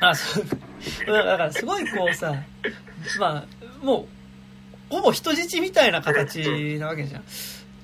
[0.00, 0.44] あそう。
[1.06, 2.34] だからすごいこうさ
[3.18, 4.08] まあも
[4.90, 7.20] うほぼ人質みたいな形なわけじゃん。
[7.20, 7.24] っ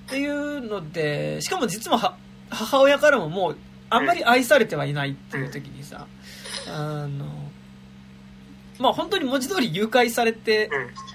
[0.06, 2.16] ていうのでしかも実は
[2.50, 3.56] 母親からももう
[3.88, 6.06] あんまり愛されてはいないっていう時にさ
[6.68, 7.50] あの
[8.78, 10.68] まあ本当に文字通り誘拐されて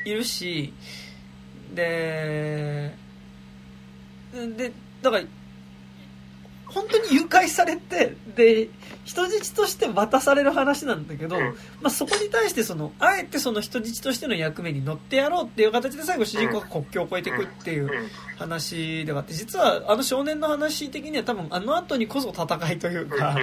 [0.05, 0.73] いるし、
[1.73, 2.95] で、
[4.33, 4.71] で、
[5.01, 5.23] だから、
[6.69, 8.69] 本当に誘拐されて、で、
[9.03, 11.53] 人質として渡される話なんだけど、ま
[11.85, 17.89] あ、そこに対してその、あえてその人質としての役目に乗ってやろうっていう形で最後主人公が国境を越えていくっていう
[18.37, 23.35] 話ではあって、実はあの少年の話的には多分あの後にこそ戦いというか、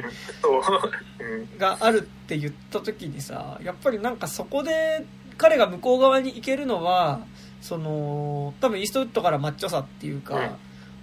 [1.59, 5.05] があるって言った時にさ、やっぱりなんかそこで
[5.37, 7.21] 彼が向こう側に行けるのは、
[7.61, 10.57] その、多分イーストウッドからマッチョさっていうか、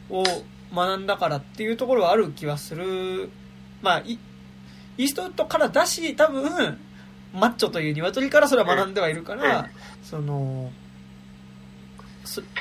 [0.10, 0.24] を
[0.74, 3.30] 学んだからっていうところはある気はする。
[3.82, 6.78] まあ、イーストウッドからだし、多分、
[7.34, 9.70] マッチョという鶏からそれは学んではいるから、
[10.04, 10.72] その、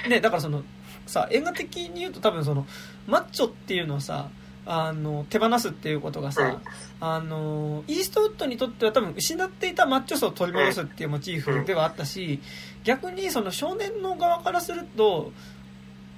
[0.08, 0.64] ね、だからその、
[1.06, 2.66] さ、映画的に言うと多分その、
[3.06, 4.28] マッチョっていうのをさ、
[4.64, 6.60] あの、手放すっていうことがさ、
[7.00, 12.40] あの、イーストウッドにとっては多分失っていたマッチョさを取り戻すっていうモチーフではあったし、
[12.84, 15.32] 逆にその少年の側からすると、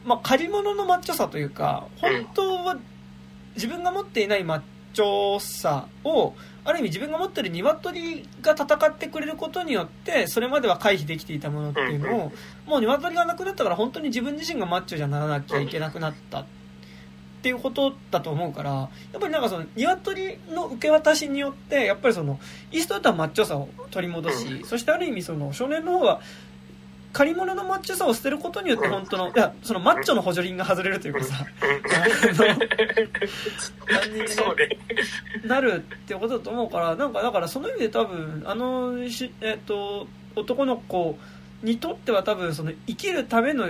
[0.04, 2.76] まあ、借り物のマッチョさというか、本当は
[3.54, 4.60] 自分が持っていないマッ
[4.92, 12.32] チョさをある意味自分が持ってる鶏が戦ってくれることによってそれまでは回避できていたものっていうのを
[12.66, 16.40] もう鶏がなくなったから本当に自分自身がマッチョじゃならなきゃいけなくなった。
[16.40, 16.46] っ
[17.44, 22.40] ていうことだと思うからやっぱりなんかその鶏の受け渡しによってやっぱりその
[22.72, 26.22] イーストウッドはマッチョさを取り戻しそしてある意味その少年の方は
[27.14, 31.46] 借り物のマッチョさを捨てることによって本当のいやそのマッチョの補助輪が外れるというかさ
[34.26, 34.68] そうね
[35.46, 41.16] なるってことだと思うからなんかだからその意味で多分あのし、えっと男の子
[41.62, 43.68] にとっては多分その生きるための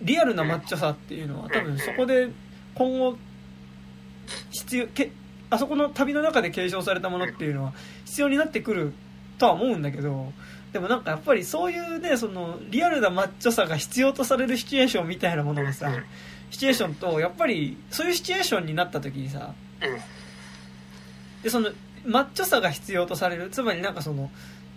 [0.00, 2.30] リアルなマッチョさっていうのは多分そこで
[2.74, 3.18] 今後
[4.50, 5.12] 必要け
[5.50, 7.74] あそこの旅の中で継承されたものっていうのは
[8.06, 8.94] 必要になってくる
[9.38, 10.32] とは思うんだけど
[10.72, 15.90] でもなんかやっぱりそういうねそのリアルなマッチョさが必要とされるシチュエーションみたいなものがさ
[16.50, 19.54] シチュエーションとやっぱりそういうシチュエーションになった時にさ
[21.42, 21.70] でその
[22.04, 24.30] マッチョさが必要とされるつまりなんかその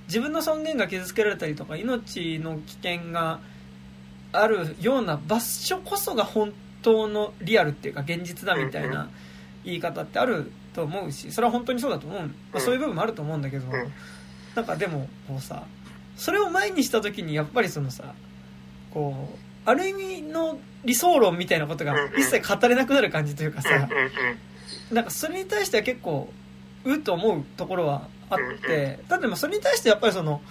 [0.08, 3.40] 自分の尊厳が傷つけられたりとか命の危険が
[4.32, 9.10] あるような場所こそが本当のリアルっていうか現実だみたいな
[9.66, 13.68] 言い方ってあると思うしそれは本当にそうだと思う、まあ、そういう部分もあると思うんだけど。
[14.56, 15.64] なんかでもこうさ
[16.22, 18.14] それを前にした時にやっぱりそのさ
[18.94, 23.70] こうある意味の理想論みたいなことが一切語れなくなる感じというかさ
[24.92, 26.32] なんかそれに対しては結構
[26.86, 28.38] うっと思うところはあっ
[28.68, 30.42] てだってまあそれに対してやっぱりその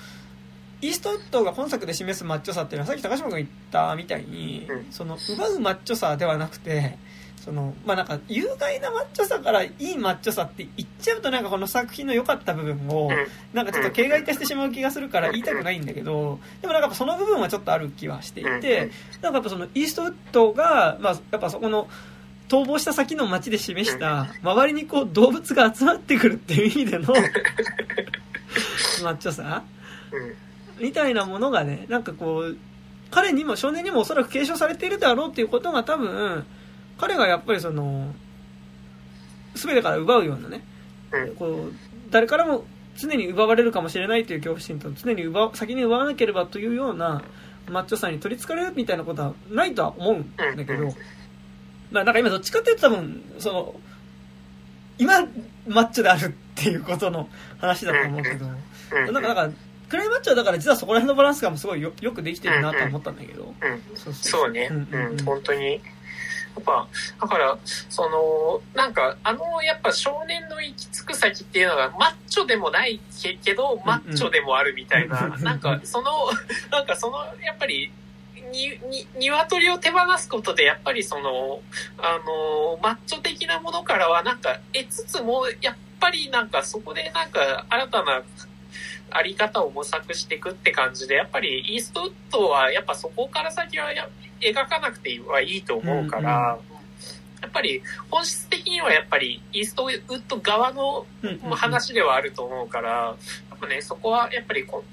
[0.83, 6.99] イーストウッドが本作で示すマッチョさっていうのはさっき高島君が言ったみたいにその奪うマッチョさではなくて
[7.45, 13.11] そのまあなんか有害なマッチョさからいいマッチョさって言っちゃうとなんかこの作品の良かった部分を
[13.55, 18.91] なんかちょっと形骸化してしまう気がするから言いたくないんだけどでもなんかその部分はちょっとある気はしていて
[19.23, 21.89] なんかやっぱそのイーストウッドがまあやっぱそこの
[22.51, 27.07] 逃亡した先の街で示した周りにこう動物が集まってくるっていう意味での
[29.03, 29.63] マッチョさ
[30.81, 32.57] みたいなものがねなんかこう
[33.11, 36.45] 彼にも少年にもおそらく継承されているだろうっていうことが多分
[37.01, 38.15] 彼がやっぱりその
[39.55, 40.63] 全てから奪うようなね
[41.39, 41.73] こう
[42.11, 42.65] 誰からも
[42.97, 47.23] 常に奪われるかもしれないという恐怖心と常に奪先に奪わなければというような
[47.69, 50.95] マッチョさに取りつかれるみたいなことはないとは思うんだけど、
[51.91, 53.75] まあ、なんか今どっちかっていうと多分その
[54.99, 55.21] 今
[55.67, 59.51] マッチョであるっていうことの話だと思うけどなんかだから
[59.89, 63.55] クライマッチョはだから実はそこら辺のバランスがすごいよよくできてるなと思ったんだけど、
[64.13, 65.07] そうね、うんうん。
[65.11, 65.81] うん、本当に
[66.57, 66.89] やっぱ、
[67.21, 73.01] だから、その、なんか、あの、やっぱ少年の行き着く先っていうのが、マッチョでもない
[73.43, 76.11] けど、マッチョでもあるみたいな、うんうん、なんか、その、
[76.71, 77.93] なんかその、やっぱり、
[78.53, 81.61] に、に、鶏を手放すことで、やっぱりその、
[81.99, 88.23] あの、マッチョ的なものからは、なんか、得つつも、やっぱりなんか、そこでなんか、新たな、
[89.11, 94.09] あり方を模索していくって感じで、やっぱりイーストウッドは、やっぱそこから先はや、
[94.41, 101.07] 描かなくてはいいと思うから、うんうん、やっぱり本質的にはやっぱりイーストウッド側の
[101.51, 103.17] 話ではあると思うから、や
[103.55, 104.85] っぱね、そこはやっぱりこ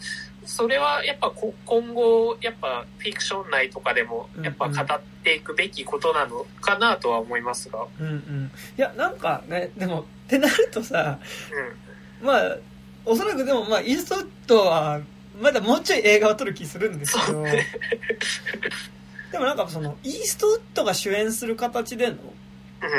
[0.47, 1.29] それはやっぱ
[1.65, 7.85] 今後、やっぱフィクション内とかでも、やっぱ語っていくべきことなのかなとは思いますが。
[7.99, 8.51] うんうん。
[8.77, 11.19] いや、なんかね、でも、ってなるとさ、
[12.21, 12.57] うん、まあ、
[13.07, 15.01] おそらくでもまあ、イーストウッドは、
[15.41, 17.43] まだもうちょい映画を撮る気するんですけど、
[19.31, 22.15] でもなんかそのイーストウッドが主演する形での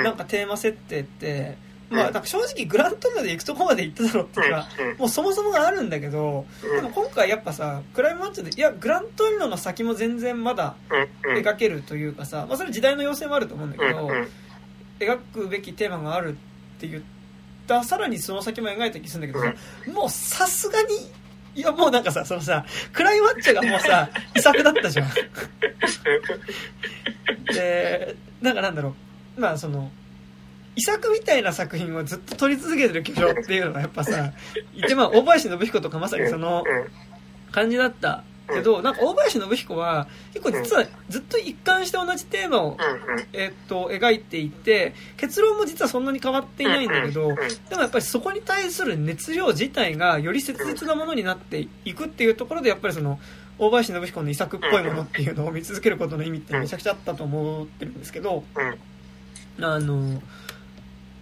[0.04, 1.56] なんかテーマ設定って
[1.90, 4.68] まあなんか正直グラントリノで行くとこまで行っただろうっていうか
[4.98, 10.76] もうそもそもがあるんだけどでも今回やっぱさクライマッチでいやグラントリノの先も全然まだ
[11.42, 14.10] 描けるというかさまあそれ時代の要請もあると思うんだけど
[15.00, 17.02] 描くべきテーマがあるって言っ
[17.68, 20.88] たさらにその先も描いた気するんだけどもうさすがに
[21.54, 25.08] いや、もうなんかさ、そのさ、クライマッチョがもうさ、遺作だったじゃん。
[27.52, 28.94] で、なんかなんだろ
[29.36, 29.40] う。
[29.40, 29.90] まあその、
[30.76, 34.32] 遺作みたいな作品をずっと撮り続けてる巨匠っていうのがやっぱさ、
[34.72, 36.62] いてまあ、大林信彦とかまさにその
[37.50, 42.76] 感じだったけど、なんか大林信彦は結構実はずっと一貫して同じテーマを、
[43.32, 47.28] えっと描いていて結論も実はそんなに変わっていないんだけど
[47.68, 53.18] でもやっぱりそこに対する熱量自体がより切実なものになっていくっていうところでやっぱりその
[53.58, 58.44] 大林信彦の遺作っぽいものっていうのを見続けることの意味ってめちゃくちゃあったと思ってるんですけど
[59.60, 60.22] あの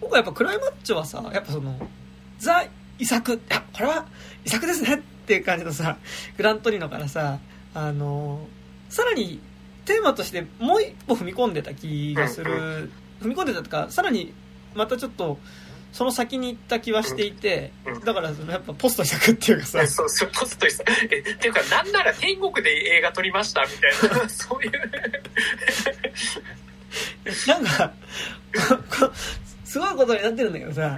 [0.00, 1.78] 僕はやっぱクライマッチョはさやっぱその
[2.38, 2.64] ザ
[2.98, 4.06] 遺作あこれは
[4.44, 5.98] 遺作ですねっていう感じのさ、
[6.36, 7.40] グラントリノからさ、
[7.74, 8.46] あの、
[8.88, 9.40] さらに
[9.84, 14.32] テーマとしてもう一歩踏み込んでた気がする、踏み込んでたとか、さらに
[14.76, 15.38] またちょっと、
[15.90, 18.00] その先に行った気はしていて、うんうん。
[18.02, 19.84] だからそのやっぱポスト作っていうかさ。
[19.88, 24.70] そうそう、ポストにさ、え、っていうか、なんなら天国で映画撮りましたみたいな、 そういう。
[27.48, 27.92] なんか
[29.00, 29.10] こ
[29.64, 30.96] すごいことになってるんだけどさ。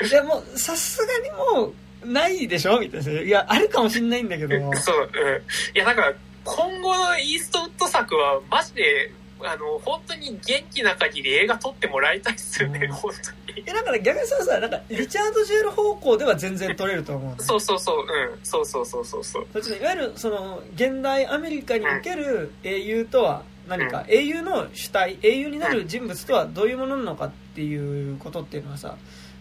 [0.00, 2.78] いやもうさすがにもうないでしょ？
[2.80, 5.28] みたいないやあるかもしんないんだけど そう、う
[5.72, 5.76] ん。
[5.76, 6.14] いや、だから、
[6.44, 9.10] 今後のイーストウッド作は、マジで、
[9.42, 13.60] あの、本当に元気な限り映画撮ってもらいたいっすよね、うん本当に。
[13.60, 18.38] いやだから逆にそのさなんかリチャード・ジェール方向では全然取れると思うのそうそうそう、うん。
[18.42, 19.46] そうそうそうそうそう。
[19.52, 28.96] そっちのいわゆるその現代アメリカにおける英雄とは何か、英雄の主体英雄になる人物とはどういうものなのかっていうことっていうのはさ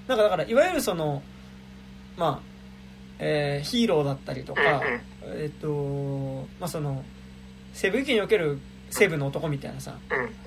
[0.08, 1.24] なんかだからいわゆるその
[2.16, 2.53] まあ、
[3.20, 5.02] えーヒーローだったりとか、うん
[5.42, 7.04] えっ、とまあその
[7.74, 8.60] 西部劇における
[8.90, 9.98] 西部の男みたいなさ。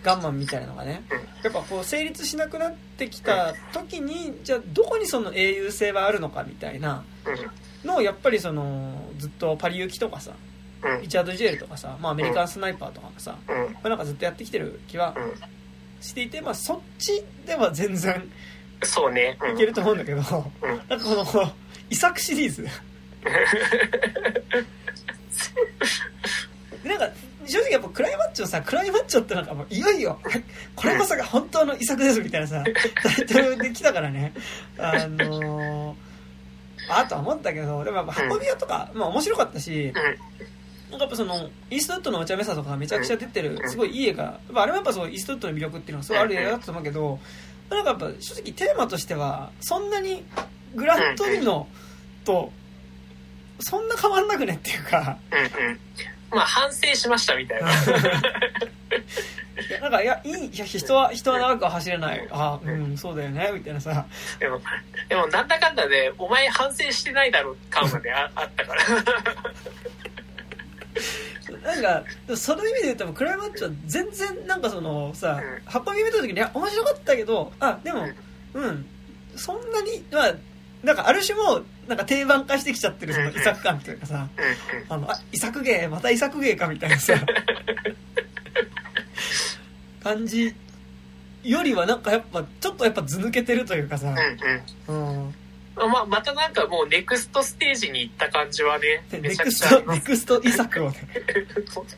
[0.02, 7.02] ガンマンみたいなのがねうんやっぱこう成立しなくなってきた時にじゃあどこにその英雄性はあるのかみたいな
[7.84, 10.32] のをやっぱりそのずっとパリ行きとかさ
[10.82, 11.02] うん。
[11.02, 13.72] リチャード・ジェールとかさ、まあ、アメリカンスナイパーとかもさ、うん。
[13.74, 15.32] まあ、なんかずっとやってきてる気はうん。
[16.01, 18.30] していて、まあ、そっちでは全然
[18.82, 19.39] そうね。
[19.43, 19.57] うん。
[19.57, 20.23] いけると思うんだけど、うん。
[20.89, 21.53] なんかこの
[21.90, 22.70] 遺作シリーズで
[26.89, 27.09] なんか
[27.47, 30.19] 正直やっぱクライマッチョさクライマッチョってなんかもういよいよ
[30.74, 32.65] これこそが本当の遺作ですみたいなさ
[33.03, 34.32] タイトルできたからね
[34.78, 36.07] あのー
[36.89, 47.19] あとは思ったけどでもやっぱ運び屋とか、まあ面白かったし、なんかやっぱそのイーストウッドのお茶目さとかめちゃくちゃ出てるうんすごいいい映画あれもやっぱそうイーストウッドの魅力っていうのはすごいある映画だったと思うけど
[47.70, 50.24] なんかやっぱ正直テーマとしてはそんなに
[50.74, 51.66] グラントリノ
[52.24, 52.52] と
[53.60, 55.38] そんな変わんなくねっていうかうん。
[55.38, 55.78] うん。
[56.30, 57.70] まあ、反省しましたみたいな。
[59.68, 64.06] いやなんかいやいいいや人は人は長くは走れないあうんそうだよねみたいなさ
[64.38, 64.60] でも、
[65.09, 68.82] でもなんだかんだで、お前反省してないだろ感までああったから。
[71.66, 72.05] なんか
[72.36, 75.43] その意味で言うとクライマッチは全然なんかそのさ
[75.74, 78.06] 運び見た時にいや面白かったけどあでも
[78.55, 78.86] うん。
[79.36, 80.34] そんなにまあ
[80.82, 84.28] なんかある種もなんか定番化してきちゃってるその遺作感というかさ。
[84.88, 87.14] あのあ遺作芸また遺作芸かみたいなさ
[90.02, 90.55] 感じ
[91.43, 94.14] よりはなんかやっぱちょっとやっぱ図抜けてるというかさ。
[94.88, 95.34] うん、
[95.77, 100.01] まあ、またなんかもうネクストステージに行った感じはね、でめちゃくネクスちゃあります。
[100.01, 100.97] トネクスト 遺作をね。
[101.74, 101.85] 本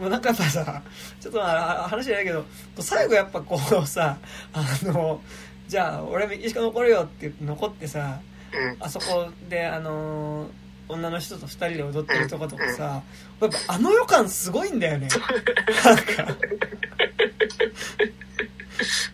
[0.00, 0.82] もうなんかやっぱさ
[1.20, 2.44] ちょっとまあ話じゃないけど
[2.80, 4.18] 最後やっぱこうさ
[4.52, 5.22] あの
[5.68, 8.18] じゃあ俺メキシコ残るよって言って残ってさ
[8.52, 8.76] 当うん。
[8.80, 10.50] あそこであの
[10.88, 13.02] 女の人と二人で踊ってるとことかさ
[13.40, 15.08] やっぱあの予感すごいんだよね。
[15.84, 16.36] なんか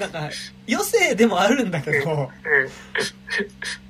[0.00, 0.30] なんか
[0.66, 2.28] 余生でもあるんだけどうん。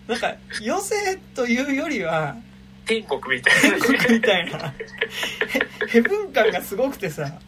[0.09, 2.37] なんか余生というよりは
[2.85, 3.79] 天国みたいな。
[3.79, 4.59] 天国みたいな。
[4.69, 4.75] へ
[5.89, 7.39] ヘブン感がすごくてさ。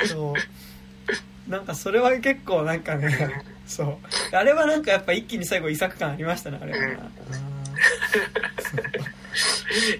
[0.00, 0.08] うん。
[0.08, 0.34] そう。
[1.50, 3.96] なんかそれは結構なんかねそう。
[4.32, 6.78] あれはなんかやっぱ一気に最後遺作感ありましたねあれは。
[6.78, 6.94] な、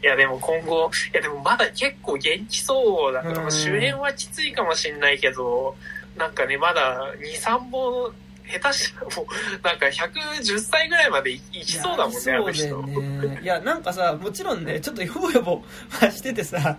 [0.01, 3.51] いやでも今後、いやでもまだ結構元気そうだから、うん。
[3.51, 5.77] 主演はきついかもしんないけど、
[6.17, 8.13] なんかね、まだ2、3本、
[8.47, 9.27] 下手したらもう、
[9.63, 12.69] なんか110歳ぐらいまでいいきそうだもんね、あのいや人。
[12.69, 13.41] そうだよね。
[13.43, 15.63] いやなんかさもちろんねちょっとヨボヨボ
[16.11, 16.79] しててさ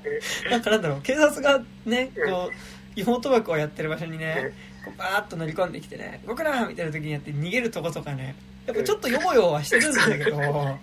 [0.50, 2.50] なんかなんだろう警察がねこ
[2.96, 4.54] う違法賭博をやってる場所にね
[4.86, 8.36] こうバーッと乗り込んできてね「動くな!」みたいな時にやって逃げるとことかね
[8.66, 10.78] やっぱちょっとヨボヨボはしてるんだけど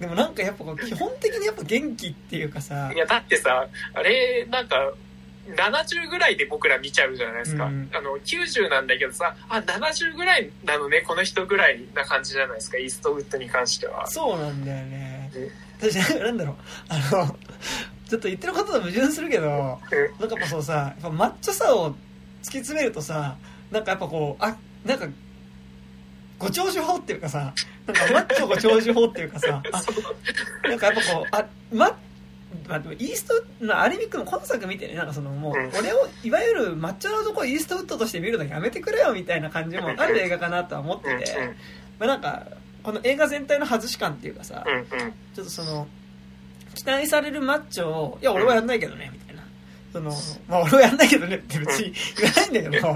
[0.00, 4.92] でもなんかやっぱこう基本的にやっぱ元気っていうかさいや、だってさ、あれ、なんか、
[5.48, 7.64] 70ぐらいで僕ら見ちゃうじゃないですか。
[7.66, 7.90] うん。
[7.92, 14.06] あの、90なんだけどさ、あ、70ぐらいなのね、この人ぐらいな感じじゃないですか、イーストウッドに関しては。
[14.06, 15.30] そうなんだよね。
[15.34, 15.50] うん。
[15.90, 16.56] 私なんかなんだろう。
[16.88, 17.36] あの
[18.10, 19.50] ちょっと言ってることと矛盾するけどうん。
[19.52, 19.80] なんか
[20.20, 23.36] やっぱそうさやっぱマッチョさを突き詰めるとさ
[23.70, 25.06] なんかやっぱこうあなんか
[26.38, 27.54] ご長寿法っていうかさ
[27.86, 31.98] なんかマッチョご長寿法っていうかさ あなんかやっぱこうあま
[32.68, 35.70] まあ、でもイーストまあある意味君今作見てねなんかそのもううん。
[35.78, 41.26] 俺をいわゆるマッチョのとこイーストウッドとして見るのやめてくれよみたいな感じもある映画かなとは思ってうん、て、
[41.98, 42.46] まあ、なんか
[42.82, 44.64] この映画全体の外し感っていうかさ、
[45.34, 45.86] ちょっとその
[46.74, 49.42] 期待されるマッチョをいや俺はやんないけどねみたいな。
[49.92, 50.10] その
[50.48, 52.88] まあ俺はやんないけどねって別に言わないんだけど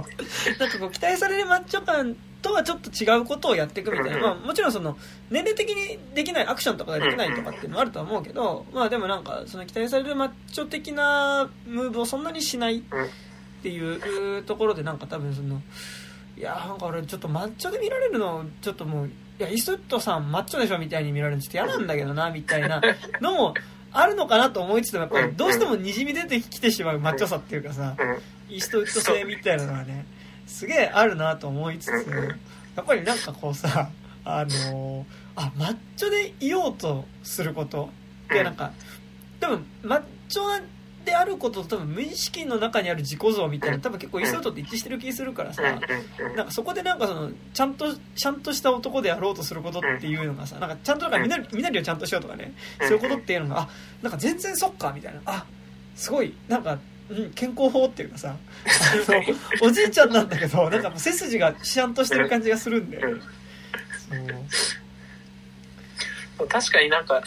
[0.60, 4.98] なんかこう期待されるマッチョ感とはちょっと違うことをやっていくみたいな、まあ、もちろんその
[5.30, 12.82] 年齢的にできないアクションとかができないとかっていうのもあるとは思うけどまあでもなんかその期待されるマッチョ的なムーブをそんなにしないっ
[13.62, 15.62] ていうところでなんか多分その
[16.36, 22.82] いやなんか俺ちょっとマッチョで見られるのちょっともういやイスウッドさんマッチョでしょみたいに見られるのちょっと嫌なんだけどなみたいな
[23.20, 23.54] のも
[23.92, 27.96] あるのかなと思いつつもやっぱりどうしてもにじみ出てきてしまうマッチョさっていうかさ
[28.50, 30.04] イーストウッド性みたいなのがね
[30.54, 32.36] すげえあるなと思いつつ
[32.76, 33.90] やっぱりなんかこうさ
[34.24, 35.04] あの
[35.34, 37.90] あマッチョでいようとすること
[38.26, 38.72] ってなんか
[39.40, 40.44] 多分マッチョ
[41.04, 53.68] であることと多分無意識の中にある自己像みたいな多分結構イソートって一致してる気するからさなんかそこでなんかそのちゃんとちゃんとした男であろうとすることっていうのがさなんかちゃんとなんかみなりをちゃんとしようとかねそういうことっていうのがあ
[54.02, 55.20] なんか全然そっかみたいな。
[55.26, 55.44] あ
[55.96, 56.80] すごいなんかうん、
[57.34, 58.36] 健康法っていうかさあ
[59.12, 63.08] のおじいちゃんなんだけどなんか背筋がしゃんとしてる感じがするんで、そ
[66.44, 66.48] う。
[66.48, 67.22] 確かになんか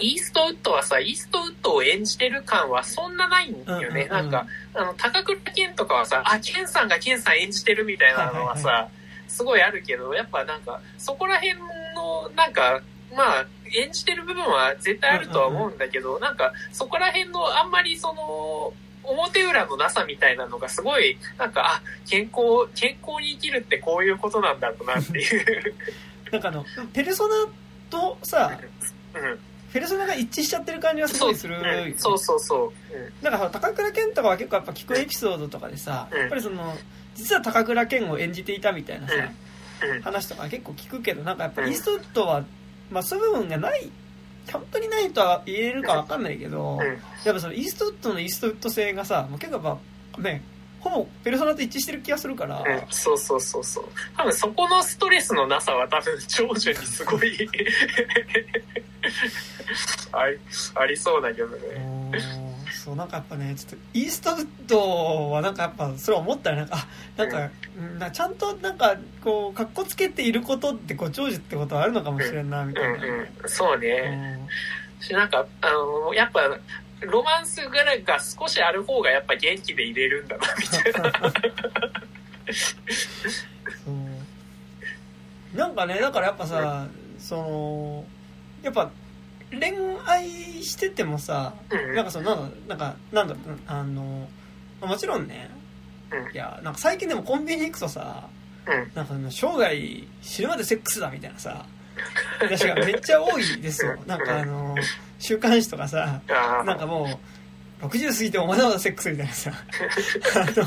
[0.00, 4.08] イーストウッドはさ、イーストウッドを演じてる感はそんなないんだよね。
[4.10, 8.92] うんうんうん、なんか、あの、高倉健とかはさ、あ、健さんが健さん演じてるみたいなのはさ、はいはいはい、
[9.28, 11.54] すごいあるけど、やっぱなんか、そこら辺
[11.94, 12.80] の、なんか、
[13.14, 18.72] まあ、演じてる部分は絶対あるとは思うんだけど、うんうんうん、なんか、そこら辺のあんまりその、
[19.04, 25.74] 表裏のなさみたいなのがすごい、なんか、あ、健康、健康に生きるってこういうことなんだろうなっていう。
[26.30, 27.34] なんかあの、ペルソナ
[27.90, 28.58] とさ、
[29.14, 29.38] うん。
[29.72, 32.98] ペルソナが一致しちゃってる感じはすごいする、ね、そうそうそう、う。
[32.98, 36.76] ん、だから高倉健とかは結構やっぱ聞くエピソードとかでさ、うん、やっぱりその
[37.14, 39.14] 実は高倉健を演じていたみたいなさ、
[39.94, 42.44] うん、話とか結構聞くけどなんかやっぱイーストウッドは、
[42.90, 43.90] まあ、そういう部分がない
[44.50, 46.78] 本当にないとは言えるか分かんないけど、
[47.24, 49.78] やっぱそのイーストウッドのイーストウッド性がさもう結構やっ
[50.12, 50.42] ぱね
[50.80, 53.84] ほぼペルソナと一致してる気がするから、うん、そうそうそうそう。
[54.16, 57.36] 多分そこのストレスのなさは多分長寿にすごい
[60.12, 60.38] あり
[60.74, 61.58] ありそうだけどね
[62.84, 66.78] そうなんかやっぱねちょっとイーストウッドはなんかやっぱそれ思ったらなんか
[67.16, 73.28] なんか、うん、なちゃんとなんかこうかっこつけていることってご長寿ってことはあるのかもしれんなみたいな、うんうん。
[73.46, 74.48] そうね、
[74.98, 76.40] しなんかあのやっぱ
[77.02, 81.12] ロマンスぐらいが少しある方がやっぱ元気で入れるんだなみたいな。
[83.84, 83.92] そ
[85.54, 85.56] う。
[85.56, 88.04] なんかねだからやっぱさ、うん、その
[88.64, 88.90] やっぱ
[89.58, 89.74] 恋
[90.06, 90.28] 愛
[90.62, 93.34] しててもさ、うん、なんかそのなんかなんだ
[93.66, 94.28] あの
[94.80, 95.50] もちろんね、
[96.10, 98.28] うん、いやなんか最近でもコンビニ行くとさ、
[98.66, 101.66] うん、なんか生涯死ぬまでセックスだみたいなさ
[102.40, 103.96] 私がめっちゃ多いですよ。
[104.06, 104.74] なんかあの
[105.18, 107.20] 週刊誌とかさなんかも
[107.82, 109.52] う60過ぎてもまだまだセックスみたいなさ
[110.36, 110.66] あの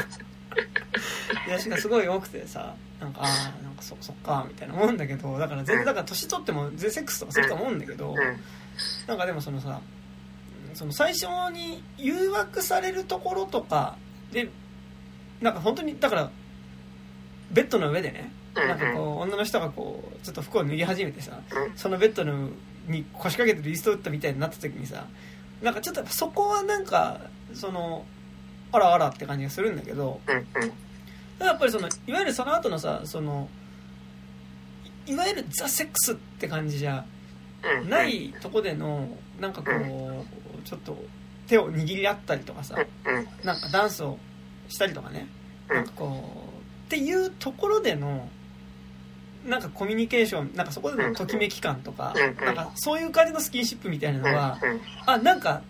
[1.48, 8.16] 出しがすごい多くてさなんかああなんかそそっかみたいな思うんだけどだから全然だから年取っても全然セックスとかすると思うんだけど
[9.07, 9.80] なんかでもそのさ
[10.73, 13.97] その最初に誘惑されるところとか
[14.31, 14.49] で
[15.41, 16.31] なんか本当にだから
[17.52, 21.39] ベッドの上でねなんかこう女の人がこうちょっと服を脱ぎ始めてさ
[21.76, 22.49] そのベッドの
[22.88, 25.06] に腰掛けてリスト打ったみたいになった時にさ
[25.61, 27.22] なんかちょっとそこはなんか
[27.53, 28.06] その
[28.72, 30.19] あらあらって感じがするんだけど
[31.39, 33.49] やっぱりそのいわゆるその後のさその
[35.06, 37.06] いわゆるザ・セックスって感じじゃ
[37.87, 39.07] ないとこでの
[39.39, 40.97] なんかこうちょっと
[41.47, 42.77] 手を握り合ったりとかさ
[43.43, 44.17] なんかダンスを
[44.67, 45.27] したりとかね。
[45.67, 48.29] なんかこうっていうところでの
[49.47, 54.59] なんかコミュニケーションなんかそこでのときめき感とかなんかそういう感じのスキンシップみたいなのは
[55.05, 55.61] あなんか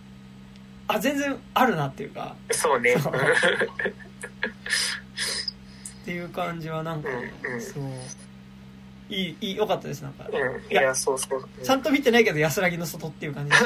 [0.87, 2.35] あ全然あるなっていうか。
[2.51, 2.95] そうね。
[6.01, 7.09] っていう感じはなんか、
[7.59, 7.83] そう
[9.09, 10.35] いいいいよかったですなんか、うん、
[10.71, 13.55] いやそうそう、ちゃんと見てないけど安らぎの外っていう感じ。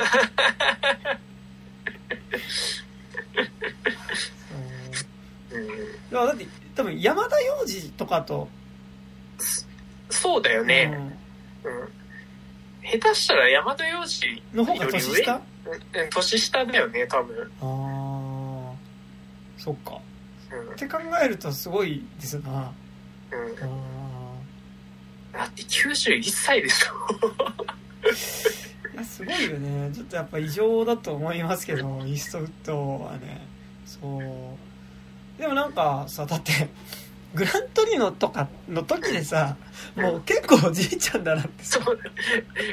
[5.51, 6.45] うん、だって
[6.75, 8.49] 多分山田洋次とかと。
[10.09, 10.91] そうだよね、
[11.63, 11.89] うん、うん、
[12.83, 15.41] 下手したら山田洋次の方が年下？
[16.09, 17.51] 年下だよね多分。
[17.61, 18.75] ああ
[19.57, 19.97] そっか、
[20.51, 22.73] うん、って考えるとすごいですな。
[23.31, 23.35] う
[23.65, 24.08] ん
[25.33, 26.93] だって91歳でしょ。
[28.93, 29.91] いやすごいよね。
[29.93, 33.45] ちょっとやっぱ異常だと思いますけど イーストウッドはね。
[33.85, 35.41] そう。
[35.41, 36.69] でもなんかさだって
[37.33, 39.55] グラントリノとかの時でさ、
[39.95, 41.63] もう結構おじいちゃんだなって。
[41.63, 41.99] そう。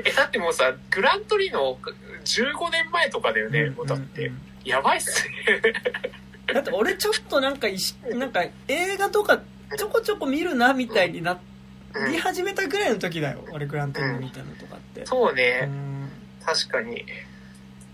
[0.05, 1.79] えだってもうさグラントリノ
[2.25, 4.33] 15年前とかだよね、もうだって、
[4.65, 5.63] やばいっすね。
[6.53, 7.69] だって俺ちょっとなんか
[8.11, 9.41] なんか映画とか
[9.77, 11.39] ちょこちょこ見るなみたいにな
[12.05, 15.69] り始めたぐらいの時だよ俺グラントリノ見たのとかって、そうね、
[16.45, 17.03] 確かに。
[17.03, 17.05] っ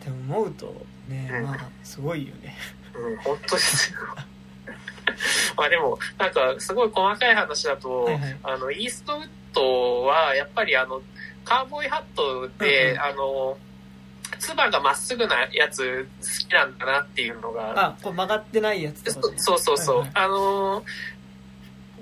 [0.01, 2.57] て思うとね、まあすごいよね。
[2.95, 3.99] うん本当ですよ。
[5.57, 8.37] まあでも、なんか、すごい細かい話だと、はいはい。
[8.43, 11.03] あの、イーストウッドは、やっぱりあの、
[11.45, 13.01] カーボーイハットで、うんうん。
[13.01, 13.59] あの、
[14.39, 19.13] つばがまっすぐなやつ好きなんだなっていうのが、あこう曲がってないやつね。
[19.37, 19.99] そうそうそう。
[19.99, 20.11] はいはい。
[20.15, 20.85] あのー、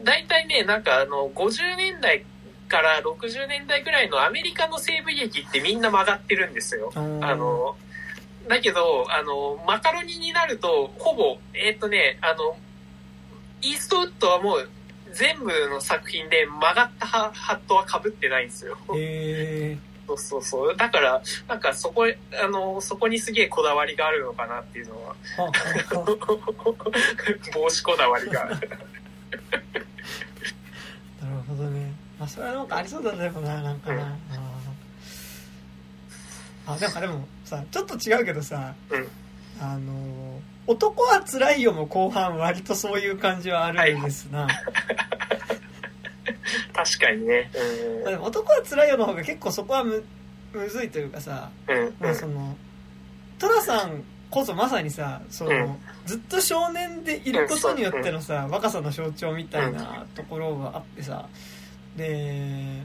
[0.05, 2.25] 大体ね、なんかあの、50年代
[2.69, 6.93] から60年代ぐらいのアメリカの西部劇ってみんな曲がってるんですよ。
[6.95, 7.77] うんあの、
[8.49, 12.57] だけど、あの、マカロニになると、ほぼ、えーっ、とね、あの、
[13.63, 14.69] イーストウッドはもう
[15.13, 18.79] 全部の作品で曲がったハハットは被ってないんですよ。
[18.95, 20.77] へえそうそうそう。
[20.77, 25.15] だから、なんかそこ、あの、そこにすげえこだわりがあるのかなっていうのは、
[27.55, 28.49] 帽子こだわりが
[32.21, 34.03] まあそれはなんかありそうだねでもななんかな、うん。
[36.67, 39.09] あなんかでもさちょっと違うけどさ、うん。
[39.59, 44.47] あの男は辛いよも後半割とそういう感じはあるんですな、
[46.75, 47.51] 確かにね。
[48.05, 50.05] まあでも男は辛いよの方が結構そこはむ
[50.53, 51.77] むずいというかさ、うん。
[51.77, 51.95] うん。
[51.99, 52.57] まあ、その
[53.39, 55.79] 寅さんこそまさにさその、うん。
[56.05, 61.27] ずっと少年でいることによってのさ、若さの象徴みたいなところがあってさ
[61.97, 62.85] で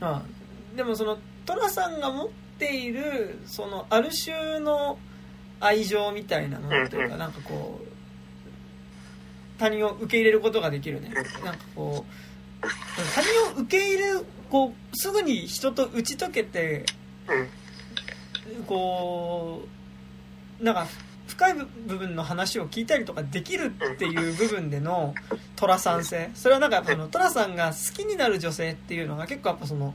[0.00, 2.28] まあでもその寅さんが持っ
[2.58, 4.98] ているそのある種の
[5.60, 7.88] 愛情みたいなのというか、うんなんかこう
[9.58, 11.10] 他人を受け入れることができるね。
[11.44, 12.04] なんかこ
[12.62, 12.66] う
[13.14, 16.84] 他人を受け入れるこうすぐに人と打ち解けて
[17.28, 17.48] うん。
[18.66, 19.62] こ
[20.60, 20.86] うなんか
[21.38, 25.14] 深い部分の話を聞いたりとかできるっていう部分での
[25.54, 26.30] 寅さん性。
[26.34, 29.94] それはなんかやっぱその寅さんが好きになる女性っていうのが結構やっぱその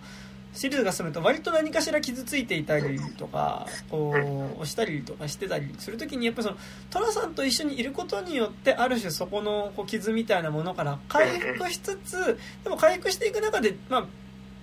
[0.53, 6.57] シリーズが進むと割と何かしら傷ついていたりとかこう押したりとかしてたりする時にやっぱりその
[6.91, 14.05] 寅さんと一緒にいることによってある種そこのこう傷みたいなものから回復しつつでも回復していく中でまあ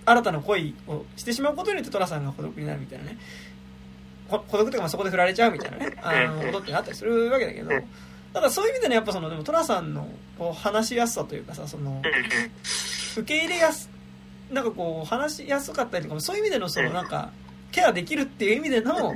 [0.07, 3.19] 新たな恋をしてしまうことによって寅さんが孤独になるみたいなね。
[3.19, 3.50] こ
[4.39, 5.97] 孤独とかまあそこで振られちゃうみたいなね。
[6.03, 7.71] あのことってあったりするわけだけど。
[7.71, 7.81] だ
[8.41, 10.09] からそういう意味でねやっぱそのでも寅さんの
[10.39, 12.01] こう話しやすさというかさその
[13.17, 13.91] 受け入れやす
[14.53, 17.31] なんかこう話しやすかったりとかそういう意味でのそのなんか
[17.73, 19.15] ケアできるっていう意味での、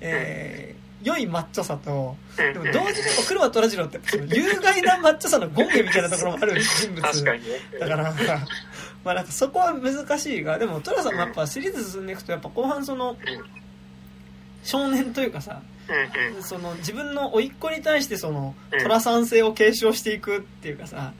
[0.00, 2.52] えー良いマッチョさとうん。
[2.52, 7.02] でも同時に黒羽虎次郎ってその有害なマッチョさのゴンゲみたいなところもある人物。
[7.02, 7.48] 確かにね。
[7.78, 8.14] だから、
[9.04, 13.16] まあなんかそこは難しいが、でも寅さんもやっぱシリーズ進んでいくと、やっぱ後半その、
[14.66, 16.42] 少年というかさ、うんうん。
[16.42, 21.12] その自分の甥っ子に対してそのうん寅さん性を継承していくっていうかさ、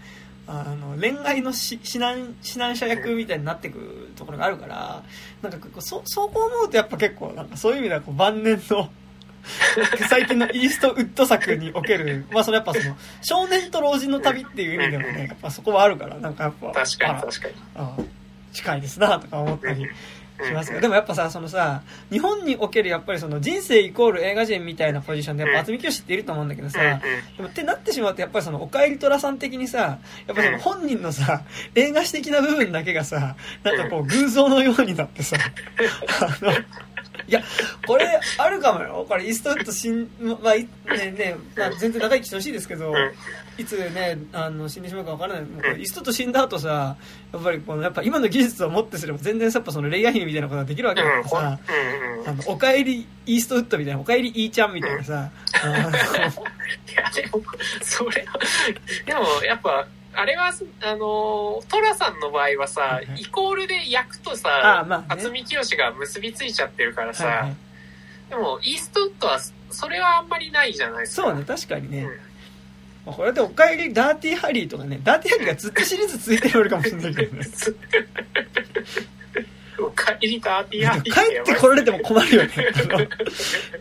[0.48, 5.02] あの恋愛のし指南指南者役みたいになっていくところがあるから、
[5.42, 8.90] なんかこうそそうこう思うとやっぱ結構なんかそういう意味ではこう晩年の
[10.08, 17.54] 最近のイーストウッド作における、まあそれやっぱその少年と老人の旅っていう意味でもね、やっぱそこはあるから、なんかやっぱ、確かに確かに。
[17.76, 18.02] ああ
[18.56, 19.86] 近いですなとか思ったり
[20.44, 26.80] しますがでもやっぱさそのさ日本におけるやっぱりその人生イコール映画人みたいなポジションでやっぱ渥美清っていると思うんだけどさ、
[27.36, 31.42] でもってなってしまうとやっぱりそのおかえり虎さん的にさやっぱその本人のさ
[31.74, 35.36] 映画史的な部分だけがさなんかこう偶像のようになってさ
[36.20, 36.52] あの
[37.28, 37.42] いや
[37.86, 39.04] これあるかもよ。
[39.08, 42.96] これイーストウッド死ん、まあいねねまあ、全然長生きしてほしいですけど、うん。
[43.58, 45.42] いつねあの死んでしまうかわからない。
[45.44, 46.96] もうイーストウッド死んだ後さ
[47.32, 51.58] やっぱりこのやっぱ今の技術をもってすれば全然やっぱそのレイヤー姫みたいなことができるわけだからさ。
[52.26, 55.30] あのおかえりイーストウッドみたいなおかえりイーちゃんみたいなさ、
[55.62, 57.42] いや、でも、
[57.82, 58.38] それは、
[59.04, 59.86] でも、やっぱ、
[60.16, 60.50] あれは、
[60.82, 65.22] あの、トラさんの場合はさイコールで役とあさ、まあね。
[65.22, 67.56] 渥美清が結びついちゃってるからさ、はいはい。
[68.30, 69.38] でも、イーストウッドは、
[69.70, 71.22] それはあんまりないじゃないですか。
[71.22, 72.10] そうね確かにね、うん。
[73.06, 77.46] まあこれで おかえりダーティーハリーとかねダーティーハリーがずっとシリーズ続いてるかもしれないけどね。
[79.78, 82.50] おかえりダーティーハリー帰ってこられても困るよね。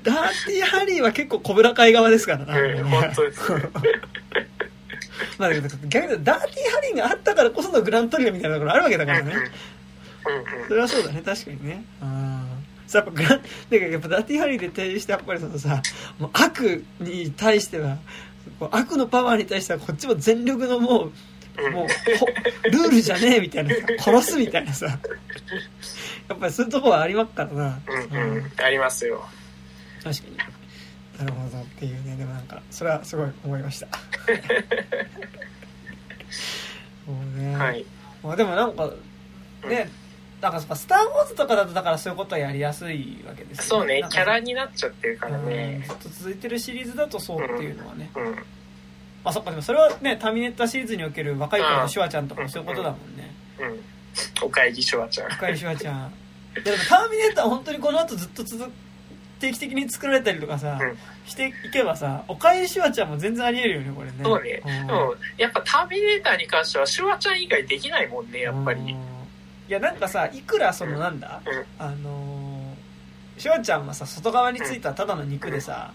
[0.03, 3.61] ダーティーハリーは結構小倉会側ですからな、うん、本当ですね。
[5.37, 9.33] まあだけど逆にダーティーハリーがあったからこそのグラントリオみたいなところあるわけだからね。
[10.67, 11.21] それはそうだね。
[11.23, 11.83] 確かにね。
[12.01, 15.81] うんそうやっぱグランだからやっぱダーティーハリーで提示してやっぱりそのさ
[16.19, 17.97] もう悪に対しては
[18.71, 21.11] 悪のパワーに対してはこっちも全力のもう
[21.57, 21.87] うんもう
[22.17, 22.25] ほ
[22.69, 24.99] ルールじゃねえみたいなさ殺すみたいなさ。
[26.27, 29.23] やっぱりそういうところはありますからな、うんうん、ありますよ。
[30.03, 30.37] 確かに
[31.19, 33.87] なるほどっていうねでもなんかそれはすごい思いました
[37.05, 37.85] そうね、はい。
[38.23, 38.89] まあ、でもなんか
[39.67, 39.89] ね
[40.41, 45.93] なんかそっかスター・ウォーズとかだとだからそういうことはやりやすいわけですそうねなん、かキャラになっちゃってるからうんねず。
[45.93, 48.35] っと続いてるシリーズだとそうっていうのはね、うん。
[49.23, 54.45] あそっかでもそれはねターミネーターシリーズにおける若い頃のシュワちゃんとかもそういうことだもんねうん。
[54.45, 55.29] おかえりシュワちゃん。
[55.29, 56.13] 若いシュワちゃん
[56.63, 58.71] でもターミネーター本当にこの後ずっと続
[59.39, 64.61] 定期的に作られたりとかさ、うんしていけばさおかえりシュワちゃんも全然ありえるよねこれねそうね。
[64.83, 68.79] んでも、やっぱターミネーターに関してはシュワちゃん以外できないもんね、やっぱり。
[68.81, 75.91] うんいやなんかさいくらそのなんだ、うんあのーシュワちゃんはさ外側についたただの肉でさ、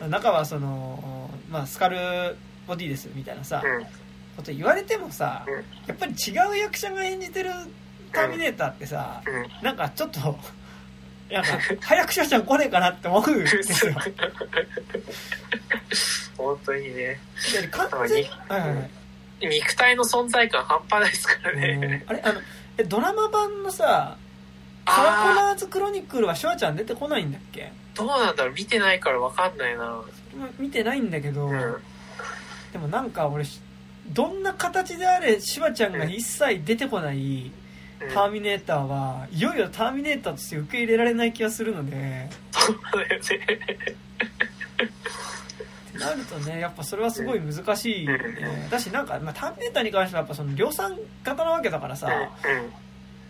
[0.00, 0.10] うん。
[0.10, 2.36] 中はその、まあ、スカル
[2.68, 3.84] ボディですみたいなさ、うん。
[4.36, 5.54] こと言われてもさ、うん
[5.86, 7.50] やっぱり違う役者が演じてる
[8.12, 9.64] ターミネーターってさ、うん。
[9.64, 10.38] なんかちょっと
[11.30, 11.50] なんか
[11.80, 13.94] 早くシュワちゃん来ねえかなって思うんですよ
[16.36, 17.18] 本当にね。
[17.60, 18.90] で完全にはいはいはい
[19.48, 22.04] 肉体の存在感半端ないですからうんね。
[22.06, 22.40] あれあの
[22.78, 24.16] えドラマ版のさ
[24.86, 27.70] 「サラコあナーズクロニクル」はシュワちゃん出てこないんだっけ？
[27.94, 28.54] ーどうなんだろう？
[28.54, 30.00] 見てないからわかんないな。
[30.58, 31.76] 見てないんだけど、うん。
[32.72, 33.44] でもなんか俺
[34.08, 37.52] どんな形であれシュワちゃんが一切出てこないうん
[38.14, 42.30] ターミネーターはいよいよターミネーターとして受け入れられない気がするので。
[42.52, 43.16] そうだよね。
[43.18, 43.20] っ
[45.92, 48.68] てなるとねやっぱそれはすごい難しいよね。
[48.70, 52.06] だしなんか、まあ、ターミネーターに関してはやっぱその量産型なわけだからさ。
[52.06, 52.12] うん。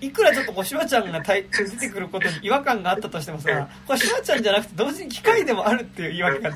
[0.01, 6.51] いくらちょっとこうシュワちゃんが対出てくることに違和感があったとしてもさこれシュワちゃんじゃなくて同時に機械でもあるっていう違和感が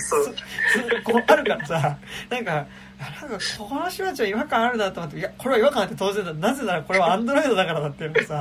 [1.05, 1.99] こうあるからさ。
[2.31, 2.67] なんか
[3.01, 6.33] あなんかこのシュワちゃん違和感あるなと思っていやこれは違和感あって当然だ。
[6.35, 8.35] なぜならこれはアンドロイドだからだっていうのがさ。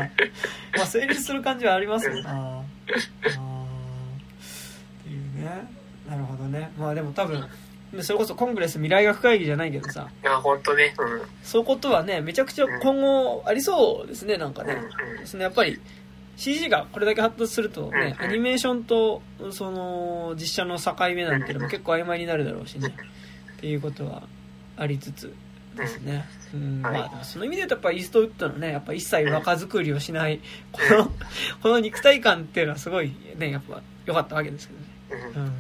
[0.78, 2.30] まあ成立する感じはありますよな。
[2.30, 2.62] あー。
[2.62, 2.64] っ
[5.04, 5.68] ていうね。
[6.08, 6.72] なるほどね。
[6.78, 7.44] まあでも多分
[8.00, 10.08] それこそコングレス未来学会議じゃないけどさ。
[10.24, 10.94] いや、本当ね。
[10.98, 11.22] うん。
[11.44, 14.78] そういうことはねめちゃくちゃ今後ありそうですねなんかね、
[15.20, 15.80] うんそのやっぱり
[16.38, 22.96] CG がこれだけ発達するとね、うんアニメーションとその実写の境目なんていうのも結構曖昧になるだろうしね。
[23.58, 24.24] っていうことは
[24.78, 25.34] ありつつ
[25.76, 26.82] ですね、うん。
[26.82, 26.94] はい。
[26.94, 30.40] まあ、その意味で言うとやっぱイーストウッドのねやっぱ一切若作りをしない
[30.72, 31.12] この
[31.62, 34.70] この肉体感っていうのはすごいねやっぱ良かったわけです
[35.10, 35.32] けどね。
[35.36, 35.54] うん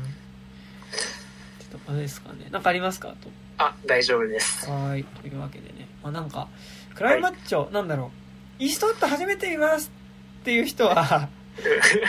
[1.91, 3.09] うんってとこですかねなんかありますか？
[3.09, 3.15] と
[3.57, 4.69] あ、大丈夫です。
[4.69, 5.03] はーい。
[5.03, 5.87] というわけでね。
[6.01, 6.47] まあ、なんか、
[6.95, 8.11] クライマッチョ、なんだろ
[8.59, 9.91] う、イーストウッド初めて見ます
[10.41, 11.29] っていう人は、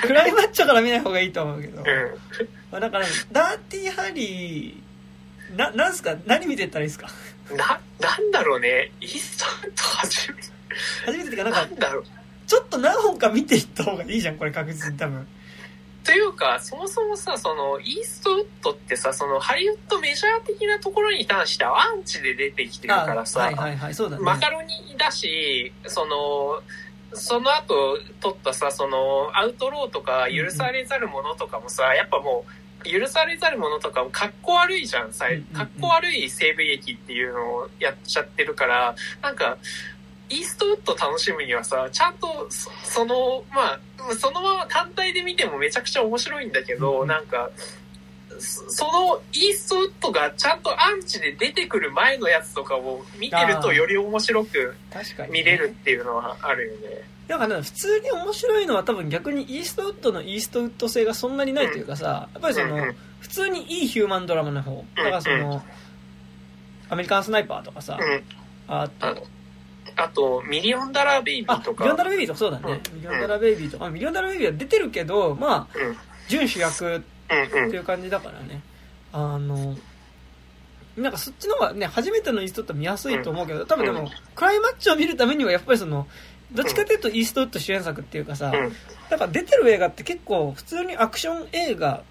[0.02, 1.84] クライマッチョから見ない方がいいと思うけど、うん。
[2.70, 6.16] まあ、だから、ダーティーハリー、な、なんすか？
[6.24, 7.09] 何見てったらいいですか？
[7.54, 8.90] な、なんだろうね。
[9.00, 10.48] イーストウッド初めて。
[11.04, 12.04] 初めてってか、なんかなん、だろう。
[12.46, 15.26] ちょっと何本か見ていった方がいいじゃん、これ確実に多分。
[16.04, 24.22] というか、そもそもさ、その、イーストウッドってさ、その、ハリウッドメジャー的なところに関してはアンチで出てきてるからさ、はいはいはい、そうだね。
[24.22, 26.62] マカロニだし、その、
[27.14, 35.26] その後撮ったさ、その、アウトローとか、許されざるものとかもさ、やっぱもう、許されざるものとかも、かっこ悪いじゃん、か
[35.64, 39.58] っこ悪い西部劇っていうのをやっちゃってるから、なんか、
[40.32, 43.80] イーストウッド楽しむにはさ、ちゃんとそ、その、まあ、
[44.18, 47.09] そのまま単体で見てもめちゃくちゃ面白いんだけど、うん。
[47.09, 47.50] なんか、
[48.38, 54.74] そそのイーストウッドがちゃんとアンチで出てくる前のやつとかを見てるとより面白く
[55.30, 57.02] 見れるっていうのはあるよね。
[57.28, 65.62] だからね普通に面白いのは多分逆にイーストウッドのイーストウッド性がそんなにないというかさ、やっぱりその、普通にいいヒューマンドラマの方だからその、
[66.88, 68.24] アメリカンスナイパーとかさ、うん。
[68.68, 69.26] あと
[69.97, 71.85] ああと、ミリオンダラーベイビあーとか。
[71.85, 75.97] ミリオンダラベイビーとかそうだね、うんミリオンダラベイビーとか、ミリオンダラベイビーは出てるけどまあうん。
[76.28, 77.02] 準主役。
[77.32, 78.60] っていう感じだからね
[79.12, 79.74] あの
[80.97, 86.06] なんかそっちの方がね初めてのイーストウッド見やすいと思うけど多分でも、うんクライマッチを見るためにはやっぱりその
[86.52, 88.73] どっちかというとイーストウッド主演作っていうかさ、うん。
[89.09, 92.02] だから出てる映画って結構普通にアクション映画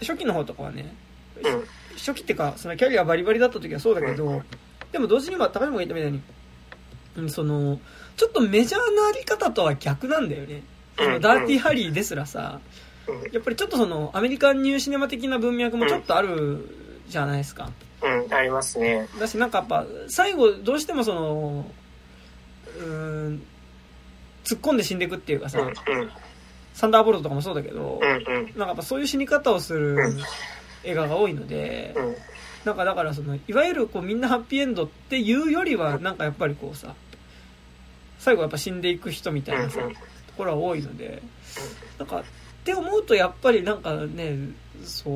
[0.00, 0.94] 初期の方とかはね、
[1.42, 1.64] うん。
[1.96, 4.42] 初期っていうかそのキャリアバリバリだった時はそうだけど、
[4.90, 6.24] でも同時には高島が言ったみたいに、うん、
[7.28, 7.78] その
[8.16, 10.62] ちょっとメジャーなあり方とは逆なんだよね、
[10.96, 12.60] そのダーティーハリーですらさ
[13.32, 16.68] やっぱりちょっとそのアメリカンニューシネマ的な文脈もちょっとある
[17.08, 17.70] じゃないですか、
[18.02, 18.24] うん。
[18.24, 18.32] うん。
[18.32, 19.08] ありますね。
[19.18, 21.66] だしなんかやっぱ最後どうしてもその
[22.78, 23.42] うーん
[24.44, 25.58] 突っ込んで死んでいくっていうかさ。
[26.74, 28.00] サンダーボルトとかもそうだけど。
[28.02, 28.24] なん
[28.54, 30.20] かやっぱそういう死に方をするうん
[30.84, 32.16] 映画が多いので、うん。
[32.64, 36.94] なんかだからそのいわゆるこうみんなハッピーエンドっていうよりはなんかやっぱりこうさ
[38.22, 39.88] 最後やっぱ死んでいく人みたいなさ、と
[40.36, 41.20] ころは多いので
[41.98, 42.24] なんかっ
[42.64, 44.36] て思うとやっぱりなんかね
[44.84, 45.14] そう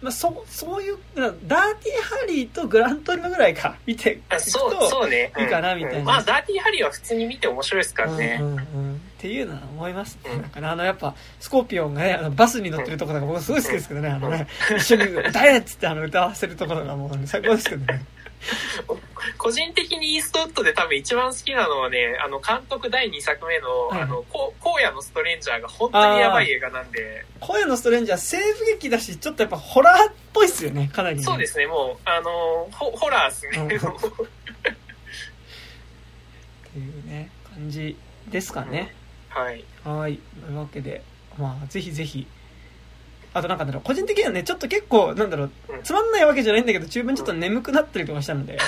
[0.00, 5.32] まあ、そそういうなダーティーハリーとグラントリノぐらいか 見ていくとあそう、そうね。
[5.36, 8.44] いいかなみたいなうんまあ、ダーティーハリーは普通に見て面白いですからねう。
[8.44, 10.30] んうんうんっていうのは思いますね。
[10.32, 14.46] うんなんかね、あの、やっぱ、スコーピオンがね、あのバスに乗ってるところが僕すごい好きですけどね、あのね、
[14.76, 18.04] 一緒に歌えっつってあの歌わせるところがもう、ね、最高ですけどね。
[19.36, 31.22] 個人的にイーストウッドで多分一番好きなのはね、あの、監督第2作目の、はいあの、こ荒野のストレンジャーが本当にやばい映画なんで、声のストレンジャー、西部劇だし、ちょっとやっぱホラーっぽいっすよね、かなり、ね。
[31.22, 33.58] そうですね、もう、あの、ホホラーっすね。
[33.58, 33.66] うん
[36.68, 37.96] っていうね、感じ
[38.30, 38.94] ですかね。
[39.28, 39.64] はい。
[39.84, 40.18] はい。
[40.44, 41.02] というわけで、
[41.38, 42.26] まあ、ぜひぜひ。
[43.38, 48.58] あとなんかだろう、個人的にはね、ちょっと結構、なんだろうう、んつまんないわけじゃないんだけど、中盤ちょっと眠くなったりとかしたので。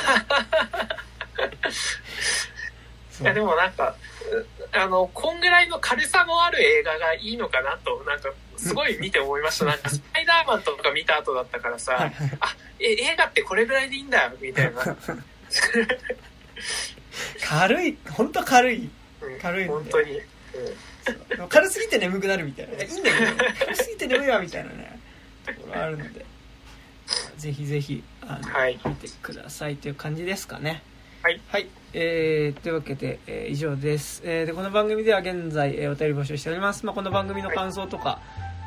[3.10, 3.94] そ いうや、でもなんか、
[4.32, 4.46] う
[4.78, 9.64] あの、こんぐらいの軽さのある映画がいいのかなと、なんか、すごい見て思いました。
[9.64, 14.96] なんか、スパイダーマンとか見た後だったからさ、はいはいあ、え、映画ってこれぐらいでいいんだよ、みたいな。
[17.48, 18.90] 軽い、本当軽い。
[19.22, 20.12] うん軽いので本当に。
[20.18, 20.20] うん
[21.48, 22.74] 軽すぎて眠くなるみたいな。
[22.74, 24.98] いやいいんだけど、軽すぎて眠いわ、みたいなね、
[25.46, 26.24] ところあるので。
[27.38, 30.82] ぜひぜひ、あの、はい見てくださいという感じですかね。
[31.22, 31.40] はい。
[31.48, 31.68] はい。
[31.92, 34.22] えー、というわけで、えー以上です。
[34.24, 36.86] えーで、この番組では現在、えーお便り募集しております。
[36.86, 38.20] まあ、この番組の感想とか、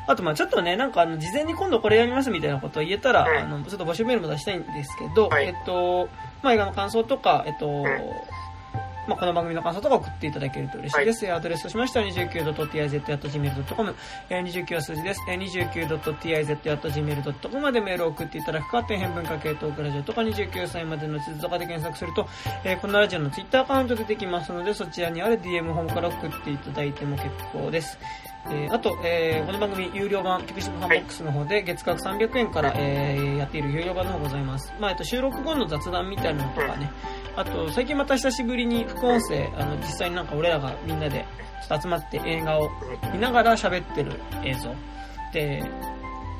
[0.06, 6.08] あと、まあちょっとね、なんか、あの、事前に今度これやりますみたいなことを言えたら、うんあの、ちょっと募集メールも出したいんですけど、はいえっと、
[6.42, 7.84] まあ、映画の感想とか、えっと、ん
[9.06, 11.30] まあ、この番組の感想とか送っていただけると嬉しいです。
[11.32, 13.94] アドレスとしましては 29.tiz.gmail.com、
[14.30, 15.20] えー29は数字です。
[15.28, 15.38] えー
[15.74, 22.26] 29.tiz.gmail.com までメールを送っていただくか、底辺文化系トークラジオとか29歳までの地図とかで検索すると、
[22.64, 27.98] えーこのラジオのツイッターアカウント出てきますので、そちらにある DM 本から送っていただいても結構です。
[28.50, 34.72] えーあと、えーこの番組有料版、ピクシブファンボックスの方で月額300円から、えーやっている有料版の方ございます。
[34.80, 36.90] まあ、えっと、収録後の雑談みたいなのとかね、
[37.36, 41.24] あと、最近また久しぶりに副音声、あの、実際になんか俺らがみんなで
[41.68, 42.68] ちょっと集まって映画を
[43.12, 44.74] 見ながら喋ってる映像。
[45.32, 45.62] で、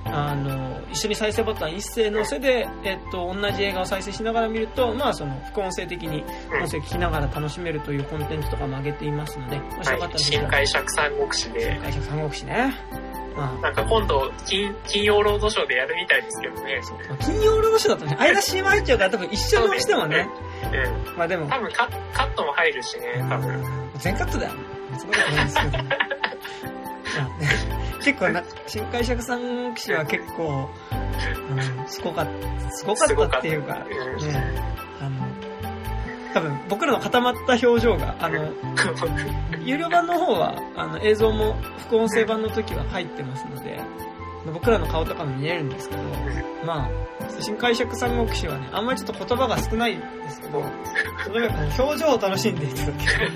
[0.06, 6.24] あの、一緒に再生ボタンいっせーのせで、えっと、同じ映画を再生しながら見ると、まあ、その、副音声的に
[6.60, 10.18] 音声聞きながら楽しめるというコンテンツとかも上げていますので、もしよかったらはい。
[10.18, 12.74] 新解釈三国志で、会社三国志ね。
[13.36, 16.81] まあ、なんか今度、金、金曜ロードショーでやるみたいですけどね。
[17.20, 20.28] 金曜ロードショーだとね、間 CM 入っちゃうから多分一緒にしてもね。
[20.72, 21.16] うん。
[21.16, 23.90] まあでも、多分カカットも入るしね、多分。
[23.97, 24.52] 全カットだよ。
[24.98, 25.72] そんなことないんですけど。
[25.82, 25.89] ま
[27.24, 30.68] あね結構な、新解釈三国志は結構、
[31.51, 33.85] うん、すごかった、すごかったっていうか、ね
[35.01, 35.26] あの、
[36.35, 38.52] 多分僕らの固まった表情が、あの、
[39.64, 43.81] 有料版の方は、あの、映像も副音声版の時は入ってますので、
[44.52, 46.02] 僕らの顔とかも見えるんですけど、
[46.66, 46.90] まあ、
[47.40, 50.62] 新解釈三国志はね、あんまりちょっと言葉が少ないんですけど、
[51.32, 53.32] とにかく表情を楽しんでいただける。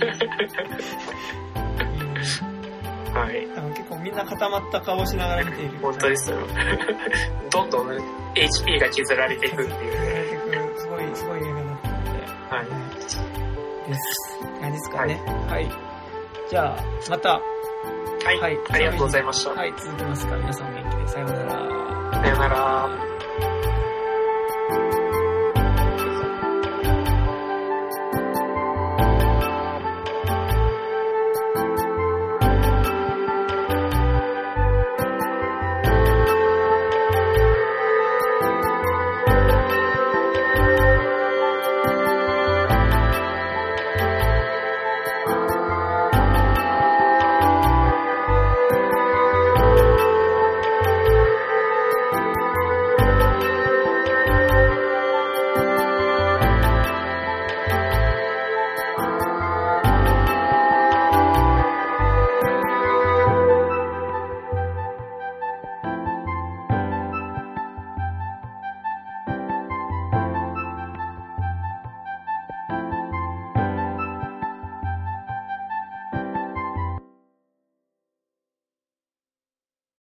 [3.19, 3.49] はい。
[4.09, 5.79] みんな固まった顔をしながら見ている。
[5.83, 6.39] 本当ですよ。
[7.53, 7.89] どんどん
[8.35, 10.59] HP が削られていくっていうね。
[10.77, 12.11] すごい、すごい映画だったので、
[12.51, 13.91] はい。
[13.91, 14.41] です。
[14.61, 15.23] 感じですかね。
[15.47, 15.71] はい。
[16.49, 16.77] じゃあ、
[17.11, 17.41] また、は
[18.33, 18.41] い。
[18.41, 19.51] はいありがとうございました。
[19.51, 21.09] はい、続きますから皆さんお元気で。
[21.09, 21.51] さようなら。
[22.23, 23.28] さよなら。